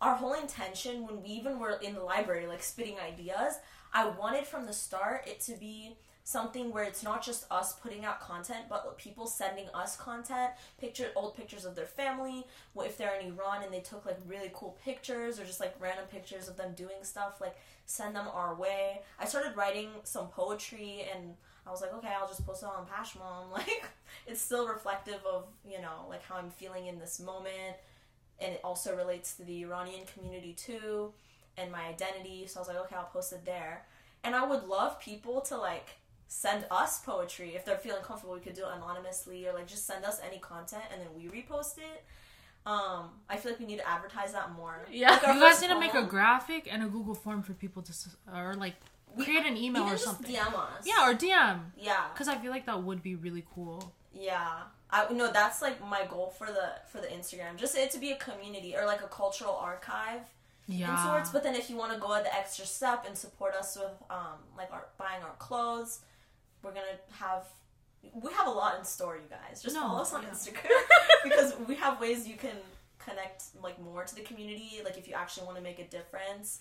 our 0.00 0.14
whole 0.14 0.32
intention 0.34 1.06
when 1.06 1.22
we 1.22 1.28
even 1.28 1.58
were 1.58 1.78
in 1.82 1.94
the 1.94 2.02
library, 2.02 2.46
like 2.46 2.62
spitting 2.62 2.96
ideas, 2.98 3.58
I 3.92 4.08
wanted 4.08 4.46
from 4.46 4.64
the 4.66 4.72
start 4.72 5.24
it 5.26 5.40
to 5.42 5.52
be 5.56 5.96
something 6.24 6.70
where 6.70 6.84
it's 6.84 7.02
not 7.02 7.24
just 7.24 7.46
us 7.50 7.74
putting 7.74 8.04
out 8.04 8.20
content, 8.20 8.64
but 8.68 8.96
people 8.98 9.26
sending 9.26 9.66
us 9.74 9.96
content, 9.96 10.52
picture 10.78 11.08
old 11.16 11.36
pictures 11.36 11.64
of 11.64 11.74
their 11.74 11.86
family. 11.86 12.44
What 12.72 12.86
if 12.86 12.96
they're 12.96 13.18
in 13.18 13.28
Iran 13.28 13.62
and 13.62 13.72
they 13.72 13.80
took 13.80 14.06
like 14.06 14.18
really 14.26 14.50
cool 14.52 14.78
pictures 14.84 15.40
or 15.40 15.44
just 15.44 15.60
like 15.60 15.74
random 15.80 16.06
pictures 16.06 16.48
of 16.48 16.56
them 16.56 16.74
doing 16.74 17.02
stuff, 17.02 17.40
like 17.40 17.56
send 17.86 18.14
them 18.14 18.26
our 18.32 18.54
way. 18.54 19.00
I 19.18 19.24
started 19.26 19.56
writing 19.56 19.88
some 20.04 20.28
poetry 20.28 21.06
and 21.12 21.34
I 21.66 21.70
was 21.70 21.80
like, 21.80 21.92
okay, 21.94 22.12
I'll 22.18 22.28
just 22.28 22.46
post 22.46 22.62
it 22.62 22.68
on 22.68 22.86
Pashmam. 22.86 23.50
Like 23.52 23.84
it's 24.26 24.40
still 24.40 24.68
reflective 24.68 25.20
of, 25.30 25.46
you 25.68 25.80
know, 25.80 26.06
like 26.08 26.22
how 26.24 26.36
I'm 26.36 26.50
feeling 26.50 26.86
in 26.86 26.98
this 26.98 27.20
moment. 27.20 27.76
And 28.40 28.54
it 28.54 28.60
also 28.64 28.96
relates 28.96 29.34
to 29.36 29.44
the 29.44 29.62
Iranian 29.62 30.06
community 30.14 30.52
too 30.52 31.12
and 31.56 31.70
my 31.70 31.82
identity. 31.82 32.46
So 32.46 32.58
I 32.58 32.60
was 32.60 32.68
like, 32.68 32.78
okay, 32.78 32.96
I'll 32.96 33.04
post 33.04 33.32
it 33.32 33.44
there. 33.44 33.84
And 34.24 34.34
I 34.34 34.46
would 34.46 34.64
love 34.64 35.00
people 35.00 35.40
to 35.42 35.56
like 35.56 35.90
send 36.32 36.64
us 36.70 37.00
poetry 37.00 37.56
if 37.56 37.64
they're 37.64 37.76
feeling 37.76 38.02
comfortable. 38.02 38.34
We 38.34 38.40
could 38.40 38.54
do 38.54 38.62
it 38.62 38.68
anonymously 38.76 39.46
or 39.48 39.52
like 39.52 39.66
just 39.66 39.84
send 39.84 40.04
us 40.04 40.20
any 40.24 40.38
content 40.38 40.84
and 40.92 41.00
then 41.02 41.08
we 41.16 41.24
repost 41.28 41.78
it. 41.78 42.04
Um, 42.64 43.10
I 43.28 43.36
feel 43.36 43.50
like 43.52 43.58
we 43.58 43.66
need 43.66 43.78
to 43.78 43.88
advertise 43.88 44.32
that 44.32 44.52
more. 44.52 44.86
Yeah. 44.90 45.10
Like 45.10 45.22
You 45.22 45.28
guys 45.28 45.40
first 45.40 45.62
need 45.62 45.68
to 45.68 45.80
make 45.80 45.94
a 45.94 46.02
graphic 46.04 46.68
and 46.70 46.84
a 46.84 46.86
Google 46.86 47.14
form 47.14 47.42
for 47.42 47.52
people 47.54 47.82
to, 47.82 47.92
or 48.32 48.54
like 48.54 48.74
we- 49.16 49.24
create 49.24 49.44
an 49.44 49.56
email 49.56 49.82
or 49.84 49.96
something. 49.96 50.32
DM 50.32 50.54
us. 50.54 50.84
Yeah, 50.86 51.08
or 51.10 51.14
DM. 51.14 51.60
yeah, 51.76 52.04
Because 52.12 52.28
I 52.28 52.36
feel 52.38 52.52
like 52.52 52.66
that 52.66 52.80
would 52.82 53.02
be 53.02 53.16
really 53.16 53.44
cool. 53.54 53.92
yeah. 54.14 54.58
I 54.92 55.12
no, 55.12 55.30
that's 55.32 55.62
like 55.62 55.76
my 55.88 56.04
goal 56.04 56.34
for 56.36 56.48
the 56.48 56.72
for 56.90 56.98
the 57.00 57.06
Instagram. 57.06 57.56
Just 57.56 57.76
it 57.76 57.92
to 57.92 57.98
be 57.98 58.10
a 58.10 58.16
community 58.16 58.74
or 58.76 58.84
like 58.86 59.02
a 59.02 59.06
cultural 59.06 59.54
archive. 59.54 60.22
Yeah. 60.66 60.90
in 60.90 61.06
sorts. 61.06 61.30
But 61.30 61.44
then 61.44 61.54
if 61.54 61.70
you 61.70 61.76
want 61.76 61.92
to 61.92 61.98
go 62.00 62.08
the 62.22 62.34
extra 62.34 62.64
step 62.66 63.04
and 63.06 63.16
support 63.16 63.54
us 63.54 63.76
with 63.76 63.92
um 64.10 64.38
like 64.58 64.70
our 64.72 64.86
buying 64.98 65.22
our 65.22 65.34
clothes, 65.38 66.00
we're 66.62 66.72
gonna 66.72 66.98
have 67.18 67.46
we 68.14 68.32
have 68.32 68.46
a 68.46 68.50
lot 68.50 68.78
in 68.78 68.84
store, 68.84 69.16
you 69.16 69.28
guys. 69.28 69.62
Just 69.62 69.74
No, 69.74 69.82
follow 69.82 70.00
us 70.00 70.12
on 70.14 70.22
yeah. 70.22 70.30
Instagram 70.30 70.82
because 71.24 71.54
we 71.68 71.74
have 71.76 72.00
ways 72.00 72.26
you 72.26 72.36
can 72.36 72.56
connect 72.98 73.44
like 73.62 73.80
more 73.82 74.04
to 74.04 74.14
the 74.14 74.22
community. 74.22 74.80
Like 74.84 74.96
if 74.96 75.06
you 75.08 75.14
actually 75.14 75.44
want 75.46 75.58
to 75.58 75.62
make 75.62 75.78
a 75.78 75.84
difference 75.84 76.60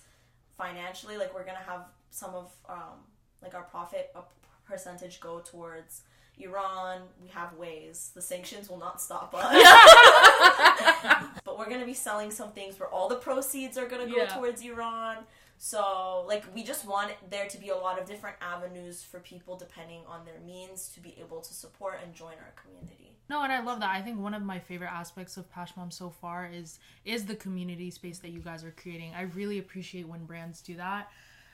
financially, 0.57 1.17
like 1.17 1.33
we're 1.33 1.45
gonna 1.45 1.59
have 1.65 1.85
some 2.11 2.33
of 2.35 2.51
um 2.67 2.99
like 3.41 3.55
our 3.55 3.63
profit 3.63 4.11
a 4.15 4.21
percentage 4.67 5.19
go 5.21 5.39
towards 5.39 6.01
Iran. 6.37 7.01
We 7.21 7.29
have 7.29 7.53
ways. 7.53 8.11
The 8.15 8.21
sanctions 8.21 8.69
will 8.69 8.77
not 8.77 9.01
stop 9.01 9.33
us. 9.37 9.53
but 11.45 11.57
we're 11.57 11.69
gonna 11.69 11.85
be 11.85 11.93
selling 11.93 12.31
some 12.31 12.51
things 12.51 12.79
where 12.79 12.89
all 12.89 13.07
the 13.09 13.15
proceeds 13.15 13.77
are 13.77 13.87
gonna 13.87 14.07
go 14.07 14.17
Yeah. 14.17 14.25
towards 14.27 14.61
Iran. 14.61 15.17
So, 15.61 16.23
like, 16.25 16.45
we 16.55 16.63
just 16.63 16.87
want 16.87 17.11
there 17.29 17.45
to 17.45 17.57
be 17.57 17.67
a 17.67 17.75
lot 17.75 17.99
of 17.99 18.07
different 18.07 18.37
avenues 18.41 19.03
for 19.03 19.19
people, 19.19 19.57
depending 19.57 19.99
on 20.07 20.23
their 20.23 20.39
means, 20.39 20.89
to 20.95 21.01
be 21.01 21.17
able 21.19 21.41
to 21.41 21.53
support 21.53 21.99
and 22.01 22.13
join 22.13 22.35
our 22.35 22.53
community. 22.63 23.17
No, 23.29 23.43
and 23.43 23.51
I 23.51 23.59
love 23.59 23.81
that. 23.81 23.93
I 23.93 24.01
think 24.01 24.21
one 24.21 24.33
of 24.33 24.41
my 24.41 24.57
favorite 24.57 24.91
aspects 24.91 25.35
of 25.35 25.51
Pashmam 25.53 25.91
so 25.91 26.09
far 26.09 26.49
is 26.51 26.79
is 27.03 27.25
the 27.25 27.35
community 27.35 27.91
space 27.91 28.19
that 28.19 28.29
you 28.29 28.39
guys 28.39 28.63
are 28.63 28.71
creating. 28.71 29.13
I 29.13 29.23
really 29.23 29.59
appreciate 29.59 30.07
when 30.07 30.23
brands 30.23 30.61
do 30.61 30.77
that. 30.77 31.11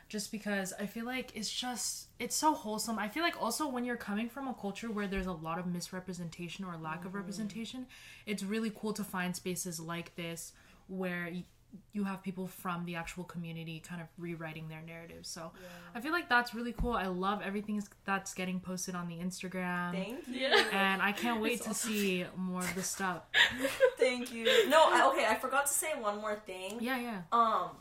Just 0.08 0.32
because 0.32 0.72
I 0.80 0.86
feel 0.86 1.06
like 1.06 1.32
it's 1.34 1.52
just 1.52 2.10
it's 2.20 2.36
so 2.36 2.54
wholesome. 2.54 3.00
I 3.00 3.10
feel 3.10 3.24
like 3.24 3.42
also 3.42 3.68
when 3.68 3.86
you're 3.86 3.98
coming 3.98 4.30
from 4.30 4.48
a 4.48 4.54
culture 4.54 4.92
where 4.92 5.08
there's 5.08 5.26
a 5.26 5.34
lot 5.34 5.58
of 5.58 5.66
misrepresentation 5.66 6.64
or 6.64 6.78
lack 6.78 7.00
of 7.00 7.08
mm-hmm. 7.08 7.18
representation, 7.18 7.88
it's 8.28 8.44
really 8.44 8.72
cool 8.74 8.94
to 8.94 9.04
find 9.04 9.36
spaces 9.36 9.80
like 9.80 10.16
this 10.16 10.54
where 10.88 11.32
you 11.94 12.04
have 12.04 12.24
people 12.24 12.48
from 12.48 12.86
the 12.86 12.96
actual 12.96 13.24
community 13.24 13.80
kind 13.80 14.02
of 14.02 14.08
rewriting 14.18 14.68
their 14.68 14.82
narratives. 14.82 15.30
So 15.30 15.52
I 15.94 16.00
feel 16.00 16.12
like 16.12 16.30
that's 16.30 16.54
really 16.54 16.74
cool. 16.74 16.94
I 16.94 17.08
love 17.08 17.42
everything 17.44 17.82
that's 18.06 18.34
getting 18.34 18.60
posted 18.60 18.96
on 18.96 19.08
the 19.08 19.16
Instagram 19.16 19.92
Thank 19.92 20.28
you. 20.28 20.48
And 20.72 21.02
I 21.02 21.12
can't 21.12 21.42
wait 21.42 21.62
to 21.64 21.70
awesome. 21.72 21.92
see 21.92 22.26
more 22.38 22.62
of 22.62 22.76
the 22.76 22.84
stuff. 22.84 23.24
Thank 23.98 24.34
you. 24.34 24.70
No, 24.70 24.84
I, 24.88 25.10
okay, 25.14 25.26
I 25.26 25.36
forgot 25.36 25.68
to 25.68 25.74
say 25.74 25.90
one 26.00 26.20
more 26.20 26.36
thing. 26.46 26.78
Yeah, 26.80 27.00
yeah. 27.00 27.22
Um, 27.32 27.72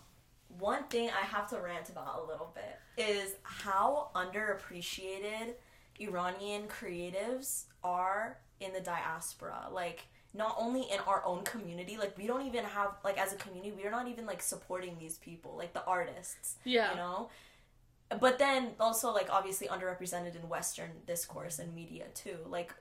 one 0.59 0.85
thing 0.85 1.11
I 1.11 1.25
have 1.27 1.49
to 1.51 1.59
rant 1.61 1.89
about 1.89 2.23
a 2.25 2.27
little 2.27 2.55
bit 2.55 2.79
is 2.97 3.35
how 3.43 4.11
underappreciated 4.15 5.55
Iranian 6.01 6.65
creatives 6.69 7.65
are 7.83 8.39
in 8.61 8.73
the 8.73 8.81
diaspora. 8.81 9.69
Like, 9.73 10.07
not 10.35 10.57
only 10.59 10.83
in 10.83 10.99
our 11.07 11.25
own 11.25 11.45
community, 11.45 11.97
like 11.97 12.19
we 12.19 12.27
don't 12.27 12.45
even 12.45 12.65
have 12.65 12.97
like 13.05 13.19
as 13.19 13.33
a 13.33 13.37
community, 13.37 13.73
we're 13.73 13.91
not 13.91 14.09
even 14.09 14.27
like 14.27 14.43
supporting 14.43 14.97
these 14.99 15.17
people, 15.19 15.55
like 15.57 15.73
the 15.73 15.85
artists. 15.85 16.57
Yeah. 16.65 16.91
You 16.91 16.97
know? 16.97 17.31
But 18.21 18.39
then 18.39 18.73
also 18.81 19.13
like 19.13 19.29
obviously 19.31 19.69
underrepresented 19.69 20.35
in 20.35 20.49
Western 20.49 20.91
discourse 21.07 21.59
and 21.61 21.75
media 21.75 22.07
too. 22.15 22.37
Like 22.49 22.75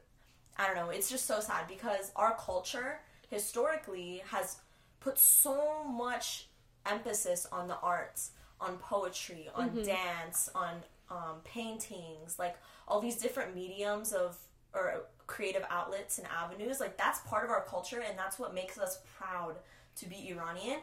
I 0.57 0.67
don't 0.67 0.75
know, 0.75 0.89
it's 0.89 1.09
just 1.09 1.25
so 1.25 1.39
sad 1.39 1.67
because 1.67 2.11
our 2.15 2.35
culture 2.35 2.99
historically 3.29 4.23
has 4.29 4.57
put 4.99 5.17
so 5.17 5.83
much 5.83 6.47
emphasis 6.85 7.45
on 7.51 7.67
the 7.67 7.77
arts, 7.77 8.31
on 8.59 8.77
poetry, 8.77 9.49
on 9.55 9.83
dance, 9.83 10.49
on 10.55 10.83
um, 11.09 11.37
paintings, 11.43 12.37
like 12.39 12.55
all 12.87 12.99
these 12.99 13.17
different 13.17 13.55
mediums 13.55 14.11
of 14.11 14.37
or 14.73 15.03
creative 15.27 15.63
outlets 15.69 16.17
and 16.17 16.27
avenues. 16.27 16.79
Like 16.79 16.97
that's 16.97 17.19
part 17.21 17.43
of 17.45 17.51
our 17.51 17.63
culture, 17.63 18.01
and 18.07 18.17
that's 18.17 18.39
what 18.39 18.53
makes 18.53 18.77
us 18.77 18.99
proud 19.17 19.55
to 19.97 20.05
be 20.07 20.29
Iranian. 20.29 20.79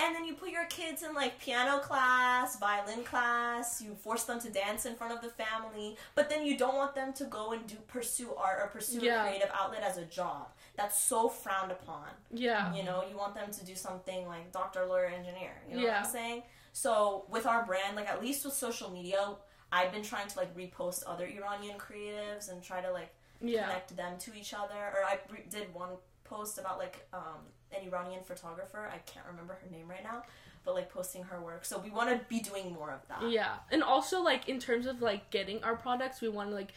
And 0.00 0.12
then 0.12 0.24
you 0.24 0.34
put 0.34 0.50
your 0.50 0.64
kids 0.66 1.04
in 1.04 1.14
like 1.14 1.38
piano 1.40 1.78
class, 1.78 2.58
violin 2.58 3.04
class, 3.04 3.80
you 3.80 3.94
force 3.94 4.24
them 4.24 4.40
to 4.40 4.50
dance 4.50 4.86
in 4.86 4.96
front 4.96 5.12
of 5.12 5.20
the 5.22 5.28
family, 5.28 5.96
but 6.16 6.28
then 6.28 6.44
you 6.44 6.58
don't 6.58 6.74
want 6.74 6.96
them 6.96 7.12
to 7.12 7.24
go 7.26 7.52
and 7.52 7.64
do 7.68 7.76
pursue 7.86 8.34
art 8.34 8.58
or 8.60 8.66
pursue 8.66 8.98
Yeah. 9.00 9.22
a 9.24 9.28
creative 9.28 9.50
outlet 9.54 9.82
as 9.84 9.96
a 9.96 10.04
job. 10.04 10.48
That's 10.74 10.98
so 11.00 11.28
frowned 11.28 11.70
upon. 11.70 12.08
Yeah. 12.32 12.74
You 12.74 12.82
know, 12.82 13.04
you 13.08 13.16
want 13.16 13.36
them 13.36 13.52
to 13.52 13.64
do 13.64 13.76
something 13.76 14.26
like 14.26 14.50
doctor, 14.50 14.84
lawyer, 14.84 15.04
engineer. 15.06 15.62
You 15.70 15.76
know 15.76 15.82
Yeah. 15.82 15.98
what 16.00 16.06
I'm 16.06 16.12
saying? 16.12 16.42
So 16.72 17.26
with 17.28 17.46
our 17.46 17.64
brand, 17.64 17.94
like 17.94 18.08
at 18.08 18.20
least 18.20 18.44
with 18.44 18.54
social 18.54 18.90
media, 18.90 19.36
I've 19.70 19.92
been 19.92 20.02
trying 20.02 20.26
to 20.26 20.36
like 20.36 20.52
repost 20.56 21.04
other 21.06 21.24
Iranian 21.24 21.78
creatives 21.78 22.50
and 22.50 22.64
try 22.64 22.80
to 22.80 22.90
like 22.90 23.14
Yeah. 23.40 23.66
connect 23.66 23.96
them 23.96 24.18
to 24.18 24.34
each 24.34 24.54
other. 24.54 24.74
Or 24.74 25.04
I 25.04 25.18
re- 25.30 25.44
did 25.48 25.72
one 25.74 25.90
post 26.24 26.58
about 26.58 26.78
like 26.78 27.06
um, 27.12 27.40
an 27.72 27.86
Iranian 27.86 28.22
photographer. 28.24 28.90
I 28.92 28.98
can't 28.98 29.26
remember 29.26 29.54
her 29.54 29.70
name 29.70 29.88
right 29.88 30.02
now, 30.02 30.22
but 30.64 30.74
like 30.74 30.90
posting 30.90 31.22
her 31.24 31.40
work. 31.40 31.64
So 31.64 31.78
we 31.78 31.90
want 31.90 32.10
to 32.10 32.20
be 32.28 32.40
doing 32.40 32.72
more 32.72 32.90
of 32.90 33.06
that. 33.08 33.30
Yeah, 33.30 33.54
and 33.70 33.82
also 33.82 34.22
like 34.22 34.48
in 34.48 34.58
terms 34.58 34.86
of 34.86 35.02
like 35.02 35.30
getting 35.30 35.62
our 35.62 35.76
products, 35.76 36.20
we 36.20 36.28
want 36.28 36.50
to 36.50 36.54
like 36.54 36.72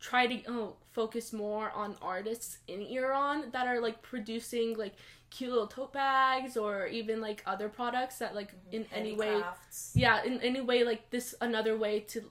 try 0.00 0.26
to 0.26 0.42
oh, 0.48 0.76
focus 0.90 1.32
more 1.32 1.70
on 1.70 1.96
artists 2.02 2.58
in 2.66 2.82
Iran 2.82 3.50
that 3.52 3.66
are 3.66 3.80
like 3.80 4.02
producing 4.02 4.76
like 4.76 4.94
cute 5.30 5.50
little 5.50 5.66
tote 5.66 5.92
bags 5.92 6.56
or 6.56 6.86
even 6.88 7.20
like 7.20 7.42
other 7.46 7.68
products 7.68 8.18
that 8.18 8.34
like 8.34 8.52
in 8.70 8.84
any 8.92 9.14
way 9.14 9.40
yeah 9.94 10.22
in 10.24 10.38
any 10.42 10.60
way 10.60 10.84
like 10.84 11.08
this 11.08 11.34
another 11.40 11.78
way 11.78 12.00
to 12.00 12.22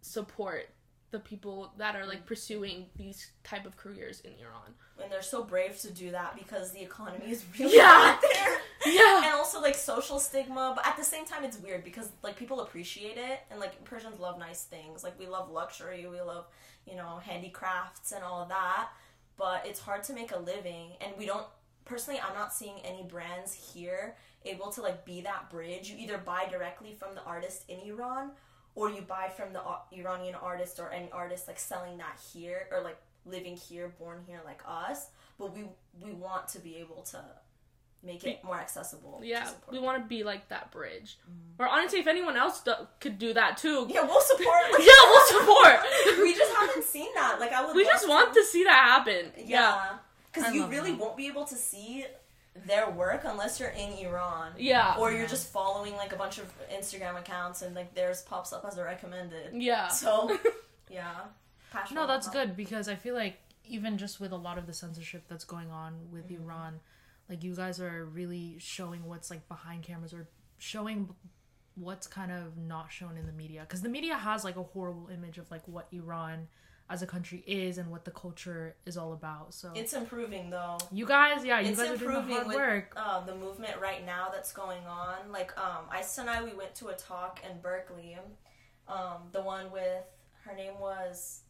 support 0.00 0.68
the 1.10 1.18
people 1.18 1.72
that 1.78 1.96
are 1.96 2.06
like 2.06 2.22
mm. 2.24 2.26
pursuing 2.26 2.86
these 2.96 3.30
type 3.44 3.66
of 3.66 3.76
careers 3.76 4.20
in 4.20 4.32
Iran. 4.40 4.74
And 5.02 5.10
they're 5.12 5.22
so 5.22 5.42
brave 5.44 5.78
to 5.80 5.92
do 5.92 6.10
that 6.10 6.36
because 6.36 6.72
the 6.72 6.82
economy 6.82 7.30
is 7.30 7.44
really 7.58 7.76
Yeah. 7.76 8.16
bad 8.20 8.20
there. 8.34 8.58
Yeah. 8.86 9.16
and 9.24 9.34
also 9.34 9.60
like 9.60 9.74
social 9.74 10.18
stigma 10.18 10.72
but 10.74 10.86
at 10.86 10.96
the 10.96 11.04
same 11.04 11.24
time 11.24 11.44
it's 11.44 11.58
weird 11.58 11.84
because 11.84 12.10
like 12.22 12.36
people 12.36 12.60
appreciate 12.60 13.16
it 13.18 13.40
and 13.50 13.58
like 13.60 13.82
persians 13.84 14.18
love 14.20 14.38
nice 14.38 14.62
things 14.64 15.02
like 15.02 15.18
we 15.18 15.26
love 15.26 15.50
luxury 15.50 16.06
we 16.06 16.20
love 16.20 16.46
you 16.86 16.96
know 16.96 17.16
handicrafts 17.22 18.12
and 18.12 18.22
all 18.24 18.42
of 18.42 18.48
that 18.48 18.88
but 19.36 19.66
it's 19.66 19.80
hard 19.80 20.04
to 20.04 20.12
make 20.14 20.32
a 20.32 20.38
living 20.38 20.92
and 21.00 21.12
we 21.18 21.26
don't 21.26 21.46
personally 21.84 22.20
i'm 22.20 22.34
not 22.34 22.52
seeing 22.52 22.78
any 22.84 23.02
brands 23.02 23.52
here 23.52 24.14
able 24.46 24.70
to 24.70 24.80
like 24.80 25.04
be 25.04 25.20
that 25.20 25.50
bridge 25.50 25.90
you 25.90 25.98
either 25.98 26.16
buy 26.18 26.46
directly 26.50 26.94
from 26.94 27.14
the 27.14 27.22
artist 27.24 27.64
in 27.68 27.78
iran 27.80 28.30
or 28.78 28.90
you 28.90 29.02
buy 29.02 29.28
from 29.36 29.52
the 29.52 29.60
uh, 29.60 29.78
iranian 29.92 30.36
artist 30.36 30.78
or 30.78 30.90
any 30.92 31.10
artist 31.10 31.48
like 31.48 31.58
selling 31.58 31.98
that 31.98 32.16
here 32.32 32.68
or 32.70 32.80
like 32.82 32.98
living 33.26 33.56
here 33.56 33.92
born 33.98 34.18
here 34.26 34.40
like 34.44 34.62
us 34.66 35.08
but 35.38 35.54
we 35.54 35.64
we 36.00 36.12
want 36.12 36.46
to 36.48 36.58
be 36.60 36.76
able 36.76 37.02
to 37.02 37.20
make 38.02 38.24
it 38.24 38.42
more 38.44 38.56
accessible. 38.56 39.20
Yeah, 39.24 39.44
support 39.44 39.72
we 39.72 39.78
want 39.80 40.02
to 40.02 40.08
be 40.08 40.22
like 40.22 40.48
that 40.48 40.70
bridge. 40.70 41.18
Mm-hmm. 41.28 41.62
Or 41.62 41.68
honestly, 41.68 41.98
if 41.98 42.06
anyone 42.06 42.36
else 42.36 42.60
do- 42.60 42.86
could 43.00 43.18
do 43.18 43.32
that 43.34 43.56
too, 43.56 43.86
Yeah, 43.90 44.02
we'll 44.02 44.20
support. 44.20 44.62
Like, 44.72 44.80
yeah, 44.82 45.02
we'll 45.04 45.26
support. 45.26 45.80
we 46.22 46.34
just 46.34 46.54
haven't 46.54 46.84
seen 46.84 47.08
that. 47.14 47.38
Like 47.40 47.52
I 47.52 47.64
would. 47.64 47.74
we 47.74 47.84
love 47.84 47.92
just 47.92 48.08
want 48.08 48.34
to 48.34 48.44
see 48.44 48.64
that 48.64 48.72
happen. 48.72 49.32
Yeah. 49.36 49.44
Yeah, 49.46 49.88
because 50.32 50.50
I 50.50 50.54
you 50.54 50.66
really 50.66 50.92
that. 50.92 51.00
won't 51.00 51.16
be 51.16 51.26
able 51.26 51.44
to 51.46 51.54
see 51.54 52.04
their 52.66 52.90
work 52.90 53.22
unless 53.24 53.60
you're 53.60 53.70
in 53.70 53.92
Iran. 53.92 54.52
Yeah. 54.58 54.96
Or 54.98 55.12
you're 55.12 55.26
just 55.26 55.52
following 55.52 55.94
like 55.96 56.12
a 56.12 56.16
bunch 56.16 56.38
of 56.38 56.52
Instagram 56.70 57.18
accounts 57.18 57.62
and 57.62 57.74
like 57.74 57.94
theirs 57.94 58.22
pops 58.22 58.52
up 58.52 58.64
as 58.66 58.78
a 58.78 58.84
recommended. 58.84 59.54
Yeah. 59.54 59.88
So 59.88 60.36
yeah. 60.90 61.14
Passion 61.70 61.94
No, 61.96 62.06
that's 62.06 62.28
good 62.28 62.56
because 62.56 62.88
I 62.88 62.94
feel 62.94 63.14
like 63.14 63.38
even 63.64 63.98
just 63.98 64.20
with 64.20 64.32
a 64.32 64.36
lot 64.36 64.56
of 64.58 64.66
the 64.66 64.72
censorship 64.72 65.24
that's 65.28 65.44
going 65.44 65.70
on 65.70 65.94
with 66.10 66.28
Mm-hmm. 66.28 66.42
Iran, 66.44 66.80
like 67.28 67.42
you 67.44 67.54
guys 67.54 67.80
are 67.80 68.04
really 68.06 68.56
showing 68.58 69.04
what's 69.04 69.30
like 69.30 69.46
behind 69.48 69.82
cameras 69.82 70.14
or 70.14 70.28
showing 70.58 71.08
what's 71.74 72.06
kind 72.06 72.32
of 72.32 72.56
not 72.56 72.90
shown 72.90 73.16
in 73.16 73.26
the 73.26 73.32
media 73.32 73.60
because 73.60 73.82
the 73.82 73.88
media 73.88 74.14
has 74.16 74.42
like 74.44 74.56
a 74.56 74.62
horrible 74.62 75.08
image 75.12 75.38
of 75.38 75.48
like 75.50 75.62
what 75.66 75.86
Iran 75.92 76.48
as 76.90 77.02
a 77.02 77.06
country 77.06 77.44
is 77.46 77.76
and 77.78 77.90
what 77.90 78.04
the 78.04 78.10
culture 78.10 78.74
is 78.86 78.96
all 78.96 79.12
about. 79.12 79.52
So 79.52 79.72
it's 79.74 79.92
improving 79.92 80.50
though. 80.50 80.78
You 80.90 81.06
guys, 81.06 81.44
yeah, 81.44 81.60
you 81.60 81.70
it's 81.70 81.78
guys 81.78 81.90
are 81.90 81.96
doing 81.96 82.14
the 82.14 82.34
hard 82.34 82.46
with, 82.46 82.56
work. 82.56 82.94
Uh, 82.96 83.24
the 83.24 83.34
movement 83.34 83.74
right 83.80 84.04
now 84.04 84.28
that's 84.32 84.52
going 84.52 84.84
on. 84.86 85.30
Like 85.30 85.52
um, 85.58 85.84
and 85.92 86.30
I, 86.30 86.42
we 86.42 86.54
went 86.54 86.74
to 86.76 86.88
a 86.88 86.94
talk 86.94 87.40
in 87.48 87.60
Berkeley. 87.60 88.16
Um, 88.88 89.28
the 89.32 89.42
one 89.42 89.70
with 89.70 90.04
her 90.44 90.54
name 90.54 90.78
was 90.80 91.40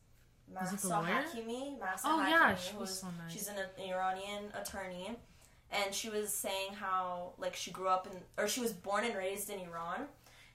Mahsa 0.53 0.89
Hakimi. 0.89 1.79
Mahsa 1.79 2.09
oh 2.09 2.19
Hakimi, 2.21 2.31
yeah, 2.31 2.55
she 2.57 2.77
was 2.77 3.01
so 3.01 3.07
nice. 3.07 3.33
She's 3.33 3.49
an 3.49 3.57
Iranian 3.79 4.45
attorney, 4.61 5.17
and 5.71 5.95
she 5.95 6.11
was 6.11 6.33
saying 6.35 6.73
how 6.75 7.35
like 7.39 7.55
she 7.55 7.71
grew 7.71 7.89
up 7.89 8.09
in 8.09 8.21
or 8.43 8.49
she 8.49 8.61
was 8.61 8.73
born 8.73 9.05
and 9.05 9.15
raised 9.17 9.51
in 9.51 9.61
Iran 9.61 10.07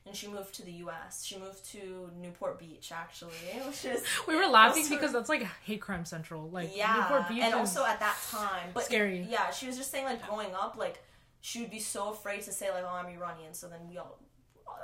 and 0.05 0.15
she 0.15 0.27
moved 0.27 0.53
to 0.55 0.65
the 0.65 0.71
U.S. 0.71 1.23
She 1.23 1.37
moved 1.37 1.63
to 1.71 2.09
Newport 2.21 2.59
Beach, 2.59 2.91
actually, 2.93 3.31
which 3.65 3.85
is 3.85 4.03
we 4.27 4.35
were 4.35 4.47
laughing 4.47 4.85
because 4.89 5.13
that's 5.13 5.29
like 5.29 5.43
hate 5.63 5.81
crime 5.81 6.05
central, 6.05 6.49
like 6.49 6.75
yeah, 6.75 7.07
Newport 7.09 7.29
Beach 7.29 7.43
and 7.43 7.53
also 7.53 7.85
at 7.85 7.99
that 7.99 8.17
time, 8.29 8.69
but 8.73 8.83
scary. 8.83 9.25
Yeah, 9.29 9.51
she 9.51 9.67
was 9.67 9.77
just 9.77 9.91
saying 9.91 10.05
like 10.05 10.25
growing 10.27 10.53
up, 10.53 10.75
like 10.77 11.03
she 11.41 11.61
would 11.61 11.71
be 11.71 11.79
so 11.79 12.11
afraid 12.11 12.41
to 12.43 12.51
say 12.51 12.71
like, 12.71 12.83
"Oh, 12.83 12.95
I'm 12.95 13.07
Iranian," 13.07 13.53
so 13.53 13.67
then 13.67 13.79
we 13.89 13.97
all 13.97 14.19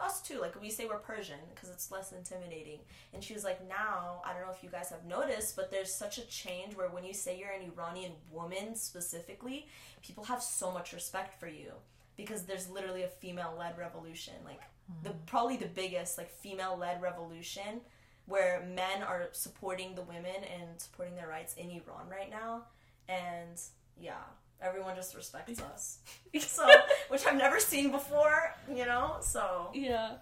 us 0.01 0.21
too 0.21 0.39
like 0.39 0.59
we 0.61 0.69
say 0.69 0.85
we're 0.85 0.97
persian 0.97 1.39
because 1.53 1.69
it's 1.69 1.91
less 1.91 2.11
intimidating 2.11 2.79
and 3.13 3.23
she 3.23 3.33
was 3.33 3.43
like 3.43 3.67
now 3.67 4.21
i 4.25 4.33
don't 4.33 4.43
know 4.43 4.51
if 4.51 4.63
you 4.63 4.69
guys 4.69 4.89
have 4.89 5.03
noticed 5.05 5.55
but 5.55 5.69
there's 5.71 5.93
such 5.93 6.17
a 6.17 6.25
change 6.27 6.75
where 6.75 6.89
when 6.89 7.03
you 7.03 7.13
say 7.13 7.37
you're 7.37 7.49
an 7.49 7.69
iranian 7.75 8.11
woman 8.31 8.75
specifically 8.75 9.67
people 10.01 10.23
have 10.23 10.41
so 10.41 10.71
much 10.71 10.93
respect 10.93 11.39
for 11.39 11.47
you 11.47 11.71
because 12.15 12.43
there's 12.43 12.69
literally 12.69 13.03
a 13.03 13.07
female 13.07 13.53
led 13.57 13.77
revolution 13.77 14.33
like 14.45 14.61
the 15.03 15.11
probably 15.25 15.57
the 15.57 15.67
biggest 15.67 16.17
like 16.17 16.29
female 16.29 16.77
led 16.77 17.01
revolution 17.01 17.81
where 18.25 18.67
men 18.75 19.01
are 19.01 19.29
supporting 19.31 19.95
the 19.95 20.03
women 20.03 20.35
and 20.59 20.79
supporting 20.79 21.15
their 21.15 21.27
rights 21.27 21.55
in 21.55 21.69
Iran 21.69 22.09
right 22.09 22.29
now. 22.29 22.63
And 23.07 23.59
yeah 23.99 24.21
everyone 24.61 24.95
just 24.95 25.15
respects 25.15 25.61
us. 25.61 25.99
So 26.39 26.67
which 27.07 27.25
I've 27.25 27.37
never 27.37 27.59
seen 27.59 27.91
before 27.91 28.53
you 28.69 28.85
know? 28.85 29.17
So 29.21 29.71
yeah. 29.73 30.17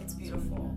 it's 0.00 0.12
beautiful. 0.12 0.74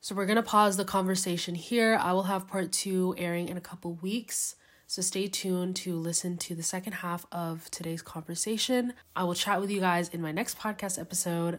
So 0.00 0.14
we're 0.14 0.26
going 0.26 0.36
to 0.36 0.42
pause 0.42 0.76
the 0.76 0.84
conversation 0.84 1.56
here. 1.56 1.98
I 2.00 2.12
will 2.12 2.22
have 2.24 2.46
part 2.46 2.70
2 2.70 3.16
airing 3.18 3.48
in 3.48 3.56
a 3.56 3.60
couple 3.60 3.94
weeks. 3.94 4.54
So 4.88 5.02
stay 5.02 5.26
tuned 5.26 5.74
to 5.76 5.96
listen 5.96 6.36
to 6.38 6.54
the 6.54 6.62
second 6.62 6.92
half 6.94 7.26
of 7.32 7.68
today's 7.72 8.02
conversation. 8.02 8.94
I 9.16 9.24
will 9.24 9.34
chat 9.34 9.60
with 9.60 9.68
you 9.70 9.80
guys 9.80 10.08
in 10.10 10.22
my 10.22 10.30
next 10.30 10.58
podcast 10.58 11.00
episode. 11.00 11.58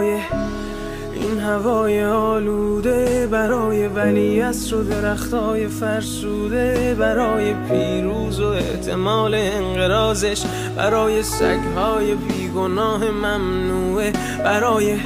این 0.00 1.40
هوای 1.40 2.04
آلوده 2.04 3.26
برای 3.26 3.88
ولی 3.88 4.40
و 4.40 4.82
درختای 4.90 5.68
فرسوده 5.68 6.96
برای 6.98 7.54
پیروز 7.54 8.40
و 8.40 8.46
احتمال 8.46 9.34
انقرازش 9.34 10.42
برای 10.76 11.22
سگهای 11.22 12.14
بیگناه 12.14 13.10
ممنوعه 13.10 14.12
برای 14.44 14.96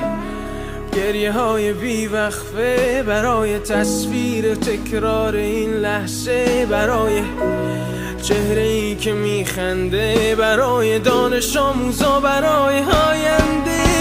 گریه 0.92 1.32
های 1.32 1.72
بیوقفه 1.72 3.02
برای 3.06 3.58
تصویر 3.58 4.54
تکرار 4.54 5.36
این 5.36 5.70
لحظه 5.70 6.66
برای 6.70 7.22
چهره 8.22 8.62
ای 8.62 8.94
که 8.96 9.12
میخنده 9.12 10.34
برای 10.38 10.98
دانش 10.98 11.56
آموزا 11.56 12.20
برای 12.20 12.78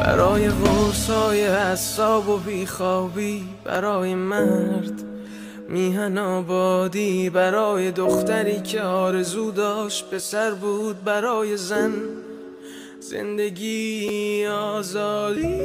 برای 0.00 0.48
غرصای 0.48 1.46
حساب 1.46 2.28
و 2.28 2.36
بیخوابی 2.36 3.44
برای 3.64 4.14
مرد 4.14 5.02
میهن 5.68 6.18
آبادی 6.18 7.30
برای 7.30 7.90
دختری 7.90 8.60
که 8.60 8.82
آرزو 8.82 9.50
داشت 9.50 10.10
پسر 10.10 10.50
بود 10.50 11.04
برای 11.04 11.56
زن 11.56 11.92
زندگی 13.00 14.46
آزادی. 14.46 15.60